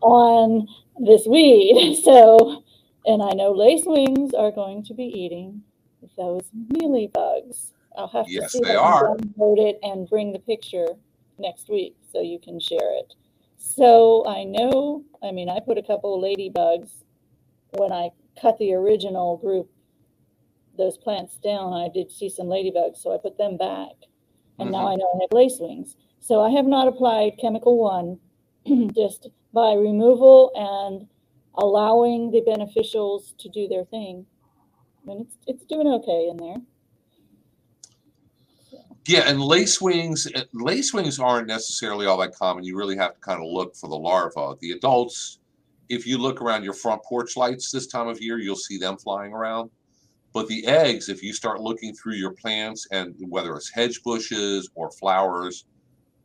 on 0.00 0.66
this 0.98 1.26
weed. 1.26 2.00
So, 2.04 2.62
and 3.06 3.22
I 3.22 3.32
know 3.32 3.54
lacewings 3.54 4.32
are 4.38 4.50
going 4.52 4.84
to 4.84 4.94
be 4.94 5.04
eating 5.04 5.62
those 6.16 6.50
mealy 6.70 7.08
bugs. 7.12 7.72
I'll 7.96 8.08
have 8.08 8.26
to 8.26 8.32
Yes, 8.32 8.52
see 8.52 8.60
they 8.62 8.76
are. 8.76 9.16
download 9.16 9.58
it 9.58 9.78
and 9.82 10.08
bring 10.08 10.32
the 10.32 10.38
picture 10.38 10.86
next 11.38 11.68
week 11.68 11.96
so 12.12 12.20
you 12.22 12.38
can 12.42 12.60
share 12.60 12.98
it. 12.98 13.14
So 13.58 14.24
I 14.26 14.44
know, 14.44 15.04
I 15.22 15.32
mean, 15.32 15.48
I 15.48 15.60
put 15.60 15.78
a 15.78 15.82
couple 15.82 16.14
of 16.14 16.22
ladybugs 16.22 16.90
when 17.76 17.92
I 17.92 18.10
cut 18.40 18.58
the 18.58 18.74
original 18.74 19.36
group, 19.38 19.70
those 20.78 20.96
plants 20.98 21.38
down. 21.38 21.72
I 21.74 21.88
did 21.92 22.10
see 22.10 22.28
some 22.28 22.46
ladybugs, 22.46 22.98
so 22.98 23.14
I 23.14 23.18
put 23.18 23.38
them 23.38 23.56
back. 23.56 23.92
And 24.60 24.70
now 24.70 24.86
Mhm. 24.86 24.92
I 24.92 24.96
know 24.96 25.08
I 25.14 25.18
have 25.22 25.30
lacewings. 25.30 25.96
So 26.20 26.40
I 26.40 26.50
have 26.50 26.66
not 26.66 26.86
applied 26.86 27.38
chemical 27.38 27.78
one, 27.78 28.20
just 28.94 29.28
by 29.52 29.72
removal 29.72 30.52
and 30.54 31.08
allowing 31.54 32.30
the 32.30 32.42
beneficials 32.42 33.36
to 33.38 33.48
do 33.48 33.66
their 33.66 33.84
thing. 33.86 34.26
And 35.08 35.22
it's, 35.22 35.38
it's 35.46 35.64
doing 35.64 35.88
okay 35.88 36.28
in 36.28 36.36
there. 36.36 36.56
Yeah, 39.06 39.28
and 39.28 39.40
lace 39.40 39.80
wings, 39.80 40.28
uh, 40.34 40.44
lace 40.52 40.92
wings 40.92 41.18
aren't 41.18 41.48
necessarily 41.48 42.06
all 42.06 42.18
that 42.18 42.34
common. 42.34 42.62
You 42.64 42.76
really 42.76 42.96
have 42.96 43.14
to 43.14 43.20
kind 43.20 43.42
of 43.42 43.48
look 43.50 43.74
for 43.74 43.88
the 43.88 43.96
larva. 43.96 44.56
The 44.60 44.72
adults, 44.72 45.38
if 45.88 46.06
you 46.06 46.18
look 46.18 46.40
around 46.42 46.64
your 46.64 46.74
front 46.74 47.02
porch 47.02 47.36
lights 47.36 47.72
this 47.72 47.86
time 47.86 48.08
of 48.08 48.20
year, 48.20 48.38
you'll 48.38 48.56
see 48.56 48.76
them 48.76 48.98
flying 48.98 49.32
around. 49.32 49.70
But 50.32 50.46
the 50.46 50.66
eggs, 50.66 51.08
if 51.08 51.22
you 51.22 51.32
start 51.32 51.60
looking 51.60 51.94
through 51.94 52.14
your 52.14 52.32
plants 52.32 52.86
and 52.92 53.14
whether 53.18 53.54
it's 53.56 53.70
hedge 53.70 54.02
bushes 54.04 54.70
or 54.74 54.90
flowers, 54.92 55.64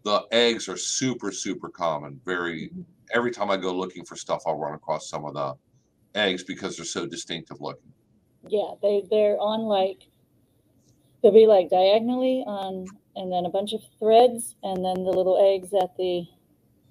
the 0.03 0.24
eggs 0.32 0.70
are 0.70 0.78
super, 0.78 1.32
super 1.32 1.70
common. 1.70 2.22
Very, 2.24 2.70
mm-hmm. 2.70 2.82
every 3.14 3.32
time 3.32 3.49
I 3.49 3.58
go 3.58 3.74
looking 3.74 4.06
for 4.06 4.16
stuff, 4.16 4.43
I'll 4.45 4.60
run 4.60 4.76
across 4.76 5.10
some 5.10 5.26
of 5.26 5.34
the 5.34 5.56
eggs 6.14 6.43
because 6.43 6.78
they're 6.78 6.86
so 6.86 7.08
distinctive 7.08 7.60
looking. 7.60 7.91
Yeah, 8.47 8.74
they, 8.82 9.03
they're 9.10 9.39
on 9.39 9.62
like, 9.62 10.03
they'll 11.24 11.34
be 11.34 11.47
like 11.47 11.72
diagonally 11.72 12.43
on, 12.45 12.86
and 13.16 13.32
then 13.32 13.45
a 13.45 13.49
bunch 13.49 13.74
of 13.74 13.82
threads, 13.97 14.56
and 14.62 14.86
then 14.86 15.03
the 15.03 15.10
little 15.10 15.53
eggs 15.56 15.74
at 15.74 15.97
the 15.97 16.26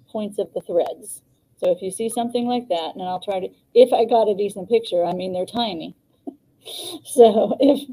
points 0.09 0.37
of 0.37 0.51
the 0.53 0.61
threads. 0.61 1.21
So 1.57 1.71
if 1.71 1.81
you 1.81 1.91
see 1.91 2.09
something 2.09 2.45
like 2.45 2.67
that, 2.67 2.95
and 2.95 3.03
I'll 3.03 3.21
try 3.21 3.39
to, 3.39 3.47
if 3.73 3.93
I 3.93 4.03
got 4.03 4.27
a 4.27 4.35
decent 4.35 4.67
picture, 4.67 5.05
I 5.05 5.13
mean, 5.13 5.31
they're 5.31 5.45
tiny. 5.45 5.95
So 7.05 7.55
if, 7.59 7.87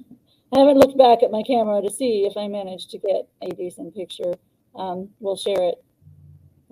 I 0.54 0.58
haven't 0.60 0.78
looked 0.78 0.98
back 0.98 1.22
at 1.22 1.30
my 1.30 1.42
camera 1.42 1.82
to 1.82 1.90
see 1.90 2.26
if 2.26 2.36
I 2.36 2.48
managed 2.48 2.90
to 2.90 2.98
get 2.98 3.28
a 3.42 3.54
decent 3.54 3.94
picture. 3.94 4.34
Um, 4.74 5.08
we'll 5.20 5.36
share 5.36 5.62
it 5.62 5.76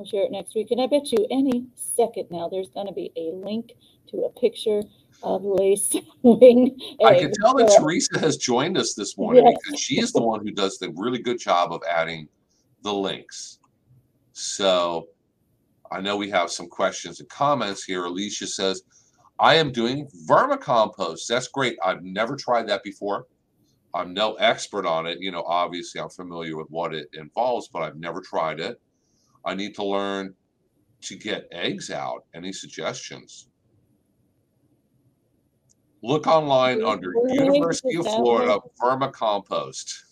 We'll 0.01 0.07
share 0.07 0.23
it 0.23 0.33
next 0.33 0.55
week. 0.55 0.71
And 0.71 0.81
I 0.81 0.87
bet 0.87 1.13
you 1.13 1.27
any 1.31 1.67
second 1.75 2.29
now, 2.31 2.49
there's 2.49 2.71
going 2.71 2.87
to 2.87 2.93
be 2.95 3.13
a 3.19 3.37
link 3.37 3.73
to 4.11 4.23
a 4.23 4.41
picture 4.41 4.81
of 5.23 5.45
lace 5.45 5.95
wing. 6.23 6.75
I 7.05 7.19
can 7.19 7.31
tell 7.33 7.55
that 7.59 7.71
So, 7.71 7.83
Teresa 7.83 8.19
has 8.19 8.39
joined 8.39 8.79
us 8.79 8.95
this 8.95 9.19
morning 9.19 9.45
Yes. 9.45 9.59
because 9.63 9.79
she 9.79 10.01
is 10.01 10.11
the 10.13 10.23
one 10.23 10.41
who 10.41 10.53
does 10.53 10.79
the 10.79 10.91
really 10.97 11.19
good 11.19 11.39
job 11.39 11.71
of 11.75 11.83
adding 11.87 12.29
the 12.83 12.91
links. 12.91 13.59
So 14.33 15.09
I 15.93 16.01
know 16.01 16.17
we 16.17 16.31
have 16.31 16.51
some 16.51 16.67
questions 16.67 17.21
and 17.21 17.29
comments 17.29 17.85
here. 17.85 18.07
Alicia 18.07 18.47
says, 18.47 18.85
I 19.41 19.55
am 19.55 19.73
doing 19.73 20.07
vermicompost. 20.29 21.27
That's 21.27 21.49
great. 21.49 21.79
I've 21.83 22.03
never 22.03 22.37
tried 22.37 22.69
that 22.69 22.83
before. 22.85 23.27
I'm 23.95 24.13
no 24.13 24.35
expert 24.35 24.87
on 24.87 25.07
it. 25.07 25.19
You 25.21 25.33
know, 25.33 25.43
obviously 25.45 26.01
I'm 26.01 26.11
familiar 26.11 26.57
with 26.59 26.69
what 26.69 26.95
it 26.95 27.09
involves, 27.15 27.69
but 27.69 27.83
I've 27.83 27.97
never 27.97 28.21
tried 28.21 28.61
it. 28.61 28.81
I 29.45 29.55
need 29.55 29.75
to 29.77 29.85
learn 29.85 30.35
to 31.03 31.17
get 31.17 31.49
eggs 31.53 31.91
out. 31.91 32.25
Any 32.35 32.53
suggestions? 32.53 33.49
Look 36.03 36.27
online 36.27 36.83
under 36.85 37.15
University 37.29 37.97
of 37.97 38.05
figure 38.05 38.05
this 38.05 38.07
out 38.07 38.21
Florida 38.21 38.59
vermicompost. 38.81 40.03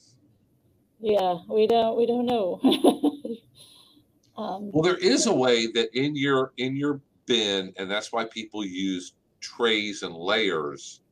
Yeah, 1.01 1.37
we 1.49 1.67
don't 1.67 1.97
we 1.97 2.07
don't 2.07 2.27
know. 2.27 2.61
um, 4.37 4.71
Well, 4.73 4.83
there 4.83 4.97
is 4.97 5.27
a 5.27 5.33
way 5.33 5.67
that 5.69 5.91
in 5.95 6.17
your 6.17 6.53
in 6.57 6.77
your 6.77 7.01
bin, 7.27 7.73
and 7.79 7.91
that's 7.91 8.13
why 8.13 8.25
people 8.25 8.65
use 8.65 9.15
trays 9.41 10.03
and 10.03 10.15
layers. 10.15 11.03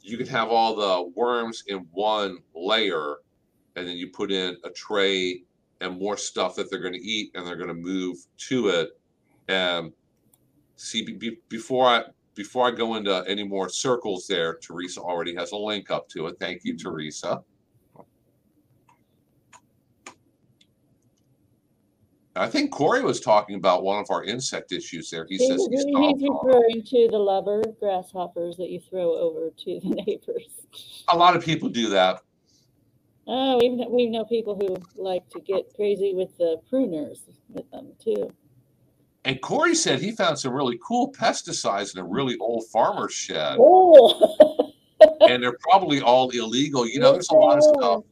You 0.00 0.16
can 0.16 0.26
have 0.28 0.48
all 0.48 0.76
the 0.76 1.10
worms 1.14 1.64
in 1.66 1.86
one 1.92 2.38
layer, 2.54 3.16
and 3.76 3.86
then 3.86 3.96
you 3.96 4.08
put 4.08 4.32
in 4.32 4.56
a 4.64 4.70
tray 4.70 5.42
and 5.80 5.98
more 5.98 6.16
stuff 6.16 6.56
that 6.56 6.70
they're 6.70 6.80
going 6.80 6.94
to 6.94 7.00
eat, 7.00 7.30
and 7.34 7.46
they're 7.46 7.56
going 7.56 7.68
to 7.68 7.74
move 7.74 8.18
to 8.48 8.68
it. 8.68 8.90
And 9.48 9.92
see, 10.76 11.04
be, 11.04 11.14
be- 11.14 11.38
before 11.48 11.86
I 11.86 12.04
before 12.34 12.68
I 12.68 12.70
go 12.70 12.94
into 12.94 13.24
any 13.26 13.42
more 13.42 13.68
circles, 13.68 14.26
there, 14.28 14.54
Teresa 14.56 15.00
already 15.00 15.34
has 15.34 15.50
a 15.52 15.56
link 15.56 15.90
up 15.90 16.08
to 16.10 16.28
it. 16.28 16.36
Thank 16.38 16.64
you, 16.64 16.76
Teresa. 16.76 17.42
I 22.38 22.48
think 22.48 22.70
Corey 22.70 23.02
was 23.02 23.20
talking 23.20 23.56
about 23.56 23.82
one 23.82 23.98
of 23.98 24.10
our 24.10 24.24
insect 24.24 24.72
issues 24.72 25.10
there. 25.10 25.26
He 25.28 25.36
he's, 25.36 25.48
says 25.48 25.68
he's 25.70 25.84
he's 25.84 26.22
referring 26.22 26.82
to 26.82 27.08
the 27.10 27.18
lubber 27.18 27.62
grasshoppers 27.80 28.56
that 28.56 28.70
you 28.70 28.80
throw 28.80 29.14
over 29.14 29.50
to 29.50 29.80
the 29.80 29.88
neighbors. 30.06 30.48
A 31.08 31.16
lot 31.16 31.36
of 31.36 31.44
people 31.44 31.68
do 31.68 31.88
that. 31.90 32.22
Oh, 33.26 33.58
we 33.58 33.68
know, 33.68 33.88
we 33.90 34.06
know 34.06 34.24
people 34.24 34.56
who 34.56 34.76
like 35.00 35.28
to 35.30 35.40
get 35.40 35.74
crazy 35.74 36.14
with 36.14 36.36
the 36.38 36.60
pruners 36.72 37.20
with 37.50 37.70
them 37.70 37.92
too. 38.02 38.32
And 39.24 39.40
Corey 39.42 39.74
said 39.74 40.00
he 40.00 40.12
found 40.12 40.38
some 40.38 40.54
really 40.54 40.78
cool 40.86 41.12
pesticides 41.12 41.94
in 41.94 42.00
a 42.00 42.04
really 42.04 42.36
old 42.38 42.64
farmer's 42.72 43.12
shed. 43.12 43.58
Oh, 43.60 44.72
And 45.20 45.42
they're 45.42 45.58
probably 45.60 46.00
all 46.00 46.30
illegal. 46.30 46.86
You 46.86 47.00
know, 47.00 47.12
there's 47.12 47.28
a 47.28 47.34
lot 47.34 47.58
of 47.58 47.64
stuff 47.64 48.04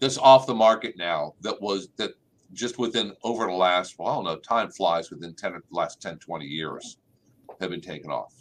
that's 0.00 0.18
off 0.18 0.46
the 0.46 0.54
market 0.54 0.96
now 0.96 1.34
that 1.40 1.60
was 1.60 1.88
that 1.96 2.12
just 2.52 2.78
within 2.78 3.12
over 3.22 3.46
the 3.46 3.52
last, 3.52 3.98
well, 3.98 4.08
I 4.08 4.14
don't 4.14 4.24
know, 4.24 4.36
time 4.36 4.70
flies 4.70 5.10
within 5.10 5.34
10 5.34 5.54
or 5.54 5.62
last 5.70 6.00
10, 6.02 6.18
20 6.18 6.44
years 6.44 6.98
have 7.60 7.70
been 7.70 7.80
taken 7.80 8.10
off. 8.10 8.34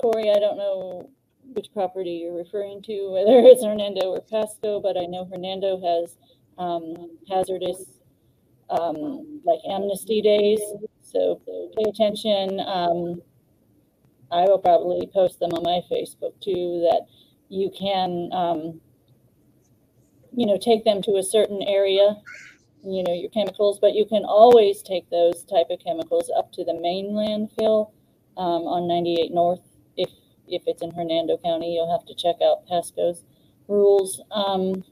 Corey, 0.00 0.30
I 0.30 0.38
don't 0.38 0.56
know 0.56 1.10
which 1.52 1.72
property 1.72 2.22
you're 2.22 2.36
referring 2.36 2.82
to, 2.82 3.10
whether 3.10 3.38
it's 3.46 3.64
Hernando 3.64 4.10
or 4.10 4.20
Pasco, 4.20 4.80
but 4.80 4.96
I 4.96 5.06
know 5.06 5.28
Hernando 5.30 5.80
has 5.80 6.16
um, 6.58 7.18
hazardous, 7.28 8.00
um, 8.70 9.40
like 9.44 9.60
amnesty 9.68 10.20
days. 10.20 10.60
So 11.02 11.40
pay 11.46 11.90
attention. 11.90 12.60
Um, 12.60 13.22
I 14.32 14.42
will 14.44 14.58
probably 14.58 15.08
post 15.12 15.38
them 15.38 15.52
on 15.52 15.62
my 15.62 15.80
Facebook 15.90 16.32
too, 16.42 16.86
that 16.90 17.02
you 17.48 17.70
can, 17.78 18.30
um, 18.32 18.80
you 20.36 20.46
know, 20.46 20.58
take 20.60 20.84
them 20.84 21.00
to 21.02 21.16
a 21.16 21.22
certain 21.22 21.62
area, 21.62 22.16
you 22.84 23.02
know, 23.02 23.12
your 23.12 23.30
chemicals, 23.30 23.78
but 23.80 23.94
you 23.94 24.04
can 24.04 24.24
always 24.24 24.82
take 24.82 25.08
those 25.10 25.44
type 25.44 25.66
of 25.70 25.80
chemicals 25.80 26.30
up 26.36 26.52
to 26.52 26.64
the 26.64 26.74
main 26.74 27.12
landfill 27.12 27.90
um, 28.36 28.62
on 28.62 28.88
98 28.88 29.32
North. 29.32 29.60
If 29.96 30.10
if 30.46 30.62
it's 30.66 30.82
in 30.82 30.90
Hernando 30.90 31.38
County, 31.38 31.74
you'll 31.74 31.90
have 31.90 32.06
to 32.06 32.14
check 32.14 32.36
out 32.42 32.66
Pasco's 32.68 33.24
rules. 33.68 34.20
Um, 34.30 34.84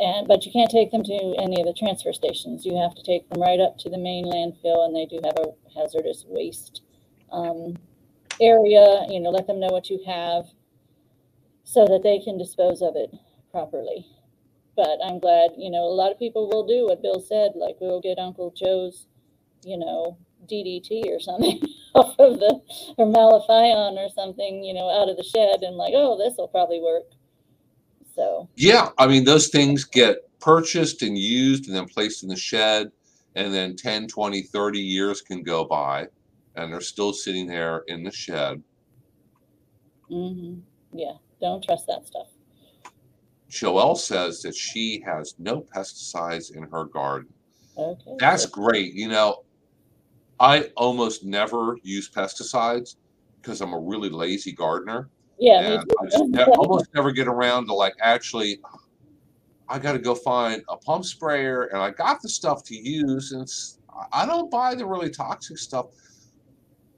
and 0.00 0.26
but 0.26 0.44
you 0.44 0.52
can't 0.52 0.70
take 0.70 0.90
them 0.90 1.04
to 1.04 1.34
any 1.38 1.60
of 1.60 1.66
the 1.66 1.74
transfer 1.74 2.12
stations. 2.12 2.66
You 2.66 2.76
have 2.76 2.94
to 2.96 3.02
take 3.02 3.28
them 3.28 3.40
right 3.40 3.60
up 3.60 3.78
to 3.78 3.90
the 3.90 3.98
main 3.98 4.24
landfill, 4.24 4.84
and 4.84 4.94
they 4.94 5.06
do 5.06 5.20
have 5.24 5.36
a 5.38 5.52
hazardous 5.78 6.24
waste 6.26 6.82
um, 7.30 7.76
area. 8.40 9.06
You 9.08 9.20
know, 9.20 9.30
let 9.30 9.46
them 9.46 9.60
know 9.60 9.68
what 9.70 9.90
you 9.90 10.02
have, 10.06 10.46
so 11.62 11.86
that 11.86 12.02
they 12.02 12.18
can 12.18 12.38
dispose 12.38 12.82
of 12.82 12.96
it 12.96 13.14
properly. 13.52 14.04
But 14.76 14.98
I'm 15.04 15.20
glad, 15.20 15.50
you 15.56 15.70
know, 15.70 15.84
a 15.84 15.94
lot 15.94 16.10
of 16.10 16.18
people 16.18 16.48
will 16.48 16.66
do 16.66 16.86
what 16.86 17.02
Bill 17.02 17.20
said, 17.20 17.52
like 17.54 17.76
we'll 17.80 18.00
get 18.00 18.18
Uncle 18.18 18.52
Joe's, 18.56 19.06
you 19.62 19.78
know, 19.78 20.18
DDT 20.50 21.06
or 21.06 21.20
something 21.20 21.62
off 21.94 22.14
of 22.18 22.38
the 22.40 22.60
or 22.98 23.06
malathion 23.06 23.96
or 23.96 24.08
something, 24.14 24.62
you 24.64 24.74
know, 24.74 24.90
out 24.90 25.08
of 25.08 25.16
the 25.16 25.22
shed 25.22 25.62
and 25.62 25.76
like, 25.76 25.92
oh, 25.94 26.18
this 26.18 26.36
will 26.36 26.48
probably 26.48 26.80
work. 26.80 27.04
So 28.14 28.48
Yeah, 28.56 28.90
I 28.98 29.06
mean, 29.06 29.24
those 29.24 29.48
things 29.48 29.84
get 29.84 30.18
purchased 30.40 31.02
and 31.02 31.16
used 31.16 31.66
and 31.66 31.76
then 31.76 31.86
placed 31.86 32.22
in 32.22 32.28
the 32.28 32.36
shed, 32.36 32.90
and 33.34 33.52
then 33.52 33.76
10, 33.76 34.08
20, 34.08 34.42
30 34.42 34.78
years 34.78 35.20
can 35.20 35.42
go 35.42 35.64
by, 35.64 36.06
and 36.54 36.72
they're 36.72 36.80
still 36.80 37.12
sitting 37.12 37.46
there 37.46 37.82
in 37.88 38.04
the 38.04 38.12
shed. 38.12 38.62
Mm-hmm. 40.10 40.60
yeah, 40.92 41.14
don't 41.40 41.64
trust 41.64 41.86
that 41.86 42.06
stuff. 42.06 42.28
Joelle 43.54 43.96
says 43.96 44.42
that 44.42 44.56
she 44.56 45.00
has 45.06 45.34
no 45.38 45.64
pesticides 45.74 46.54
in 46.56 46.64
her 46.64 46.86
garden. 46.86 47.32
Okay. 47.78 48.16
That's 48.18 48.46
great. 48.46 48.94
You 48.94 49.08
know, 49.08 49.44
I 50.40 50.70
almost 50.76 51.24
never 51.24 51.78
use 51.84 52.10
pesticides 52.10 52.96
because 53.40 53.60
I'm 53.60 53.72
a 53.72 53.78
really 53.78 54.10
lazy 54.10 54.52
gardener. 54.52 55.08
yeah, 55.38 55.60
and 55.60 55.92
I 56.00 56.06
just 56.06 56.24
ne- 56.30 56.44
almost 56.58 56.86
never 56.94 57.12
get 57.12 57.28
around 57.28 57.66
to 57.66 57.74
like 57.74 57.94
actually 58.00 58.58
I 59.68 59.78
got 59.78 59.92
to 59.92 59.98
go 60.00 60.16
find 60.16 60.62
a 60.68 60.76
pump 60.76 61.04
sprayer 61.04 61.64
and 61.64 61.80
I 61.80 61.90
got 61.90 62.20
the 62.22 62.28
stuff 62.28 62.64
to 62.64 62.74
use 62.74 63.30
and 63.32 63.42
it's, 63.42 63.78
I 64.12 64.26
don't 64.26 64.50
buy 64.50 64.74
the 64.74 64.84
really 64.84 65.10
toxic 65.10 65.58
stuff. 65.58 65.86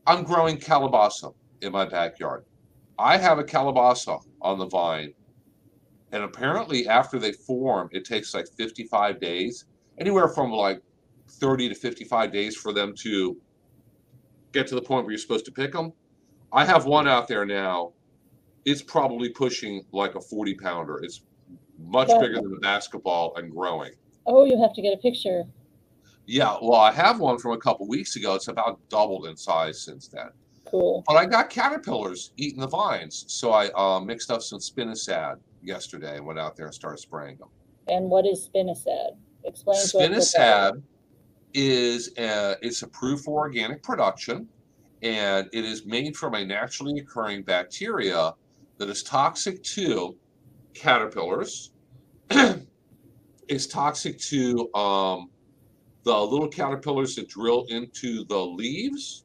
I'm 0.06 0.24
growing 0.24 0.56
calabasa 0.56 1.34
in 1.60 1.72
my 1.72 1.84
backyard. 1.84 2.44
I 2.98 3.18
have 3.18 3.38
a 3.38 3.44
calabasa 3.44 4.18
on 4.40 4.58
the 4.58 4.66
vine 4.66 5.12
and 6.12 6.22
apparently 6.22 6.86
after 6.88 7.18
they 7.18 7.32
form 7.32 7.88
it 7.92 8.04
takes 8.04 8.34
like 8.34 8.46
55 8.58 9.20
days 9.20 9.64
anywhere 9.98 10.28
from 10.28 10.50
like 10.52 10.80
30 11.28 11.68
to 11.70 11.74
55 11.74 12.32
days 12.32 12.56
for 12.56 12.72
them 12.72 12.94
to 13.02 13.36
get 14.52 14.66
to 14.68 14.74
the 14.74 14.82
point 14.82 15.04
where 15.04 15.12
you're 15.12 15.18
supposed 15.18 15.44
to 15.46 15.52
pick 15.52 15.72
them. 15.72 15.92
I 16.52 16.64
have 16.64 16.86
one 16.86 17.08
out 17.08 17.28
there 17.28 17.44
now 17.44 17.92
it's 18.66 18.82
probably 18.82 19.28
pushing 19.30 19.82
like 19.92 20.16
a 20.16 20.20
40 20.20 20.54
pounder. 20.56 20.98
It's 21.02 21.22
much 21.78 22.08
Wow. 22.08 22.18
bigger 22.20 22.34
than 22.36 22.52
a 22.56 22.60
basketball 22.60 23.34
and 23.36 23.50
growing. 23.50 23.92
Oh, 24.26 24.44
you 24.44 24.60
have 24.60 24.72
to 24.74 24.82
get 24.82 24.92
a 24.92 24.96
picture. 24.96 25.44
Yeah, 26.26 26.56
well, 26.60 26.80
I 26.80 26.90
have 26.90 27.20
one 27.20 27.38
from 27.38 27.52
a 27.52 27.58
couple 27.58 27.86
weeks 27.86 28.16
ago. 28.16 28.34
It's 28.34 28.48
about 28.48 28.80
doubled 28.88 29.26
in 29.26 29.36
size 29.36 29.84
since 29.84 30.08
then. 30.08 30.30
Cool. 30.64 31.04
But 31.06 31.14
I 31.14 31.26
got 31.26 31.48
caterpillars 31.48 32.32
eating 32.36 32.58
the 32.58 32.66
vines, 32.66 33.24
so 33.28 33.52
I 33.52 33.68
uh, 33.68 34.00
mixed 34.00 34.32
up 34.32 34.42
some 34.42 34.58
spinosad 34.58 35.36
yesterday 35.66 36.16
and 36.16 36.26
went 36.26 36.38
out 36.38 36.56
there 36.56 36.66
and 36.66 36.74
started 36.74 36.98
spraying 36.98 37.36
them. 37.38 37.48
And 37.88 38.10
what 38.10 38.26
is 38.26 38.48
spinosad? 38.48 39.16
Explain 39.44 39.76
to 39.76 39.82
us. 39.82 39.94
what 39.94 40.10
that 40.10 40.20
Spinosad 40.20 40.82
is 41.54 42.12
a, 42.18 42.56
it's 42.62 42.82
approved 42.82 43.24
for 43.24 43.40
organic 43.40 43.82
production, 43.82 44.48
and 45.02 45.48
it 45.52 45.64
is 45.64 45.86
made 45.86 46.16
from 46.16 46.34
a 46.34 46.44
naturally 46.44 47.00
occurring 47.00 47.42
bacteria 47.42 48.32
that 48.78 48.88
is 48.88 49.02
toxic 49.02 49.62
to 49.62 50.16
caterpillars. 50.74 51.72
it's 53.48 53.66
toxic 53.66 54.18
to 54.18 54.72
um, 54.74 55.30
the 56.02 56.16
little 56.16 56.48
caterpillars 56.48 57.14
that 57.16 57.28
drill 57.28 57.64
into 57.68 58.24
the 58.24 58.38
leaves 58.38 59.24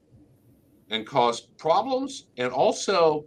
and 0.90 1.06
cause 1.06 1.42
problems, 1.58 2.28
and 2.38 2.52
also 2.52 3.26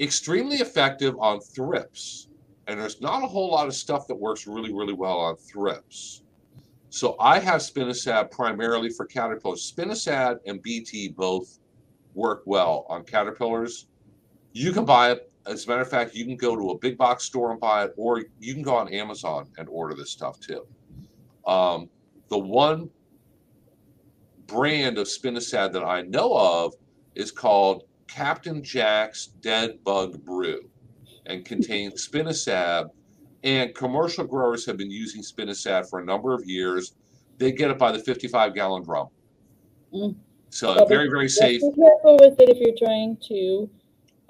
extremely 0.00 0.56
effective 0.56 1.14
on 1.18 1.40
thrips. 1.40 2.28
And 2.66 2.80
there's 2.80 3.00
not 3.00 3.22
a 3.22 3.26
whole 3.26 3.50
lot 3.50 3.66
of 3.66 3.74
stuff 3.74 4.06
that 4.06 4.14
works 4.14 4.46
really, 4.46 4.72
really 4.72 4.92
well 4.92 5.18
on 5.18 5.36
thrips. 5.36 6.22
So 6.90 7.16
I 7.18 7.38
have 7.38 7.60
spinosad 7.60 8.30
primarily 8.30 8.90
for 8.90 9.06
caterpillars. 9.06 9.72
Spinosad 9.72 10.38
and 10.46 10.62
BT 10.62 11.08
both 11.08 11.58
work 12.14 12.42
well 12.44 12.86
on 12.88 13.04
caterpillars. 13.04 13.86
You 14.52 14.72
can 14.72 14.84
buy 14.84 15.12
it. 15.12 15.30
As 15.46 15.64
a 15.64 15.68
matter 15.68 15.80
of 15.80 15.88
fact, 15.88 16.14
you 16.14 16.24
can 16.24 16.36
go 16.36 16.54
to 16.54 16.70
a 16.70 16.78
big 16.78 16.96
box 16.96 17.24
store 17.24 17.50
and 17.50 17.58
buy 17.58 17.84
it, 17.84 17.94
or 17.96 18.22
you 18.38 18.54
can 18.54 18.62
go 18.62 18.76
on 18.76 18.92
Amazon 18.92 19.48
and 19.58 19.68
order 19.68 19.94
this 19.94 20.10
stuff 20.10 20.38
too. 20.38 20.66
Um, 21.46 21.88
the 22.28 22.38
one 22.38 22.90
brand 24.46 24.98
of 24.98 25.06
spinosad 25.06 25.72
that 25.72 25.82
I 25.82 26.02
know 26.02 26.32
of 26.36 26.74
is 27.14 27.32
called 27.32 27.84
Captain 28.12 28.62
Jack's 28.62 29.28
Dead 29.40 29.82
Bug 29.84 30.22
Brew 30.22 30.60
and 31.24 31.44
contains 31.44 32.06
spinosad. 32.06 32.90
And 33.42 33.74
commercial 33.74 34.24
growers 34.24 34.66
have 34.66 34.76
been 34.76 34.90
using 34.90 35.22
spinosad 35.22 35.88
for 35.88 35.98
a 35.98 36.04
number 36.04 36.34
of 36.34 36.44
years. 36.44 36.94
They 37.38 37.52
get 37.52 37.70
it 37.70 37.78
by 37.78 37.90
the 37.90 37.98
55 37.98 38.54
gallon 38.54 38.84
drum. 38.84 39.08
Mm. 39.94 40.16
So 40.50 40.74
But 40.74 40.88
very, 40.88 41.08
very 41.08 41.28
safe. 41.28 41.62
Be 41.62 41.72
careful 41.72 42.18
with 42.20 42.38
it 42.38 42.50
if 42.50 42.58
you're 42.58 42.76
trying 42.76 43.16
to 43.28 43.70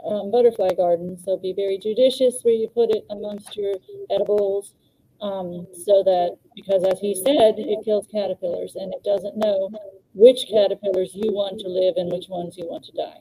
um, 0.06 0.30
butterfly 0.30 0.70
garden. 0.76 1.18
So 1.18 1.36
be 1.36 1.52
very 1.52 1.76
judicious 1.76 2.38
where 2.42 2.54
you 2.54 2.68
put 2.68 2.90
it 2.90 3.04
amongst 3.10 3.56
your 3.56 3.74
edibles. 4.10 4.74
Um, 5.20 5.66
so 5.72 6.04
that, 6.04 6.36
because 6.54 6.84
as 6.84 7.00
he 7.00 7.14
said, 7.14 7.54
it 7.58 7.84
kills 7.84 8.06
caterpillars 8.06 8.76
and 8.76 8.94
it 8.94 9.02
doesn't 9.02 9.36
know 9.36 9.70
which 10.14 10.46
caterpillars 10.48 11.10
you 11.14 11.32
want 11.32 11.58
to 11.60 11.68
live 11.68 11.94
and 11.96 12.12
which 12.12 12.28
ones 12.28 12.56
you 12.56 12.68
want 12.68 12.84
to 12.84 12.92
die. 12.92 13.18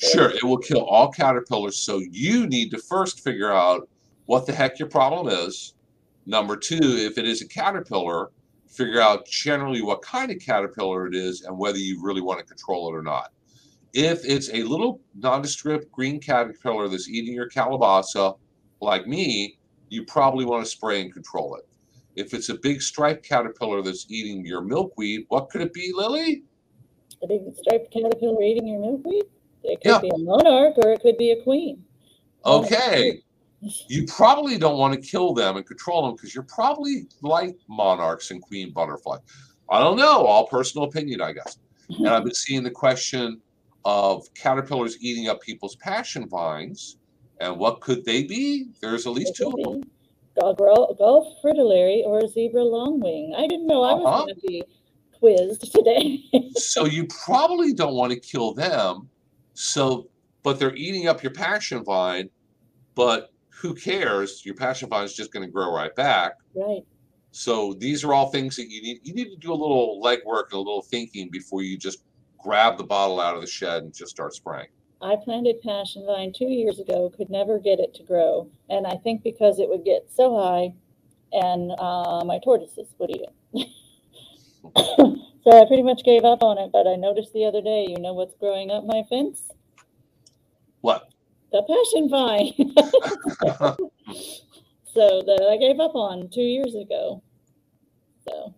Sure, 0.00 0.30
it 0.30 0.42
will 0.42 0.58
kill 0.58 0.84
all 0.84 1.10
caterpillars. 1.10 1.76
So 1.76 2.00
you 2.10 2.46
need 2.46 2.70
to 2.70 2.78
first 2.78 3.20
figure 3.20 3.52
out 3.52 3.88
what 4.26 4.46
the 4.46 4.52
heck 4.52 4.78
your 4.78 4.88
problem 4.88 5.28
is. 5.28 5.74
Number 6.26 6.56
two, 6.56 6.78
if 6.80 7.18
it 7.18 7.26
is 7.26 7.42
a 7.42 7.48
caterpillar, 7.48 8.30
figure 8.66 9.00
out 9.00 9.26
generally 9.26 9.82
what 9.82 10.00
kind 10.00 10.30
of 10.30 10.38
caterpillar 10.38 11.06
it 11.06 11.14
is 11.14 11.42
and 11.42 11.56
whether 11.58 11.78
you 11.78 12.02
really 12.02 12.20
want 12.22 12.38
to 12.38 12.44
control 12.46 12.88
it 12.88 12.96
or 12.96 13.02
not. 13.02 13.32
If 13.92 14.24
it's 14.24 14.48
a 14.50 14.62
little 14.62 15.00
nondescript 15.16 15.90
green 15.90 16.20
caterpillar 16.20 16.88
that's 16.88 17.08
eating 17.08 17.34
your 17.34 17.50
calabasa, 17.50 18.38
like 18.80 19.06
me, 19.06 19.58
you 19.88 20.04
probably 20.04 20.44
want 20.44 20.64
to 20.64 20.70
spray 20.70 21.00
and 21.02 21.12
control 21.12 21.56
it. 21.56 21.68
If 22.14 22.32
it's 22.32 22.48
a 22.48 22.54
big 22.54 22.80
striped 22.80 23.28
caterpillar 23.28 23.82
that's 23.82 24.06
eating 24.08 24.46
your 24.46 24.62
milkweed, 24.62 25.26
what 25.28 25.50
could 25.50 25.60
it 25.60 25.72
be, 25.74 25.92
Lilly? 25.94 26.44
A 27.22 27.26
big 27.26 27.40
striped 27.54 27.92
caterpillar 27.92 28.42
eating 28.42 28.68
your 28.68 28.80
milkweed? 28.80 29.24
It 29.64 29.80
could 29.82 29.88
Yeah. 29.90 29.98
be 30.00 30.10
a 30.14 30.18
monarch 30.18 30.74
or 30.78 30.92
it 30.92 31.00
could 31.00 31.16
be 31.18 31.30
a 31.32 31.42
queen. 31.42 31.84
Oh, 32.44 32.60
Okay. 32.64 33.20
You 33.88 34.06
probably 34.06 34.56
don't 34.56 34.78
want 34.78 34.94
to 34.94 35.00
kill 35.00 35.34
them 35.34 35.58
and 35.58 35.66
control 35.66 36.06
them 36.06 36.14
because 36.16 36.34
you're 36.34 36.44
probably 36.44 37.06
like 37.20 37.56
monarchs 37.68 38.30
and 38.30 38.40
queen 38.40 38.72
butterfly. 38.72 39.18
I 39.68 39.80
don't 39.80 39.98
know, 39.98 40.24
all 40.24 40.46
personal 40.46 40.86
opinion, 40.88 41.20
I 41.20 41.32
guess. 41.32 41.58
And 41.90 42.08
I've 42.08 42.24
been 42.24 42.32
seeing 42.34 42.62
the 42.62 42.70
question 42.70 43.38
of 43.84 44.32
caterpillars 44.34 44.96
eating 45.02 45.28
up 45.28 45.42
people's 45.42 45.76
passion 45.76 46.26
vines. 46.28 46.96
And 47.40 47.58
what 47.58 47.80
could 47.82 48.02
they 48.04 48.22
be? 48.22 48.68
There's 48.80 49.06
at 49.06 49.12
least 49.12 49.34
two 49.36 49.48
of 49.48 49.56
them. 49.62 49.80
be 49.82 49.88
Gul- 50.40 50.54
gul- 50.54 50.94
Gulf 50.96 51.26
fritillary 51.42 52.02
or 52.06 52.26
zebra 52.28 52.62
longwing. 52.62 53.34
I 53.36 53.46
didn't 53.46 53.66
know 53.66 53.82
I 53.82 53.92
was 53.94 54.06
Uh-huh. 54.06 54.20
going 54.22 54.34
to 54.36 54.40
be 54.46 54.62
quizzed 55.18 55.70
today. 55.74 56.24
So 56.56 56.86
you 56.86 57.06
probably 57.08 57.74
don't 57.74 57.94
want 57.94 58.12
to 58.12 58.20
kill 58.20 58.54
them. 58.54 59.09
So, 59.60 60.08
but 60.42 60.58
they're 60.58 60.74
eating 60.74 61.06
up 61.06 61.22
your 61.22 61.32
passion 61.32 61.84
vine. 61.84 62.30
But 62.94 63.30
who 63.50 63.74
cares? 63.74 64.44
Your 64.44 64.54
passion 64.54 64.88
vine 64.88 65.04
is 65.04 65.14
just 65.14 65.32
going 65.32 65.46
to 65.46 65.52
grow 65.52 65.72
right 65.72 65.94
back. 65.94 66.32
right. 66.54 66.82
So 67.32 67.74
these 67.74 68.02
are 68.02 68.12
all 68.12 68.30
things 68.30 68.56
that 68.56 68.70
you 68.70 68.82
need. 68.82 69.00
You 69.04 69.14
need 69.14 69.30
to 69.30 69.36
do 69.36 69.52
a 69.52 69.54
little 69.54 70.00
legwork 70.02 70.44
and 70.50 70.54
a 70.54 70.58
little 70.58 70.82
thinking 70.82 71.28
before 71.30 71.62
you 71.62 71.78
just 71.78 72.02
grab 72.38 72.76
the 72.78 72.84
bottle 72.84 73.20
out 73.20 73.36
of 73.36 73.42
the 73.42 73.46
shed 73.46 73.84
and 73.84 73.94
just 73.94 74.10
start 74.10 74.34
spraying. 74.34 74.66
I 75.02 75.16
planted 75.22 75.60
passion 75.62 76.04
vine 76.06 76.32
two 76.32 76.48
years 76.48 76.80
ago, 76.80 77.12
could 77.14 77.30
never 77.30 77.58
get 77.58 77.78
it 77.78 77.94
to 77.94 78.02
grow. 78.02 78.50
And 78.68 78.86
I 78.86 78.96
think 78.96 79.22
because 79.22 79.60
it 79.60 79.68
would 79.68 79.84
get 79.84 80.10
so 80.12 80.36
high 80.36 80.72
and 81.32 81.70
uh, 81.78 82.24
my 82.24 82.40
tortoises 82.42 82.88
would 82.98 83.10
eat 83.10 83.26
it. 83.54 83.66
so 85.44 85.60
I 85.60 85.66
pretty 85.66 85.82
much 85.82 86.02
gave 86.04 86.24
up 86.24 86.42
on 86.42 86.58
it. 86.58 86.70
But 86.72 86.86
I 86.86 86.96
noticed 86.96 87.32
the 87.32 87.44
other 87.44 87.62
day, 87.62 87.86
you 87.88 87.98
know 87.98 88.12
what's 88.12 88.34
growing 88.34 88.70
up 88.70 88.84
my 88.84 89.02
fence? 89.08 89.50
What? 90.80 91.08
The 91.52 91.62
passion 91.62 92.08
vine. 92.08 92.52
so 94.92 95.22
that 95.26 95.48
I 95.50 95.56
gave 95.56 95.80
up 95.80 95.94
on 95.94 96.28
two 96.30 96.42
years 96.42 96.74
ago. 96.74 97.22
So 98.28 98.54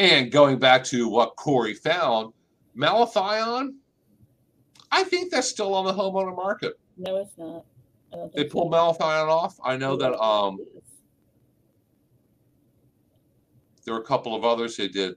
and 0.00 0.32
going 0.32 0.58
back 0.58 0.82
to 0.84 1.08
what 1.08 1.36
Corey 1.36 1.74
found, 1.74 2.32
malathion. 2.76 3.74
I 4.90 5.04
think 5.04 5.30
that's 5.30 5.48
still 5.48 5.74
on 5.74 5.84
the 5.84 5.92
homeowner 5.92 6.34
market. 6.34 6.80
no, 6.96 7.18
it's 7.18 7.36
not. 7.36 7.64
They 8.34 8.44
pulled 8.44 8.72
so. 8.72 8.78
malathion 8.78 9.28
off. 9.28 9.56
I 9.62 9.76
know 9.76 9.96
that 9.96 10.18
um, 10.18 10.58
there 13.84 13.92
were 13.92 14.00
a 14.00 14.04
couple 14.04 14.34
of 14.34 14.42
others 14.42 14.76
they 14.76 14.88
did. 14.88 15.16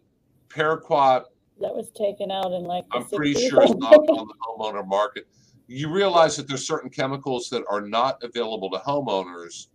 Paraquat, 0.54 1.26
that 1.60 1.74
was 1.74 1.92
taken 1.92 2.32
out 2.32 2.52
in 2.52 2.64
like 2.64 2.86
I'm 2.92 3.06
pretty 3.06 3.34
sure 3.34 3.62
it's 3.64 3.76
not 3.76 3.94
on 4.10 4.28
the 4.28 4.34
homeowner 4.48 4.86
market. 4.86 5.28
You 5.68 5.90
realize 5.90 6.36
that 6.38 6.48
there's 6.48 6.68
certain 6.68 6.90
chemicals 6.90 7.50
that 7.50 7.64
are 7.70 7.82
not 7.82 8.22
available 8.22 8.70
to 8.72 8.78
homeowners, 8.80 9.68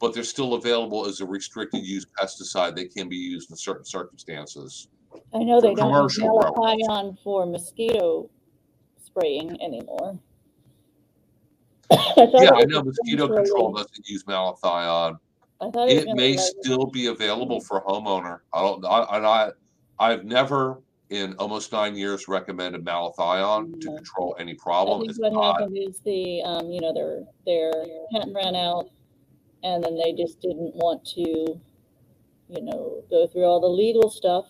but 0.00 0.14
they're 0.14 0.22
still 0.22 0.54
available 0.54 1.06
as 1.06 1.20
a 1.20 1.26
restricted 1.26 1.84
use 1.84 2.06
pesticide. 2.18 2.76
They 2.76 2.86
can 2.86 3.08
be 3.08 3.16
used 3.16 3.50
in 3.50 3.56
certain 3.56 3.84
circumstances. 3.84 4.88
I 5.32 5.38
know 5.38 5.60
they 5.60 5.74
don't 5.74 5.90
growers. 5.90 6.18
malathion 6.18 7.18
for 7.22 7.46
mosquito 7.46 8.30
spraying 9.04 9.60
anymore. 9.60 10.18
I 11.90 12.28
Yeah, 12.34 12.50
I 12.50 12.64
know 12.64 12.82
mosquito 12.82 13.28
control 13.28 13.72
doesn't 13.72 14.08
use 14.08 14.24
malathion. 14.24 15.18
I 15.60 15.70
thought 15.70 15.88
it, 15.88 16.08
It 16.08 16.14
may 16.14 16.36
still 16.36 16.86
be 16.86 17.06
available 17.06 17.60
for 17.60 17.78
a 17.78 17.82
homeowner. 17.82 18.40
I 18.52 18.60
don't, 18.60 18.84
I, 18.84 18.98
I, 19.00 19.50
I've 19.98 20.24
never 20.24 20.82
in 21.10 21.34
almost 21.34 21.72
nine 21.72 21.96
years 21.96 22.28
recommended 22.28 22.84
malathion 22.84 23.80
to 23.80 23.88
control 23.88 24.36
any 24.38 24.52
I 24.52 24.56
problem. 24.58 25.00
think 25.00 25.10
It's 25.10 25.20
what 25.20 25.32
not, 25.32 25.60
happened 25.60 25.76
is 25.76 26.00
the, 26.00 26.42
um, 26.42 26.70
you 26.70 26.80
know, 26.80 26.92
their, 26.92 27.24
their 27.46 27.70
patent 28.12 28.34
ran 28.34 28.56
out 28.56 28.90
and 29.62 29.84
then 29.84 29.96
they 29.96 30.12
just 30.12 30.40
didn't 30.40 30.74
want 30.74 31.04
to, 31.14 31.20
you 31.20 32.62
know, 32.62 33.02
go 33.10 33.26
through 33.26 33.44
all 33.44 33.60
the 33.60 33.66
legal 33.68 34.10
stuff 34.10 34.46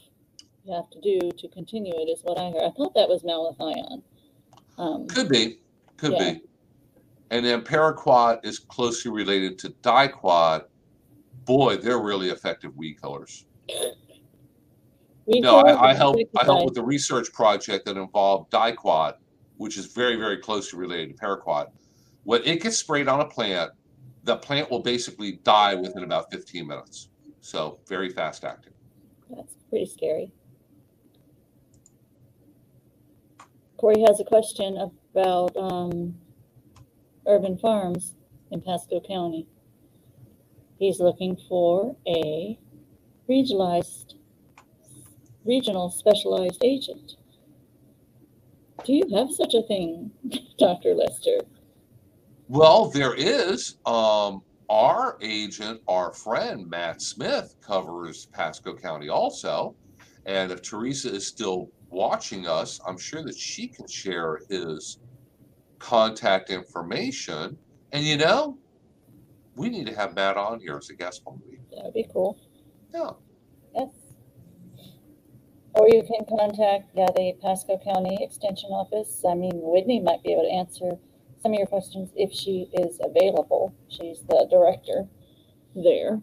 you 0.65 0.73
have 0.73 0.89
to 0.91 1.01
do 1.01 1.31
to 1.37 1.49
continue 1.49 1.93
it 1.95 2.09
is 2.09 2.21
what 2.23 2.39
I 2.39 2.51
heard. 2.51 2.63
I 2.63 2.71
thought 2.71 2.95
that 2.95 3.09
was 3.09 3.23
malathion. 3.23 4.03
Um, 4.79 5.07
could 5.07 5.29
be, 5.29 5.59
could 5.97 6.13
Yeah. 6.13 6.33
be. 6.33 6.41
And 7.31 7.45
then 7.45 7.63
paraquat 7.63 8.45
is 8.45 8.59
closely 8.61 9.11
related 9.11 9.59
to 9.61 9.71
diquat. 9.83 10.65
Boy, 11.45 11.77
they're 11.77 11.99
really 11.99 12.31
effective 12.31 12.75
weed 12.77 13.01
killers. 13.03 13.45
No, 15.27 15.59
I, 15.59 15.91
I 15.91 15.95
helped. 15.95 15.95
I 15.95 15.95
helped 15.95 16.21
insecticides. 16.21 16.65
with 16.65 16.75
the 16.75 16.83
research 16.83 17.33
project 17.33 17.87
that 17.87 17.97
involved 17.97 18.51
diquat, 18.51 19.15
which 19.57 19.79
is 19.79 19.87
very, 19.87 20.17
very 20.17 20.37
closely 20.39 20.79
related 20.79 21.17
to 21.17 21.25
paraquat. 21.25 21.69
When 22.25 22.43
it 22.45 22.63
gets 22.63 22.79
sprayed 22.79 23.09
on 23.09 23.21
a 23.21 23.25
plant, 23.25 23.71
the 24.25 24.37
plant 24.37 24.71
will 24.71 24.81
basically 24.81 25.41
die 25.45 25.75
within 25.75 26.05
about 26.05 26.31
15 26.31 26.67
minutes. 26.67 27.09
So 27.41 27.79
very 27.87 28.09
fast 28.09 28.45
acting. 28.45 28.73
That's 29.31 29.55
pretty 29.69 29.87
scary. 29.87 30.33
Corey 33.77 34.01
has 34.07 34.21
a 34.21 34.25
question 34.25 34.91
about 35.13 35.55
um, 35.57 36.15
urban 37.27 37.59
farms 37.59 38.15
in 38.51 38.63
Pasco 38.63 39.01
County. 39.01 39.47
He's 40.79 41.01
looking 41.01 41.37
for 41.49 41.97
a 42.07 42.59
regionalized, 43.29 44.15
regional 45.45 45.91
specialized 45.91 46.63
agent. 46.65 47.17
Do 48.85 48.93
you 48.93 49.05
have 49.15 49.31
such 49.31 49.55
a 49.55 49.63
thing, 49.63 50.11
Dr. 50.59 50.95
Lester? 50.95 51.39
Well, 52.49 52.91
there 52.91 53.15
is 53.15 53.77
um, 53.87 54.43
our 54.69 55.17
agent, 55.23 55.81
our 55.89 56.13
friend 56.13 56.69
Matt 56.69 57.01
Smith 57.01 57.55
covers 57.61 58.27
Pasco 58.27 58.75
County 58.75 59.09
also. 59.09 59.75
And 60.27 60.51
if 60.51 60.63
Teresa 60.63 61.15
is 61.15 61.27
still 61.27 61.71
watching 61.91 62.47
us, 62.47 62.81
I'm 62.87 62.99
sure 62.99 63.23
that 63.23 63.37
she 63.37 63.69
can 63.69 63.87
share 63.87 64.41
his 64.49 64.99
contact 65.79 66.51
information. 66.51 67.57
And 67.93 68.05
you 68.05 68.17
know, 68.17 68.59
we 69.57 69.69
need 69.69 69.87
to 69.87 69.95
have 69.95 70.15
Matt 70.15 70.37
on 70.37 70.61
here 70.61 70.77
as 70.77 70.91
a 70.91 70.95
guest 70.95 71.23
one 71.25 71.41
week. 71.49 71.61
That 71.71 71.85
would 71.85 71.95
be 71.95 72.07
cool. 72.13 72.39
Yeah. 72.93 73.11
Or 75.75 75.89
you 75.89 76.03
can 76.03 76.25
contact, 76.27 76.91
yeah, 76.95 77.09
the 77.17 77.35
Pasco 77.43 77.79
County 77.79 78.19
Extension 78.23 78.71
Office. 78.71 79.25
I 79.29 79.35
mean, 79.35 79.53
Whitney 79.55 80.01
might 80.01 80.23
be 80.23 80.33
able 80.33 80.45
to 80.45 80.51
answer 80.51 80.99
some 81.43 81.53
of 81.53 81.59
your 81.59 81.67
questions 81.67 82.11
if 82.15 82.33
she 82.33 82.69
is 82.75 83.01
available. 83.03 83.75
She's 83.89 84.21
the 84.29 84.47
director 84.51 85.09
there. 85.75 86.21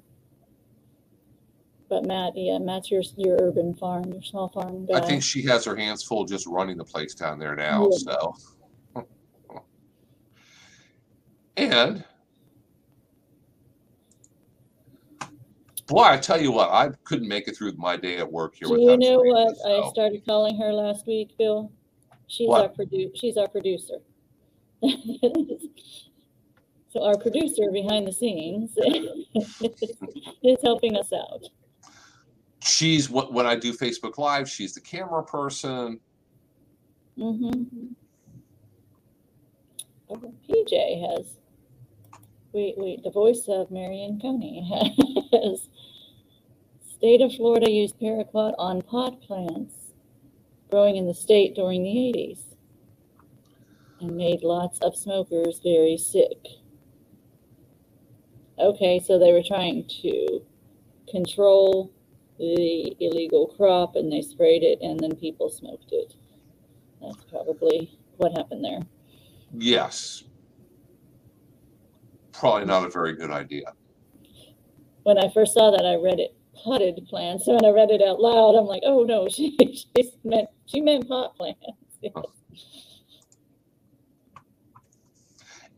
But 1.89 2.05
Matt, 2.05 2.33
yeah, 2.37 2.57
Matt's 2.59 2.89
your, 2.89 3.03
your 3.17 3.37
urban 3.41 3.75
farm, 3.75 4.13
your 4.13 4.23
small 4.23 4.47
farm 4.47 4.85
guy. 4.85 4.99
I 4.99 5.01
think 5.01 5.21
she 5.21 5.41
has 5.43 5.65
her 5.65 5.75
hands 5.75 6.01
full 6.03 6.23
just 6.23 6.47
running 6.47 6.77
the 6.77 6.85
place 6.85 7.13
down 7.13 7.37
there 7.37 7.53
now. 7.53 7.89
Yeah. 7.91 7.97
So, 7.97 8.35
and 11.57 12.05
Boy, 15.91 16.03
I 16.03 16.17
tell 16.17 16.41
you 16.41 16.53
what, 16.53 16.69
I 16.69 16.89
couldn't 17.03 17.27
make 17.27 17.49
it 17.49 17.57
through 17.57 17.73
my 17.75 17.97
day 17.97 18.17
at 18.17 18.31
work 18.31 18.55
here 18.55 18.69
Do 18.69 18.81
you 18.81 18.97
know 18.97 19.19
what 19.19 19.57
I 19.67 19.89
started 19.89 20.25
calling 20.25 20.57
her 20.57 20.71
last 20.71 21.05
week, 21.05 21.37
Bill? 21.37 21.69
She's 22.27 22.47
What? 22.47 22.61
our 22.61 22.69
produ, 22.69 23.11
she's 23.13 23.35
our 23.35 23.47
producer. 23.49 23.97
So 26.93 27.05
our 27.05 27.17
producer 27.17 27.71
behind 27.71 28.05
the 28.05 28.11
scenes 28.11 28.73
is 30.43 30.57
helping 30.61 30.97
us 30.97 31.13
out. 31.13 31.41
She's 32.61 33.09
what 33.09 33.31
when 33.31 33.45
I 33.45 33.55
do 33.55 33.71
Facebook 33.71 34.17
Live, 34.17 34.49
she's 34.49 34.73
the 34.73 34.81
camera 34.81 35.23
person. 35.23 36.01
hmm 37.17 37.63
PJ 40.49 41.09
has, 41.09 41.37
we, 42.53 42.73
we, 42.77 42.99
the 43.03 43.11
voice 43.11 43.45
of 43.47 43.71
Marion 43.71 44.19
County 44.19 44.67
has, 45.31 45.69
state 46.95 47.21
of 47.21 47.33
Florida 47.33 47.69
used 47.69 47.99
paraquat 47.99 48.53
on 48.57 48.81
pot 48.81 49.21
plants 49.21 49.93
growing 50.69 50.95
in 50.95 51.07
the 51.07 51.13
state 51.13 51.55
during 51.55 51.83
the 51.83 52.09
eighties 52.09 52.55
and 53.99 54.15
made 54.15 54.43
lots 54.43 54.79
of 54.79 54.95
smokers 54.95 55.59
very 55.63 55.97
sick. 55.97 56.37
Okay, 58.59 58.99
so 58.99 59.17
they 59.17 59.31
were 59.31 59.43
trying 59.43 59.87
to 60.01 60.41
control 61.09 61.91
the 62.37 62.95
illegal 62.99 63.47
crop 63.47 63.95
and 63.95 64.11
they 64.11 64.21
sprayed 64.21 64.63
it 64.63 64.79
and 64.81 64.99
then 64.99 65.15
people 65.15 65.49
smoked 65.49 65.91
it. 65.91 66.15
That's 67.01 67.23
probably 67.25 67.97
what 68.17 68.31
happened 68.37 68.63
there. 68.63 68.81
Yes. 69.53 70.23
Probably 72.41 72.65
not 72.65 72.83
a 72.83 72.89
very 72.89 73.15
good 73.15 73.29
idea. 73.29 73.65
When 75.03 75.19
I 75.19 75.29
first 75.29 75.53
saw 75.53 75.69
that, 75.69 75.85
I 75.85 75.93
read 76.03 76.19
it 76.19 76.35
potted 76.55 76.99
plants. 77.07 77.45
So 77.45 77.53
when 77.53 77.63
I 77.65 77.69
read 77.69 77.91
it 77.91 78.01
out 78.01 78.19
loud, 78.19 78.55
I'm 78.55 78.65
like, 78.65 78.81
oh 78.83 79.03
no, 79.03 79.29
she, 79.29 79.55
she 79.95 80.11
meant 80.23 80.47
she 80.65 80.81
meant 80.81 81.07
pot 81.07 81.37
plants. 81.37 81.59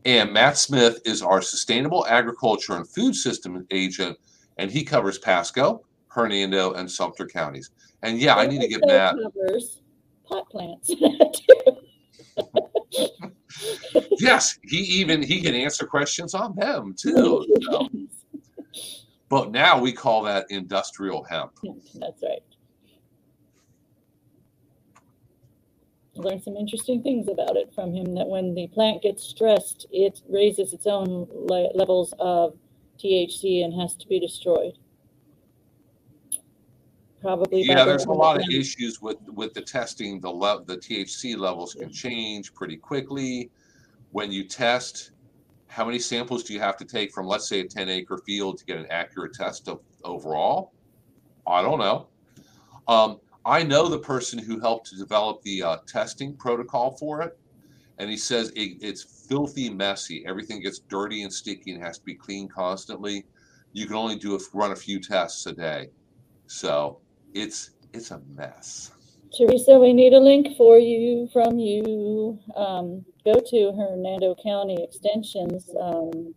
And 0.06 0.32
Matt 0.34 0.58
Smith 0.58 1.00
is 1.06 1.22
our 1.22 1.40
sustainable 1.40 2.06
agriculture 2.06 2.76
and 2.76 2.86
food 2.86 3.14
system 3.14 3.66
agent, 3.70 4.18
and 4.58 4.70
he 4.70 4.84
covers 4.84 5.18
Pasco, 5.18 5.82
Hernando, 6.08 6.74
and 6.74 6.90
Sumter 6.90 7.26
counties. 7.26 7.70
And 8.02 8.18
yeah, 8.18 8.36
I 8.36 8.46
need 8.46 8.60
to 8.60 8.68
get 8.68 8.82
Matt. 8.86 9.16
covers 9.22 9.80
pot 10.26 10.48
plants. 10.50 10.92
Yes, 14.18 14.58
he 14.62 14.78
even 14.78 15.22
he 15.22 15.40
can 15.40 15.54
answer 15.54 15.86
questions 15.86 16.34
on 16.34 16.54
them 16.56 16.94
too. 16.96 17.46
so. 17.62 17.88
But 19.28 19.50
now 19.50 19.80
we 19.80 19.92
call 19.92 20.22
that 20.22 20.46
industrial 20.50 21.24
hemp. 21.24 21.52
That's 21.94 22.22
right. 22.22 22.42
Learned 26.16 26.44
some 26.44 26.56
interesting 26.56 27.02
things 27.02 27.26
about 27.28 27.56
it 27.56 27.72
from 27.74 27.92
him. 27.92 28.14
That 28.14 28.28
when 28.28 28.54
the 28.54 28.68
plant 28.68 29.02
gets 29.02 29.24
stressed, 29.24 29.86
it 29.90 30.20
raises 30.28 30.72
its 30.72 30.86
own 30.86 31.26
le- 31.32 31.72
levels 31.74 32.14
of 32.20 32.56
THC 33.02 33.64
and 33.64 33.74
has 33.74 33.96
to 33.96 34.06
be 34.06 34.20
destroyed. 34.20 34.78
Probably. 37.24 37.62
Yeah, 37.62 37.86
there's 37.86 38.04
a 38.04 38.12
lot 38.12 38.36
of 38.36 38.46
issues 38.50 39.00
with 39.00 39.16
with 39.28 39.54
the 39.54 39.62
testing. 39.62 40.20
The 40.20 40.28
le- 40.28 40.62
the 40.66 40.76
THC 40.76 41.38
levels 41.38 41.72
can 41.72 41.90
change 41.90 42.52
pretty 42.52 42.76
quickly. 42.76 43.50
When 44.10 44.30
you 44.30 44.44
test, 44.46 45.12
how 45.68 45.86
many 45.86 45.98
samples 45.98 46.44
do 46.44 46.52
you 46.52 46.60
have 46.60 46.76
to 46.76 46.84
take 46.84 47.14
from, 47.14 47.26
let's 47.26 47.48
say, 47.48 47.60
a 47.60 47.66
10 47.66 47.88
acre 47.88 48.18
field 48.26 48.58
to 48.58 48.66
get 48.66 48.76
an 48.76 48.84
accurate 48.90 49.32
test 49.32 49.68
of 49.68 49.80
overall? 50.04 50.74
I 51.46 51.62
don't 51.62 51.78
know. 51.78 52.08
Um, 52.88 53.20
I 53.46 53.62
know 53.62 53.88
the 53.88 54.00
person 54.00 54.38
who 54.38 54.60
helped 54.60 54.90
to 54.90 54.96
develop 54.96 55.40
the 55.40 55.62
uh, 55.62 55.78
testing 55.88 56.36
protocol 56.36 56.94
for 56.98 57.22
it, 57.22 57.38
and 57.96 58.10
he 58.10 58.18
says 58.18 58.50
it, 58.50 58.76
it's 58.82 59.26
filthy 59.30 59.70
messy. 59.70 60.26
Everything 60.26 60.60
gets 60.60 60.80
dirty 60.80 61.22
and 61.22 61.32
sticky 61.32 61.72
and 61.72 61.82
has 61.82 61.96
to 61.96 62.04
be 62.04 62.16
cleaned 62.16 62.52
constantly. 62.52 63.24
You 63.72 63.86
can 63.86 63.96
only 63.96 64.16
do 64.16 64.36
a, 64.36 64.38
run 64.52 64.72
a 64.72 64.76
few 64.76 65.00
tests 65.00 65.46
a 65.46 65.52
day, 65.54 65.88
so 66.46 67.00
it's 67.34 67.70
it's 67.92 68.10
a 68.10 68.20
mess. 68.34 68.92
Teresa, 69.36 69.78
we 69.78 69.92
need 69.92 70.12
a 70.12 70.20
link 70.20 70.56
for 70.56 70.78
you 70.78 71.28
from 71.32 71.58
you. 71.58 72.38
Um, 72.56 73.04
go 73.24 73.34
to 73.34 73.72
Hernando 73.72 74.36
County 74.42 74.78
Extension's 74.82 75.70
um, 75.80 76.34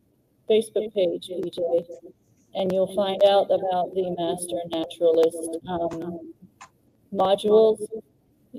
Facebook 0.50 0.94
page, 0.94 1.30
EJ, 1.30 1.86
and 2.56 2.72
you'll 2.72 2.94
find 2.96 3.24
out 3.24 3.46
about 3.46 3.94
the 3.94 4.16
Master 4.18 4.58
Naturalist 4.72 5.60
um, 5.70 6.34
modules. 7.14 7.82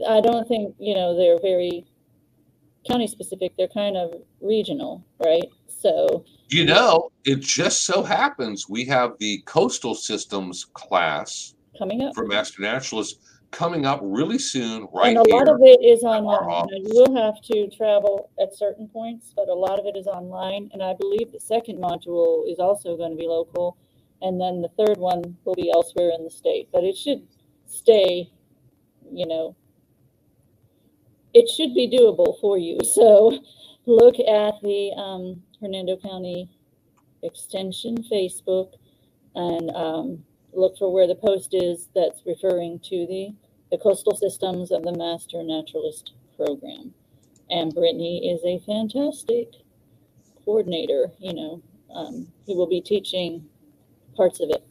I 0.08 0.20
don't 0.20 0.46
think, 0.46 0.74
you 0.78 0.94
know, 0.94 1.16
they're 1.16 1.40
very 1.40 1.84
county 2.88 3.08
specific, 3.08 3.52
they're 3.58 3.68
kind 3.68 3.96
of 3.96 4.14
regional, 4.40 5.04
right? 5.24 5.48
So, 5.66 6.24
You 6.48 6.64
know, 6.64 7.10
it 7.24 7.40
just 7.40 7.84
so 7.84 8.02
happens 8.02 8.68
we 8.68 8.84
have 8.86 9.12
the 9.18 9.42
coastal 9.46 9.94
systems 9.94 10.64
class 10.64 11.54
coming 11.78 12.02
up. 12.02 12.14
for 12.14 12.26
Master 12.26 12.62
Naturalists 12.62 13.18
coming 13.50 13.86
up 13.86 14.00
really 14.02 14.38
soon, 14.38 14.86
right 14.92 15.16
And 15.16 15.26
a 15.26 15.34
lot 15.34 15.48
of 15.48 15.60
it 15.62 15.82
is 15.82 16.02
online. 16.02 16.68
You 16.68 16.84
will 16.90 17.16
have 17.16 17.40
to 17.42 17.68
travel 17.68 18.30
at 18.40 18.54
certain 18.54 18.88
points, 18.88 19.32
but 19.34 19.48
a 19.48 19.54
lot 19.54 19.78
of 19.78 19.86
it 19.86 19.96
is 19.96 20.06
online. 20.06 20.70
And 20.72 20.82
I 20.82 20.94
believe 20.94 21.32
the 21.32 21.40
second 21.40 21.78
module 21.78 22.50
is 22.50 22.58
also 22.58 22.96
going 22.96 23.10
to 23.10 23.16
be 23.16 23.26
local. 23.26 23.76
And 24.20 24.40
then 24.40 24.60
the 24.60 24.68
third 24.68 24.98
one 24.98 25.36
will 25.44 25.54
be 25.54 25.70
elsewhere 25.70 26.10
in 26.16 26.24
the 26.24 26.30
state, 26.30 26.68
but 26.72 26.84
it 26.84 26.96
should 26.96 27.26
stay, 27.66 28.30
you 29.10 29.26
know, 29.26 29.54
it 31.34 31.48
should 31.48 31.74
be 31.74 31.88
doable 31.88 32.38
for 32.40 32.58
you. 32.58 32.78
So 32.84 33.38
look 33.86 34.16
at 34.18 34.60
the 34.62 34.92
um, 34.96 35.42
Hernando 35.60 35.96
County 35.96 36.50
Extension 37.22 37.96
Facebook 38.02 38.72
and 39.34 39.70
um, 39.70 40.24
look 40.52 40.76
for 40.78 40.92
where 40.92 41.06
the 41.06 41.14
post 41.14 41.54
is 41.54 41.88
that's 41.94 42.22
referring 42.26 42.80
to 42.80 43.06
the 43.06 43.34
the 43.70 43.78
coastal 43.78 44.16
systems 44.16 44.70
of 44.72 44.82
the 44.82 44.92
Master 44.96 45.42
Naturalist 45.42 46.12
Program. 46.36 46.94
And 47.50 47.74
Brittany 47.74 48.30
is 48.30 48.40
a 48.44 48.58
fantastic 48.64 49.48
coordinator, 50.44 51.10
you 51.18 51.34
know, 51.34 51.62
um, 51.94 52.26
who 52.46 52.56
will 52.56 52.66
be 52.66 52.80
teaching 52.80 53.44
parts 54.16 54.40
of 54.40 54.48
it, 54.50 54.66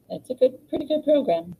It's 0.09 0.29
a 0.29 0.33
good, 0.33 0.67
pretty 0.69 0.87
good 0.87 1.03
program. 1.03 1.55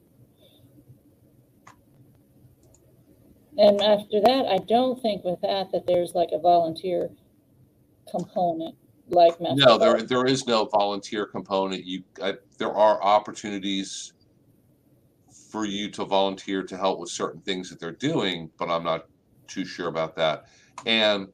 And 3.60 3.82
after 3.82 4.22
that, 4.22 4.46
I 4.48 4.58
don't 4.68 5.00
think 5.02 5.24
with 5.24 5.42
that, 5.42 5.72
that 5.72 5.86
there's 5.86 6.14
like 6.16 6.30
a 6.32 6.40
volunteer 6.40 7.12
component 8.10 8.76
like 9.10 9.40
Master. 9.42 9.66
No, 9.66 9.78
there 9.78 10.02
there 10.02 10.26
is 10.26 10.48
no 10.48 10.66
volunteer 10.66 11.26
component. 11.26 11.86
You 11.86 12.04
I, 12.22 12.36
there 12.58 12.74
are 12.74 13.02
opportunities 13.02 14.14
for 15.52 15.66
you 15.66 15.90
to 15.92 16.06
volunteer 16.06 16.64
to 16.64 16.78
help 16.78 17.00
with 17.00 17.10
certain 17.10 17.42
things 17.42 17.70
that 17.70 17.80
they're 17.80 17.92
doing, 17.92 18.50
but 18.58 18.70
I'm 18.70 18.84
not 18.84 19.06
too 19.48 19.66
sure 19.66 19.88
about 19.88 20.16
that. 20.16 20.46
And 20.86 21.28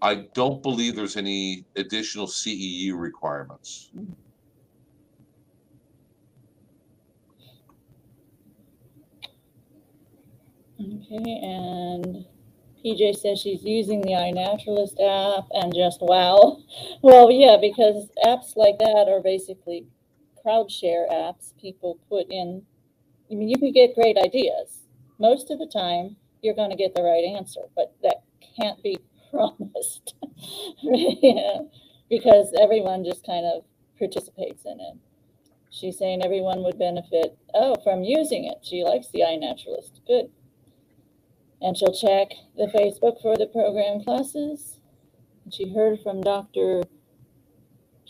I 0.00 0.26
don't 0.34 0.62
believe 0.62 0.96
there's 0.96 1.16
any 1.16 1.64
additional 1.76 2.26
CEU 2.26 2.98
requirements. 2.98 3.90
Okay, 10.80 11.38
and 11.42 12.24
PJ 12.84 13.16
says 13.16 13.38
she's 13.40 13.62
using 13.62 14.00
the 14.00 14.10
iNaturalist 14.10 14.98
app 15.00 15.46
and 15.52 15.72
just 15.74 16.00
wow. 16.00 16.58
Well, 17.02 17.30
yeah, 17.30 17.56
because 17.60 18.08
apps 18.24 18.56
like 18.56 18.78
that 18.78 19.06
are 19.08 19.20
basically 19.22 19.86
crowd 20.40 20.70
share 20.70 21.06
apps. 21.10 21.56
People 21.60 21.98
put 22.08 22.26
in, 22.30 22.62
I 23.32 23.34
mean, 23.34 23.48
you 23.48 23.56
can 23.56 23.72
get 23.72 23.94
great 23.94 24.18
ideas. 24.18 24.82
Most 25.18 25.50
of 25.50 25.58
the 25.58 25.66
time, 25.66 26.16
you're 26.42 26.54
going 26.54 26.70
to 26.70 26.76
get 26.76 26.94
the 26.94 27.02
right 27.02 27.24
answer, 27.24 27.62
but 27.74 27.94
that 28.02 28.24
can't 28.60 28.82
be 28.82 28.98
promised. 29.30 30.14
because 32.10 32.52
everyone 32.60 33.04
just 33.04 33.24
kind 33.24 33.46
of 33.46 33.64
participates 33.98 34.66
in 34.66 34.78
it. 34.80 34.98
She's 35.70 35.98
saying 35.98 36.22
everyone 36.22 36.62
would 36.62 36.78
benefit, 36.78 37.38
oh, 37.54 37.76
from 37.82 38.04
using 38.04 38.44
it. 38.44 38.58
She 38.62 38.84
likes 38.84 39.08
the 39.08 39.20
iNaturalist. 39.20 40.04
Good. 40.06 40.30
And 41.62 41.74
she'll 41.74 41.94
check 41.94 42.32
the 42.54 42.66
Facebook 42.66 43.22
for 43.22 43.38
the 43.38 43.46
program 43.46 44.04
classes. 44.04 44.80
She 45.50 45.72
heard 45.72 46.00
from 46.02 46.20
Dr. 46.20 46.82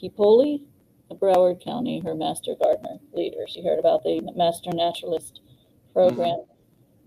Pipoli, 0.01 0.67
of 1.13 1.21
Broward 1.21 1.63
County, 1.63 2.01
her 2.05 2.15
master 2.15 2.55
gardener 2.61 2.99
leader. 3.13 3.45
She 3.49 3.65
heard 3.65 3.79
about 3.79 4.03
the 4.03 4.21
Master 4.35 4.71
Naturalist 4.73 5.41
program. 5.93 6.45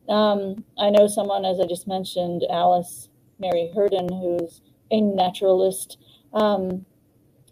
Um, 0.08 0.64
I 0.78 0.92
know 0.92 1.08
someone, 1.08 1.46
as 1.46 1.60
I 1.60 1.66
just 1.66 1.88
mentioned, 1.88 2.44
Alice 2.50 3.10
Mary 3.40 3.72
Hurden, 3.76 4.08
who's 4.08 4.62
a 4.92 5.02
naturalist 5.02 5.98
um, 6.34 6.86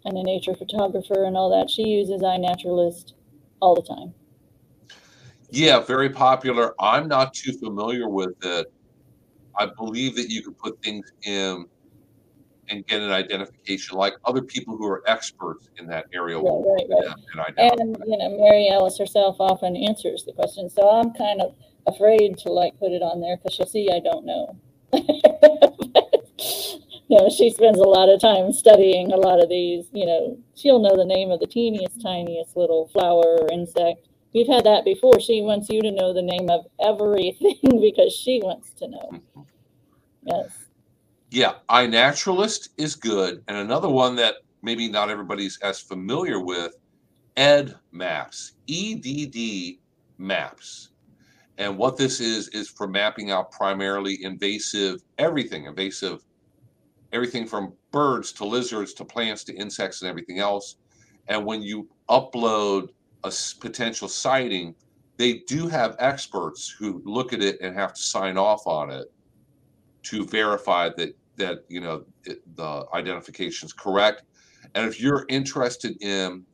and 0.04 0.16
a 0.16 0.22
nature 0.22 0.54
photographer 0.54 1.24
and 1.24 1.36
all 1.36 1.50
that. 1.50 1.68
She 1.68 1.82
uses 1.82 2.22
iNaturalist 2.22 3.14
all 3.60 3.74
the 3.74 3.82
time. 3.82 4.14
Yeah, 5.50 5.80
very 5.80 6.10
popular. 6.10 6.74
I'm 6.80 7.08
not 7.08 7.34
too 7.34 7.52
familiar 7.58 8.08
with 8.08 8.34
it. 8.44 8.72
I 9.58 9.66
believe 9.66 10.16
that 10.16 10.30
you 10.30 10.42
can 10.42 10.54
put 10.54 10.80
things 10.82 11.10
in 11.24 11.66
and 12.68 12.86
get 12.86 13.00
an 13.00 13.10
identification 13.10 13.96
like 13.96 14.14
other 14.24 14.42
people 14.42 14.76
who 14.76 14.86
are 14.86 15.02
experts 15.06 15.68
in 15.78 15.86
that 15.86 16.06
area 16.12 16.36
Right, 16.36 16.44
will 16.44 16.76
right, 16.76 16.86
right. 17.36 17.54
and. 17.56 17.80
And, 17.80 17.96
you 18.06 18.18
know, 18.18 18.36
Mary 18.38 18.68
Alice 18.70 18.98
herself 18.98 19.36
often 19.38 19.76
answers 19.76 20.24
the 20.24 20.32
question. 20.32 20.68
So 20.68 20.88
I'm 20.88 21.12
kind 21.12 21.40
of 21.40 21.54
afraid 21.86 22.38
to 22.38 22.50
like 22.50 22.78
put 22.78 22.92
it 22.92 23.02
on 23.02 23.20
there 23.20 23.36
because 23.36 23.54
she'll 23.54 23.66
see 23.66 23.90
I 23.90 24.00
don't 24.00 24.24
know. 24.24 24.56
you 27.08 27.18
know, 27.18 27.28
she 27.28 27.50
spends 27.50 27.78
a 27.78 27.84
lot 27.84 28.08
of 28.08 28.20
time 28.20 28.52
studying 28.52 29.12
a 29.12 29.16
lot 29.16 29.42
of 29.42 29.48
these. 29.48 29.86
You 29.92 30.06
know, 30.06 30.38
she'll 30.54 30.80
know 30.80 30.96
the 30.96 31.04
name 31.04 31.30
of 31.30 31.40
the 31.40 31.46
teeniest, 31.46 32.00
tiniest 32.00 32.56
little 32.56 32.88
flower 32.88 33.38
or 33.40 33.48
insect. 33.52 34.06
We've 34.34 34.48
had 34.48 34.64
that 34.64 34.84
before. 34.84 35.20
She 35.20 35.42
wants 35.42 35.68
you 35.68 35.80
to 35.82 35.92
know 35.92 36.12
the 36.12 36.22
name 36.22 36.50
of 36.50 36.66
everything 36.80 37.58
because 37.80 38.12
she 38.12 38.40
wants 38.42 38.72
to 38.78 38.88
know. 38.88 39.10
Mhm. 39.12 39.46
Yes. 40.24 40.63
Yeah, 41.34 41.54
iNaturalist 41.68 42.68
is 42.78 42.94
good. 42.94 43.42
And 43.48 43.56
another 43.56 43.88
one 43.88 44.14
that 44.14 44.36
maybe 44.62 44.88
not 44.88 45.10
everybody's 45.10 45.58
as 45.62 45.80
familiar 45.80 46.38
with, 46.38 46.76
Ed 47.36 47.74
Maps, 47.90 48.52
EDD 48.70 49.78
Maps. 50.16 50.90
And 51.58 51.76
what 51.76 51.96
this 51.96 52.20
is, 52.20 52.46
is 52.50 52.68
for 52.68 52.86
mapping 52.86 53.32
out 53.32 53.50
primarily 53.50 54.22
invasive 54.22 55.02
everything, 55.18 55.64
invasive 55.64 56.24
everything 57.12 57.48
from 57.48 57.72
birds 57.90 58.30
to 58.34 58.44
lizards 58.44 58.94
to 58.94 59.04
plants 59.04 59.42
to 59.42 59.54
insects 59.56 60.02
and 60.02 60.08
everything 60.08 60.38
else. 60.38 60.76
And 61.26 61.44
when 61.44 61.62
you 61.62 61.88
upload 62.08 62.90
a 63.24 63.32
potential 63.60 64.06
sighting, 64.06 64.76
they 65.16 65.38
do 65.48 65.66
have 65.66 65.96
experts 65.98 66.72
who 66.78 67.02
look 67.04 67.32
at 67.32 67.42
it 67.42 67.60
and 67.60 67.74
have 67.74 67.92
to 67.92 68.00
sign 68.00 68.38
off 68.38 68.68
on 68.68 68.92
it 68.92 69.08
to 70.04 70.24
verify 70.26 70.90
that 70.96 71.16
that 71.36 71.64
you 71.68 71.80
know 71.80 72.04
it, 72.24 72.40
the 72.56 72.84
identification 72.94 73.66
is 73.66 73.72
correct. 73.72 74.22
And 74.74 74.86
if 74.86 75.00
you're 75.00 75.26
interested 75.28 75.96
in, 76.02 76.44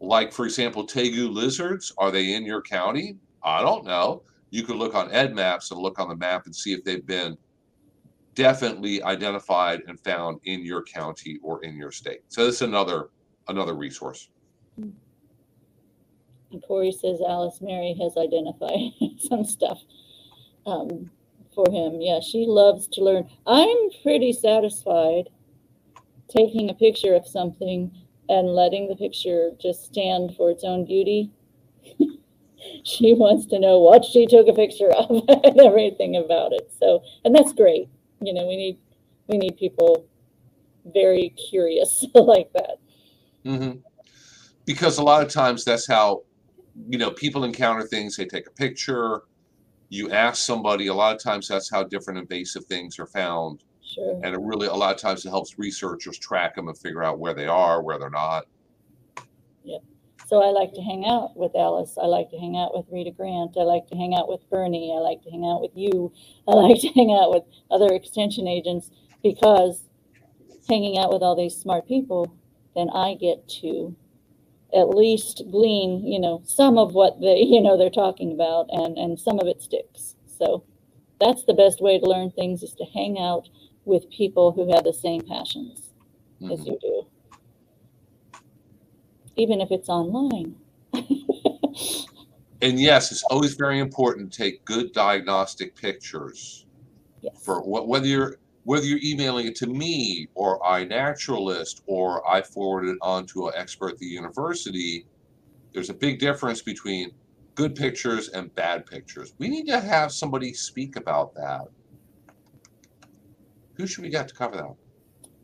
like 0.00 0.32
for 0.32 0.44
example, 0.44 0.86
tegu 0.86 1.32
lizards, 1.32 1.92
are 1.98 2.10
they 2.10 2.34
in 2.34 2.44
your 2.44 2.62
county? 2.62 3.16
I 3.42 3.62
don't 3.62 3.84
know. 3.84 4.22
You 4.50 4.62
could 4.62 4.76
look 4.76 4.94
on 4.94 5.10
Ed 5.12 5.34
Maps 5.34 5.70
and 5.70 5.80
look 5.80 5.98
on 5.98 6.08
the 6.08 6.16
map 6.16 6.46
and 6.46 6.54
see 6.54 6.72
if 6.72 6.84
they've 6.84 7.06
been 7.06 7.36
definitely 8.34 9.02
identified 9.02 9.82
and 9.86 9.98
found 10.00 10.40
in 10.44 10.64
your 10.64 10.82
county 10.82 11.38
or 11.42 11.62
in 11.64 11.76
your 11.76 11.92
state. 11.92 12.20
So 12.28 12.44
this 12.46 12.56
is 12.56 12.62
another 12.62 13.10
another 13.48 13.74
resource. 13.74 14.30
And 14.76 16.62
Corey 16.66 16.92
says 16.92 17.20
Alice 17.26 17.60
Mary 17.60 17.96
has 18.00 18.16
identified 18.16 18.92
some 19.28 19.44
stuff 19.44 19.80
um, 20.66 21.10
for 21.54 21.64
him. 21.70 22.00
Yeah, 22.00 22.20
she 22.20 22.46
loves 22.46 22.86
to 22.88 23.02
learn. 23.02 23.28
I'm 23.46 23.76
pretty 24.02 24.32
satisfied 24.32 25.28
taking 26.28 26.70
a 26.70 26.74
picture 26.74 27.14
of 27.14 27.26
something 27.26 27.90
and 28.28 28.48
letting 28.48 28.88
the 28.88 28.96
picture 28.96 29.50
just 29.60 29.84
stand 29.84 30.34
for 30.36 30.50
its 30.50 30.64
own 30.64 30.84
beauty. 30.84 31.30
she 32.84 33.14
wants 33.14 33.46
to 33.46 33.58
know 33.58 33.78
what 33.78 34.04
she 34.04 34.26
took 34.26 34.48
a 34.48 34.52
picture 34.52 34.90
of 34.90 35.10
and 35.28 35.60
everything 35.60 36.16
about 36.16 36.52
it. 36.52 36.70
So, 36.78 37.02
and 37.24 37.34
that's 37.34 37.52
great. 37.52 37.88
You 38.20 38.32
know, 38.32 38.46
we 38.46 38.56
need 38.56 38.78
we 39.28 39.38
need 39.38 39.56
people 39.56 40.06
very 40.86 41.30
curious 41.50 42.04
like 42.14 42.52
that. 42.52 42.76
hmm 43.44 43.72
Because 44.66 44.98
a 44.98 45.02
lot 45.02 45.22
of 45.24 45.32
times 45.32 45.64
that's 45.64 45.86
how, 45.86 46.22
you 46.88 46.98
know, 46.98 47.10
people 47.10 47.44
encounter 47.44 47.82
things. 47.82 48.16
They 48.16 48.26
take 48.26 48.46
a 48.46 48.50
picture. 48.50 49.22
You 49.94 50.10
ask 50.10 50.44
somebody. 50.44 50.88
A 50.88 50.94
lot 50.94 51.14
of 51.14 51.22
times 51.22 51.46
that's 51.46 51.70
how 51.70 51.84
different 51.84 52.18
invasive 52.18 52.64
things 52.64 52.98
are 52.98 53.06
found, 53.06 53.62
Sure. 53.80 54.20
and 54.24 54.34
it 54.34 54.40
really 54.40 54.66
a 54.66 54.74
lot 54.74 54.92
of 54.92 55.00
times 55.00 55.24
it 55.24 55.30
helps 55.30 55.56
researchers 55.56 56.18
track 56.18 56.56
them 56.56 56.66
and 56.66 56.76
figure 56.76 57.04
out 57.04 57.20
where 57.20 57.32
they 57.32 57.46
are, 57.46 57.80
where 57.80 57.96
they're 57.96 58.10
not. 58.10 58.46
Yep. 59.62 59.82
So 60.26 60.42
I 60.42 60.50
like 60.50 60.72
to 60.72 60.80
hang 60.82 61.04
out 61.06 61.36
with 61.36 61.54
Alice. 61.54 61.96
I 61.96 62.06
like 62.06 62.28
to 62.30 62.38
hang 62.38 62.56
out 62.56 62.74
with 62.74 62.86
Rita 62.90 63.12
Grant. 63.12 63.56
I 63.56 63.62
like 63.62 63.86
to 63.86 63.94
hang 63.94 64.16
out 64.16 64.28
with 64.28 64.40
Bernie. 64.50 64.92
I 64.92 64.98
like 64.98 65.22
to 65.22 65.30
hang 65.30 65.44
out 65.44 65.60
with 65.62 65.76
you. 65.76 66.12
I 66.48 66.52
like 66.54 66.80
to 66.80 66.88
hang 66.88 67.12
out 67.12 67.30
with 67.30 67.44
other 67.70 67.94
extension 67.94 68.48
agents 68.48 68.90
because 69.22 69.84
hanging 70.68 70.98
out 70.98 71.12
with 71.12 71.22
all 71.22 71.36
these 71.36 71.54
smart 71.54 71.86
people, 71.86 72.34
then 72.74 72.90
I 72.90 73.14
get 73.14 73.46
to 73.60 73.94
at 74.74 74.90
least 74.90 75.42
glean, 75.50 76.06
you 76.06 76.20
know, 76.20 76.42
some 76.44 76.78
of 76.78 76.94
what 76.94 77.20
they, 77.20 77.38
you 77.46 77.60
know, 77.62 77.76
they're 77.78 77.90
talking 77.90 78.32
about 78.32 78.66
and, 78.70 78.98
and 78.98 79.18
some 79.18 79.38
of 79.40 79.46
it 79.48 79.62
sticks. 79.62 80.16
So 80.38 80.64
that's 81.20 81.44
the 81.44 81.54
best 81.54 81.80
way 81.80 81.98
to 81.98 82.06
learn 82.06 82.30
things 82.32 82.62
is 82.62 82.74
to 82.74 82.84
hang 82.94 83.18
out 83.18 83.48
with 83.84 84.10
people 84.10 84.52
who 84.52 84.72
have 84.74 84.84
the 84.84 84.92
same 84.92 85.22
passions 85.22 85.90
as 86.52 86.60
Mhm. 86.60 86.66
you 86.66 86.78
do. 86.80 87.06
Even 89.36 89.60
if 89.60 89.70
it's 89.70 89.88
online. 89.88 90.56
And 92.62 92.80
yes, 92.80 93.12
it's 93.12 93.22
always 93.24 93.54
very 93.54 93.78
important 93.80 94.32
to 94.32 94.38
take 94.44 94.64
good 94.64 94.92
diagnostic 94.92 95.76
pictures 95.76 96.66
Yes. 97.22 97.34
for 97.44 97.60
wh- 97.62 97.86
whether 97.88 98.06
you're 98.06 98.38
whether 98.64 98.86
you're 98.86 99.00
emailing 99.02 99.46
it 99.46 99.54
to 99.56 99.66
me 99.66 100.28
or 100.34 100.58
iNaturalist 100.60 101.82
or 101.86 102.28
I 102.28 102.42
forward 102.42 102.88
it 102.88 102.98
on 103.02 103.26
to 103.26 103.48
an 103.48 103.54
expert 103.56 103.92
at 103.92 103.98
the 103.98 104.06
university. 104.06 105.06
There's 105.72 105.90
a 105.90 105.94
big 105.94 106.18
difference 106.18 106.62
between 106.62 107.12
good 107.54 107.74
pictures 107.74 108.30
and 108.30 108.54
bad 108.54 108.86
pictures. 108.86 109.34
We 109.38 109.48
need 109.48 109.66
to 109.66 109.80
have 109.80 110.12
somebody 110.12 110.52
speak 110.52 110.96
about 110.96 111.34
that. 111.34 111.68
Who 113.76 113.86
should 113.86 114.02
we 114.02 114.10
get 114.10 114.28
to 114.28 114.34
cover 114.34 114.56
that? 114.56 114.74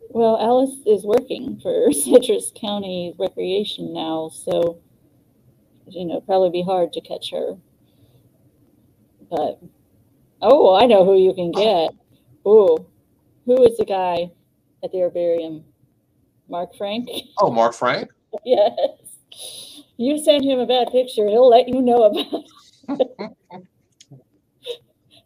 Well, 0.09 0.39
Alice 0.41 0.77
is 0.87 1.05
working 1.05 1.61
for 1.63 1.93
Citrus 1.93 2.53
County 2.59 3.15
Recreation 3.19 3.93
now, 3.93 4.31
so 4.33 4.81
you 5.89 6.05
know, 6.07 6.21
probably 6.21 6.51
be 6.51 6.63
hard 6.63 6.93
to 6.93 7.01
catch 7.01 7.31
her. 7.33 7.57
But 9.29 9.61
oh, 10.41 10.75
I 10.75 10.87
know 10.87 11.05
who 11.05 11.17
you 11.17 11.35
can 11.35 11.53
get. 11.53 11.91
Oh, 12.43 12.87
who 13.47 13.63
is 13.65 13.77
the 13.77 13.85
guy 13.85 14.31
at 14.83 14.93
the 14.93 15.01
herbarium? 15.01 15.65
Mark 16.49 16.75
Frank? 16.77 17.09
Oh, 17.39 17.51
Mark 17.51 17.75
Frank. 17.75 18.11
yes. 18.45 18.71
You 19.97 20.23
send 20.23 20.45
him 20.45 20.59
a 20.59 20.67
bad 20.67 20.89
picture, 20.91 21.29
he'll 21.29 21.49
let 21.49 21.69
you 21.69 21.81
know 21.83 22.05
about 22.05 22.45
it. 22.89 23.09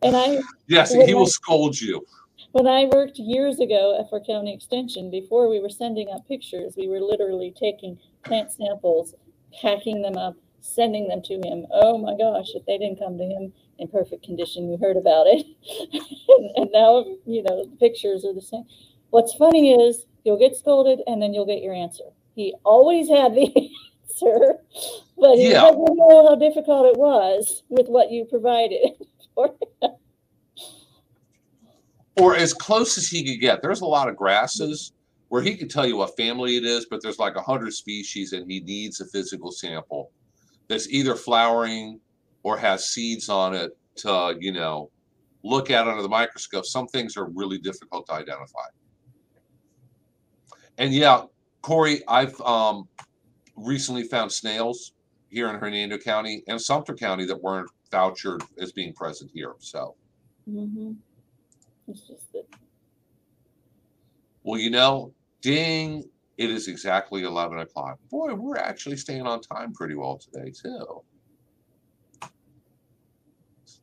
and 0.02 0.16
I 0.16 0.38
Yes, 0.66 0.92
he 0.92 1.14
will 1.14 1.20
Mark- 1.20 1.28
scold 1.30 1.80
you. 1.80 2.04
When 2.52 2.66
I 2.66 2.84
worked 2.84 3.18
years 3.18 3.58
ago 3.60 3.96
at 3.98 4.08
Fort 4.10 4.26
County 4.26 4.54
Extension, 4.54 5.10
before 5.10 5.48
we 5.48 5.60
were 5.60 5.68
sending 5.70 6.08
up 6.10 6.26
pictures, 6.28 6.74
we 6.76 6.88
were 6.88 7.00
literally 7.00 7.52
taking 7.58 7.98
plant 8.24 8.52
samples, 8.52 9.14
packing 9.60 10.02
them 10.02 10.16
up, 10.16 10.36
sending 10.60 11.08
them 11.08 11.20
to 11.22 11.34
him. 11.34 11.66
Oh 11.72 11.98
my 11.98 12.16
gosh, 12.16 12.48
if 12.54 12.64
they 12.66 12.78
didn't 12.78 12.98
come 12.98 13.18
to 13.18 13.24
him 13.24 13.52
in 13.78 13.88
perfect 13.88 14.24
condition, 14.24 14.70
you 14.70 14.78
heard 14.78 14.96
about 14.96 15.26
it. 15.26 15.46
and, 16.28 16.50
and 16.56 16.70
now, 16.72 17.04
you 17.26 17.42
know, 17.42 17.64
the 17.64 17.76
pictures 17.78 18.24
are 18.24 18.32
the 18.34 18.40
same. 18.42 18.64
What's 19.10 19.34
funny 19.34 19.72
is 19.72 20.06
you'll 20.24 20.38
get 20.38 20.56
scolded 20.56 21.00
and 21.06 21.22
then 21.22 21.32
you'll 21.34 21.46
get 21.46 21.62
your 21.62 21.74
answer. 21.74 22.04
He 22.34 22.54
always 22.64 23.08
had 23.08 23.34
the 23.34 23.46
answer, 24.10 24.54
but 25.18 25.36
he 25.36 25.50
Yeah. 25.50 25.60
doesn't 25.62 25.96
know 25.96 26.26
how 26.28 26.34
difficult 26.34 26.86
it 26.86 26.96
was 26.98 27.62
with 27.68 27.86
what 27.88 28.10
you 28.10 28.24
provided. 28.24 28.90
for 29.34 29.54
him. 29.82 29.90
or 32.20 32.36
as 32.36 32.54
close 32.54 32.96
as 32.96 33.08
he 33.08 33.24
could 33.24 33.40
get. 33.40 33.60
There's 33.62 33.80
a 33.80 33.86
lot 33.86 34.08
of 34.08 34.16
grasses 34.16 34.92
where 35.28 35.42
he 35.42 35.56
could 35.56 35.68
tell 35.70 35.84
you 35.86 35.96
what 35.96 36.16
family 36.16 36.56
it 36.56 36.64
is, 36.64 36.86
but 36.88 37.02
there's 37.02 37.18
like 37.18 37.34
a 37.34 37.42
hundred 37.42 37.72
species, 37.72 38.32
and 38.32 38.48
he 38.50 38.60
needs 38.60 39.00
a 39.00 39.06
physical 39.06 39.50
sample 39.50 40.12
that's 40.68 40.88
either 40.88 41.16
flowering 41.16 41.98
or 42.44 42.56
has 42.56 42.88
seeds 42.88 43.28
on 43.28 43.54
it 43.54 43.76
to 43.96 44.36
you 44.38 44.52
know 44.52 44.90
look 45.42 45.70
at 45.70 45.88
under 45.88 46.02
the 46.02 46.08
microscope. 46.08 46.64
Some 46.64 46.86
things 46.86 47.16
are 47.16 47.26
really 47.26 47.58
difficult 47.58 48.06
to 48.06 48.12
identify. 48.12 48.66
And 50.78 50.94
yeah, 50.94 51.22
Corey, 51.60 52.02
I've 52.08 52.40
um, 52.40 52.88
recently 53.56 54.04
found 54.04 54.30
snails 54.30 54.92
here 55.30 55.48
in 55.50 55.56
Hernando 55.56 55.98
County 55.98 56.42
and 56.48 56.60
Sumter 56.60 56.94
County 56.94 57.26
that 57.26 57.42
weren't 57.42 57.68
vouchered 57.90 58.42
as 58.58 58.72
being 58.72 58.92
present 58.94 59.30
here. 59.34 59.54
So, 59.58 59.96
Mm-hmm. 60.48 60.92
It's 61.88 62.06
just 62.06 62.36
well, 64.42 64.60
you 64.60 64.70
know, 64.70 65.12
ding, 65.40 66.04
it 66.36 66.50
is 66.50 66.68
exactly 66.68 67.24
11 67.24 67.60
o'clock. 67.60 67.98
Boy, 68.10 68.34
we're 68.34 68.58
actually 68.58 68.96
staying 68.96 69.26
on 69.26 69.40
time 69.40 69.72
pretty 69.72 69.94
well 69.94 70.18
today, 70.18 70.50
too. 70.50 71.02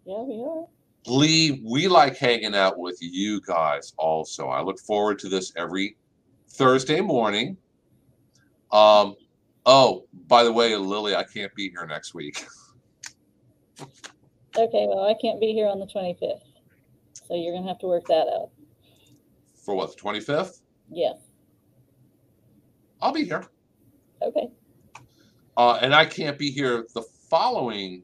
Yeah, 0.06 0.22
we 0.22 0.44
are. 0.44 0.66
Lee, 1.08 1.62
we 1.66 1.88
like 1.88 2.16
hanging 2.18 2.56
out 2.56 2.78
with 2.78 2.98
you 3.02 3.42
guys 3.42 3.94
also. 3.98 4.48
I 4.48 4.62
look 4.62 4.80
forward 4.80 5.18
to 5.20 5.30
this 5.30 5.52
every 5.58 5.98
Thursday 6.50 7.02
morning. 7.02 7.58
Um, 8.72 9.16
oh, 9.66 10.06
by 10.28 10.44
the 10.44 10.52
way, 10.52 10.76
Lilly, 10.76 11.16
I 11.16 11.24
can't 11.24 11.54
be 11.56 11.70
here 11.70 11.86
next 11.88 12.14
week. 12.14 12.46
Okay, 14.58 14.86
well, 14.88 15.06
I 15.06 15.16
can't 15.20 15.40
be 15.40 15.54
here 15.54 15.68
on 15.68 15.80
the 15.80 15.88
twenty-fifth, 15.88 16.44
so 17.14 17.36
you're 17.36 17.54
gonna 17.54 17.68
have 17.68 17.80
to 17.80 17.88
work 17.88 18.06
that 18.08 18.28
out. 18.28 18.50
For 19.66 19.76
what, 19.76 19.96
the 19.96 20.02
25th? 20.02 20.62
Yes, 20.90 21.16
I'll 23.02 23.14
be 23.14 23.24
here. 23.24 23.46
okay, 24.22 24.48
Uh, 25.56 25.78
and 25.82 25.94
I 25.96 26.06
can't 26.06 26.38
be 26.38 26.52
here 26.52 26.86
the 26.94 27.04
following 27.30 28.04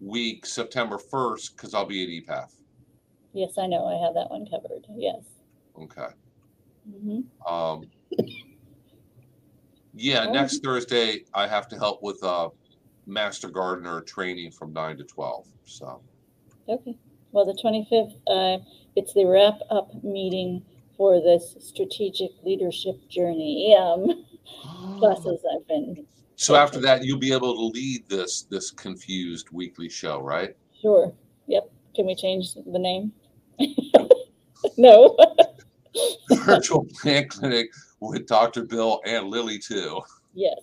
week, 0.00 0.46
September 0.46 0.98
1st, 0.98 1.56
because 1.56 1.74
I'll 1.74 1.86
be 1.86 2.02
at 2.02 2.08
EPAF. 2.28 2.48
yes, 3.32 3.58
I 3.58 3.66
know, 3.66 3.86
I 3.86 4.04
have 4.04 4.14
that 4.14 4.30
one 4.30 4.46
covered, 4.46 4.86
yes. 4.96 5.22
Okay. 5.80 6.08
hmm 6.88 7.20
Um, 7.46 7.84
yeah, 9.94 10.26
next 10.26 10.62
Thursday, 10.62 11.24
I 11.34 11.46
have 11.46 11.68
to 11.68 11.76
help 11.78 12.02
with 12.02 12.22
uh, 12.22 12.50
Master 13.06 13.48
Gardener 13.48 14.00
training 14.02 14.50
from 14.52 14.72
9 14.72 14.98
to 14.98 15.04
12. 15.04 15.46
So, 15.64 16.00
okay. 16.68 16.96
Well, 17.32 17.44
the 17.44 17.58
twenty-fifth, 17.60 18.14
uh, 18.28 18.58
it's 18.94 19.12
the 19.12 19.26
wrap-up 19.26 20.02
meeting 20.02 20.64
for 20.96 21.20
this 21.20 21.54
strategic 21.60 22.30
leadership 22.44 22.96
journey, 23.08 23.76
um, 23.78 24.24
classes 24.98 25.44
I've 25.54 25.66
been, 25.68 26.06
so 26.36 26.54
after 26.54 26.80
that, 26.80 27.04
you'll 27.04 27.18
be 27.18 27.32
able 27.32 27.54
to 27.54 27.78
lead 27.78 28.08
this 28.08 28.42
this 28.42 28.70
confused 28.70 29.48
weekly 29.52 29.88
show, 29.88 30.20
right? 30.20 30.54
sure, 30.80 31.12
yep. 31.46 31.70
Can 31.94 32.06
we 32.06 32.14
change 32.14 32.54
the 32.54 32.78
name? 32.78 33.12
No, 34.78 35.16
Virtual 36.44 36.84
plant 37.00 37.30
clinic 37.30 37.70
with 38.00 38.26
Dr. 38.26 38.64
Bill 38.64 39.00
and 39.06 39.28
Lilly 39.28 39.58
too. 39.58 40.00
yes. 40.34 40.58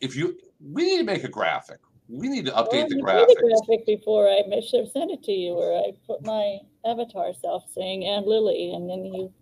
If 0.00 0.14
you, 0.14 0.36
we 0.60 0.84
need 0.84 0.98
to 0.98 1.04
make 1.04 1.24
a 1.24 1.28
graphic. 1.28 1.78
We 2.08 2.28
need 2.28 2.44
to 2.46 2.52
update 2.52 2.72
Well, 2.72 2.88
the 2.88 3.02
graphics. 3.02 3.38
a 3.38 3.64
graphic 3.66 3.86
before 3.86 4.28
I 4.28 4.42
should 4.60 4.80
have 4.84 4.90
sent 4.92 5.10
it 5.10 5.22
to 5.24 5.32
you, 5.32 5.54
where 5.54 5.78
I 5.78 5.92
put 6.06 6.22
my 6.24 6.58
avatar 6.84 7.32
self 7.40 7.64
saying 7.74 8.04
"and 8.04 8.26
Lilly," 8.26 8.72
and 8.74 8.88
then 8.88 9.04
you 9.06 9.32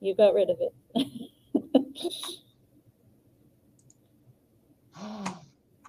you 0.00 0.14
got 0.14 0.34
rid 0.34 0.50
of 0.50 0.56
it. 0.60 2.38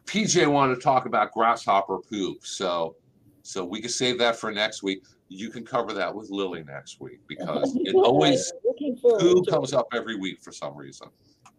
PJ 0.05 0.47
wanted 0.47 0.75
to 0.75 0.81
talk 0.81 1.05
about 1.05 1.31
grasshopper 1.31 1.97
poop, 1.97 2.45
so 2.45 2.95
so 3.41 3.65
we 3.65 3.81
can 3.81 3.89
save 3.89 4.19
that 4.19 4.35
for 4.35 4.51
next 4.51 4.83
week. 4.83 5.03
You 5.29 5.49
can 5.49 5.65
cover 5.65 5.91
that 5.93 6.13
with 6.13 6.29
Lilly 6.29 6.63
next 6.63 7.01
week 7.01 7.19
because 7.27 7.75
it 7.83 7.95
always 7.95 8.51
I'm 8.51 8.59
looking 8.65 8.95
forward 8.97 9.21
poo 9.21 9.43
comes 9.43 9.73
up 9.73 9.87
every 9.93 10.15
week 10.15 10.39
for 10.41 10.51
some 10.51 10.75
reason. 10.75 11.07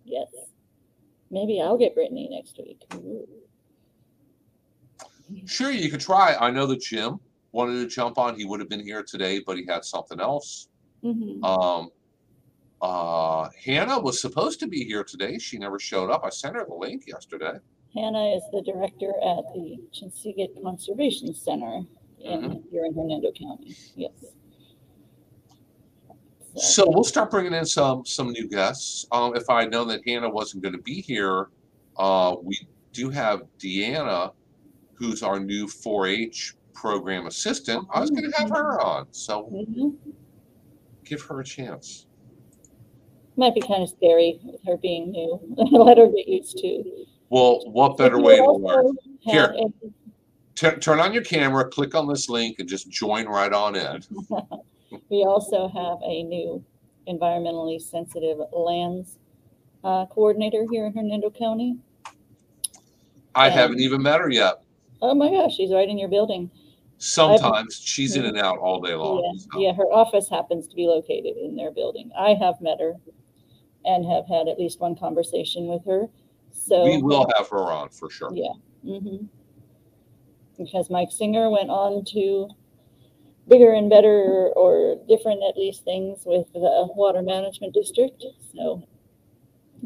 Yes, 0.04 0.28
maybe 1.30 1.60
I'll 1.60 1.76
get 1.76 1.94
Brittany 1.94 2.28
next 2.30 2.58
week. 2.58 2.82
Ooh. 2.94 3.26
Sure, 5.46 5.70
you 5.70 5.90
could 5.90 6.00
try. 6.00 6.36
I 6.38 6.50
know 6.50 6.66
that 6.66 6.80
Jim 6.80 7.18
wanted 7.52 7.80
to 7.80 7.86
jump 7.86 8.18
on. 8.18 8.36
He 8.36 8.44
would 8.44 8.60
have 8.60 8.68
been 8.68 8.84
here 8.84 9.02
today, 9.02 9.42
but 9.44 9.56
he 9.56 9.64
had 9.66 9.84
something 9.84 10.20
else. 10.20 10.68
Mhm. 11.02 11.42
Um, 11.42 11.90
uh, 12.84 13.48
Hannah 13.64 13.98
was 13.98 14.20
supposed 14.20 14.60
to 14.60 14.66
be 14.66 14.84
here 14.84 15.02
today. 15.04 15.38
She 15.38 15.56
never 15.58 15.78
showed 15.78 16.10
up. 16.10 16.22
I 16.22 16.28
sent 16.28 16.54
her 16.54 16.66
the 16.68 16.74
link 16.74 17.04
yesterday. 17.06 17.54
Hannah 17.94 18.34
is 18.36 18.42
the 18.52 18.60
director 18.60 19.08
at 19.22 19.44
the 19.54 19.78
Chinsegut 19.92 20.62
Conservation 20.62 21.34
Center 21.34 21.80
in 22.20 22.40
Mm-hmm. 22.40 22.58
here 22.70 22.84
in 22.84 22.94
Hernando 22.94 23.30
County. 23.32 23.74
Yes. 23.96 24.10
So 26.56 26.84
we'll 26.86 27.04
start 27.04 27.30
bringing 27.30 27.52
in 27.54 27.64
some 27.66 28.04
some 28.04 28.30
new 28.32 28.48
guests. 28.48 29.06
Um, 29.12 29.34
if 29.34 29.48
I 29.50 29.62
had 29.62 29.70
known 29.70 29.88
that 29.88 30.00
Hannah 30.06 30.30
wasn't 30.30 30.62
going 30.62 30.74
to 30.74 30.82
be 30.82 31.00
here, 31.00 31.48
uh, 31.98 32.36
we 32.42 32.58
do 32.92 33.10
have 33.10 33.42
Deanna, 33.58 34.32
who's 34.94 35.22
our 35.22 35.40
new 35.40 35.66
4-H 35.66 36.54
program 36.74 37.26
assistant. 37.26 37.86
I 37.92 38.00
was 38.00 38.10
going 38.10 38.30
to 38.30 38.36
have 38.38 38.50
her 38.50 38.80
on, 38.80 39.06
so 39.10 39.48
Mhm. 39.52 39.94
give 41.04 41.20
her 41.22 41.40
a 41.40 41.44
chance. 41.44 42.06
Might 43.36 43.54
be 43.54 43.60
kind 43.60 43.82
of 43.82 43.88
scary 43.88 44.38
with 44.44 44.60
her 44.66 44.76
being 44.76 45.10
new. 45.10 45.40
Let 45.72 45.98
her 45.98 46.06
get 46.08 46.28
used 46.28 46.56
to. 46.58 47.06
Well, 47.30 47.60
what 47.70 47.96
better 47.96 48.20
way 48.20 48.36
to 48.36 48.52
learn? 48.52 48.96
Here. 49.20 49.54
Turn 50.54 50.78
turn 50.78 51.00
on 51.00 51.12
your 51.12 51.24
camera, 51.24 51.68
click 51.68 51.96
on 51.96 52.06
this 52.06 52.28
link, 52.28 52.60
and 52.60 52.68
just 52.68 52.88
join 52.88 53.26
right 53.26 53.52
on 53.52 53.74
in. 53.76 54.02
We 55.10 55.24
also 55.24 55.66
have 55.68 55.98
a 56.04 56.22
new 56.22 56.64
environmentally 57.08 57.80
sensitive 57.80 58.38
lands 58.52 59.18
uh, 59.82 60.06
coordinator 60.06 60.66
here 60.70 60.86
in 60.86 60.94
Hernando 60.94 61.30
County. 61.30 61.76
I 63.34 63.46
Yeah. 63.48 63.52
haven't 63.54 63.80
even 63.80 64.02
met 64.02 64.20
her 64.20 64.30
yet. 64.30 64.62
Oh 65.02 65.14
my 65.14 65.30
gosh, 65.30 65.56
she's 65.56 65.72
right 65.72 65.88
in 65.88 65.98
your 65.98 66.08
building. 66.08 66.48
Sometimes 66.98 67.74
she's 67.76 68.14
in 68.14 68.24
and 68.24 68.38
out 68.38 68.58
all 68.58 68.80
day 68.80 68.94
long. 68.94 69.22
Yeah, 69.24 69.40
so. 69.52 69.60
yeah, 69.60 69.72
her 69.74 69.92
office 69.92 70.28
happens 70.28 70.68
to 70.68 70.76
be 70.76 70.86
located 70.86 71.36
in 71.36 71.56
their 71.56 71.72
building. 71.72 72.10
I 72.16 72.34
have 72.34 72.60
met 72.60 72.78
her 72.80 72.94
and 73.84 74.04
have 74.06 74.26
had 74.26 74.48
at 74.48 74.58
least 74.58 74.80
one 74.80 74.96
conversation 74.96 75.66
with 75.66 75.84
her. 75.84 76.08
So 76.52 76.84
We 76.84 77.02
will 77.02 77.26
have 77.36 77.48
her 77.48 77.70
on 77.72 77.90
for 77.90 78.10
sure. 78.10 78.30
Yeah. 78.32 78.52
hmm 78.84 79.26
Because 80.56 80.90
Mike 80.90 81.10
Singer 81.10 81.50
went 81.50 81.70
on 81.70 82.04
to 82.06 82.48
bigger 83.48 83.72
and 83.72 83.90
better 83.90 84.50
or 84.56 84.96
different 85.08 85.42
at 85.48 85.56
least 85.56 85.84
things 85.84 86.22
with 86.24 86.50
the 86.52 86.88
water 86.96 87.22
management 87.22 87.74
district. 87.74 88.24
So 88.54 88.82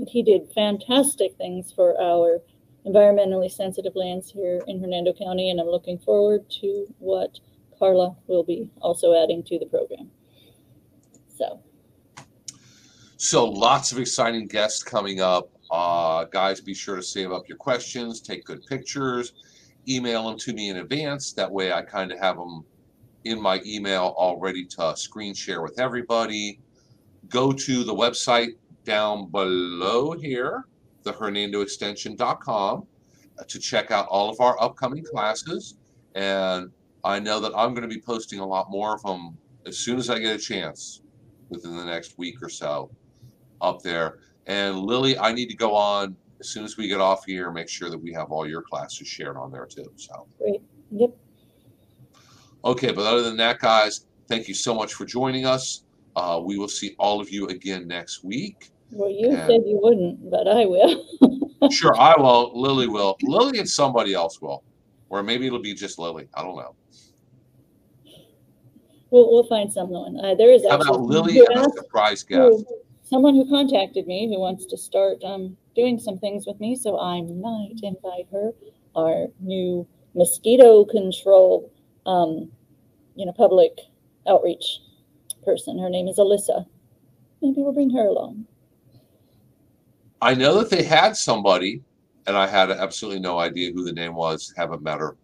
he 0.06 0.22
did 0.22 0.52
fantastic 0.54 1.36
things 1.36 1.72
for 1.72 2.00
our 2.00 2.40
environmentally 2.86 3.50
sensitive 3.50 3.96
lands 3.96 4.30
here 4.30 4.60
in 4.68 4.80
Hernando 4.80 5.12
County, 5.12 5.50
and 5.50 5.60
I'm 5.60 5.66
looking 5.66 5.98
forward 5.98 6.48
to 6.60 6.86
what 6.98 7.40
Carla 7.78 8.16
will 8.26 8.44
be 8.44 8.70
also 8.80 9.20
adding 9.20 9.42
to 9.44 9.58
the 9.58 9.66
program. 9.66 10.10
So 11.36 11.60
So 13.20 13.46
lots 13.46 13.90
of 13.90 13.98
exciting 13.98 14.46
guests 14.46 14.84
coming 14.84 15.20
up. 15.20 15.50
Uh, 15.72 16.22
guys, 16.26 16.60
be 16.60 16.72
sure 16.72 16.94
to 16.94 17.02
save 17.02 17.32
up 17.32 17.48
your 17.48 17.58
questions, 17.58 18.20
take 18.20 18.44
good 18.44 18.64
pictures, 18.66 19.32
email 19.88 20.28
them 20.28 20.38
to 20.38 20.52
me 20.52 20.68
in 20.68 20.76
advance. 20.76 21.32
That 21.32 21.50
way, 21.50 21.72
I 21.72 21.82
kind 21.82 22.12
of 22.12 22.20
have 22.20 22.36
them 22.36 22.64
in 23.24 23.42
my 23.42 23.60
email 23.66 24.14
all 24.16 24.38
ready 24.38 24.64
to 24.66 24.96
screen 24.96 25.34
share 25.34 25.62
with 25.62 25.80
everybody. 25.80 26.60
Go 27.28 27.50
to 27.50 27.82
the 27.82 27.92
website 27.92 28.52
down 28.84 29.28
below 29.32 30.12
here, 30.12 30.66
the 31.02 31.12
hernandoextension.com, 31.12 32.86
uh, 33.36 33.44
to 33.48 33.58
check 33.58 33.90
out 33.90 34.06
all 34.06 34.30
of 34.30 34.40
our 34.40 34.62
upcoming 34.62 35.02
classes. 35.02 35.74
And 36.14 36.70
I 37.02 37.18
know 37.18 37.40
that 37.40 37.50
I'm 37.56 37.74
going 37.74 37.82
to 37.82 37.92
be 37.92 38.00
posting 38.00 38.38
a 38.38 38.46
lot 38.46 38.70
more 38.70 38.94
of 38.94 39.02
them 39.02 39.36
as 39.66 39.76
soon 39.76 39.98
as 39.98 40.08
I 40.08 40.20
get 40.20 40.36
a 40.36 40.38
chance 40.38 41.02
within 41.48 41.76
the 41.76 41.84
next 41.84 42.16
week 42.16 42.40
or 42.40 42.48
so 42.48 42.92
up 43.60 43.82
there. 43.82 44.18
And 44.46 44.78
Lilly, 44.78 45.18
I 45.18 45.32
need 45.32 45.48
to 45.50 45.56
go 45.56 45.74
on 45.74 46.16
as 46.40 46.48
soon 46.48 46.64
as 46.64 46.76
we 46.76 46.88
get 46.88 47.00
off 47.00 47.24
here, 47.24 47.50
make 47.50 47.68
sure 47.68 47.90
that 47.90 47.98
we 47.98 48.12
have 48.12 48.30
all 48.30 48.46
your 48.48 48.62
classes 48.62 49.06
shared 49.08 49.36
on 49.36 49.50
there 49.50 49.66
too. 49.66 49.90
So, 49.96 50.26
great. 50.38 50.62
Yep. 50.90 51.10
okay, 52.64 52.92
but 52.92 53.04
other 53.06 53.22
than 53.22 53.36
that, 53.38 53.58
guys, 53.58 54.06
thank 54.28 54.48
you 54.48 54.54
so 54.54 54.74
much 54.74 54.94
for 54.94 55.04
joining 55.04 55.44
us. 55.44 55.84
Uh, 56.16 56.40
we 56.42 56.58
will 56.58 56.68
see 56.68 56.94
all 56.98 57.20
of 57.20 57.30
you 57.30 57.46
again 57.48 57.86
next 57.86 58.24
week. 58.24 58.70
Well, 58.90 59.10
you 59.10 59.30
And- 59.30 59.38
said 59.46 59.62
you 59.66 59.78
wouldn't, 59.82 60.30
but 60.30 60.48
I 60.48 60.64
will. 60.66 61.04
Sure, 61.72 61.98
I 62.00 62.14
won't. 62.16 62.54
Lilly 62.54 62.86
will. 62.86 63.16
Lilly 63.20 63.58
and 63.58 63.68
somebody 63.68 64.14
else 64.14 64.40
will. 64.40 64.62
Or 65.10 65.24
maybe 65.24 65.44
it'll 65.44 65.58
be 65.58 65.74
just 65.74 65.98
Lilly. 65.98 66.28
I 66.32 66.42
don't 66.42 66.54
know. 66.54 66.76
We'll, 69.10 69.28
we'll 69.30 69.48
find 69.48 69.70
someone. 69.72 70.18
Uh, 70.24 70.36
there 70.36 70.52
is 70.52 70.62
How 70.68 70.76
about 70.76 71.00
Lilly 71.00 71.40
and 71.40 71.66
a 71.66 71.70
surprise 71.72 72.22
guest? 72.22 72.64
Someone 73.08 73.34
who 73.34 73.48
contacted 73.48 74.06
me 74.06 74.28
who 74.28 74.38
wants 74.38 74.66
to 74.66 74.76
start 74.76 75.22
um, 75.24 75.56
doing 75.74 75.98
some 75.98 76.18
things 76.18 76.46
with 76.46 76.60
me, 76.60 76.76
so 76.76 76.98
I 76.98 77.22
might 77.22 77.80
invite 77.82 78.26
her. 78.32 78.52
Our 78.94 79.26
new 79.40 79.86
mosquito 80.14 80.84
control, 80.84 81.72
um, 82.06 82.50
you 83.14 83.24
know, 83.24 83.32
public 83.32 83.72
outreach 84.26 84.80
person. 85.44 85.78
Her 85.78 85.88
name 85.88 86.08
is 86.08 86.18
Alyssa. 86.18 86.66
Maybe 87.40 87.62
we'll 87.62 87.72
bring 87.72 87.90
her 87.90 88.06
along. 88.06 88.46
I 90.20 90.34
know 90.34 90.58
that 90.58 90.70
they 90.70 90.82
had 90.82 91.16
somebody, 91.16 91.82
and 92.26 92.36
I 92.36 92.46
had 92.46 92.70
absolutely 92.70 93.20
no 93.20 93.38
idea 93.38 93.72
who 93.72 93.84
the 93.84 93.92
name 93.92 94.14
was. 94.14 94.52
Haven't 94.56 94.82
met 94.82 94.98
her. 94.98 95.16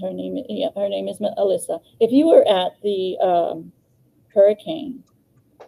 Her 0.00 0.12
name, 0.12 0.42
yeah, 0.48 0.68
her 0.74 0.88
name 0.88 1.08
is 1.08 1.18
Alyssa. 1.18 1.80
If 2.00 2.10
you 2.10 2.26
were 2.26 2.48
at 2.48 2.72
the 2.82 3.18
um, 3.18 3.70
Hurricane 4.32 5.04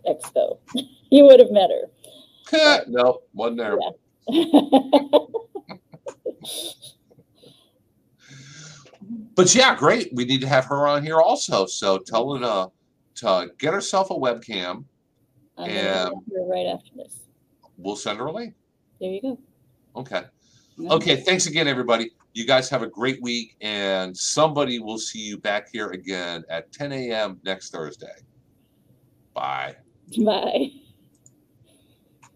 Expo, 0.09 0.59
you 1.17 1.25
would 1.27 1.41
have 1.41 1.51
met 1.51 1.71
her. 1.71 2.85
no, 2.89 3.21
wasn't 3.35 3.59
there. 3.59 3.79
But 9.35 9.55
yeah, 9.55 9.75
great. 9.75 10.11
We 10.13 10.25
need 10.25 10.41
to 10.43 10.49
have 10.49 10.67
her 10.67 10.87
on 10.87 11.03
here 11.03 11.21
also. 11.21 11.67
So 11.67 11.99
tell 11.99 12.35
her 12.35 12.41
to, 12.41 12.71
to 13.17 13.51
get 13.59 13.73
herself 13.73 14.11
a 14.11 14.15
webcam. 14.15 14.85
I'm 15.57 15.71
Yeah. 15.71 16.09
her 16.09 16.47
right 16.47 16.67
after 16.67 16.91
this. 16.97 17.21
We'll 17.79 17.97
send 17.97 18.19
her 18.19 18.27
a 18.27 18.33
link. 18.33 18.55
There 19.01 19.11
you 19.11 19.23
go. 19.23 19.39
Okay. 19.97 20.23
Okay. 20.79 21.17
Thanks 21.17 21.47
again, 21.47 21.67
everybody. 21.67 22.11
You 22.35 22.47
guys 22.47 22.69
have 22.71 22.83
a 22.83 22.87
great 22.87 23.21
week, 23.23 23.57
and 23.61 24.17
somebody 24.17 24.79
will 24.79 24.99
see 24.99 25.21
you 25.21 25.39
back 25.39 25.69
here 25.71 25.91
again 25.91 26.45
at 26.49 26.71
10 26.73 26.93
a.m. 26.93 27.41
next 27.45 27.71
Thursday. 27.71 28.15
Bye. 29.35 29.77
Bye. 30.25 30.71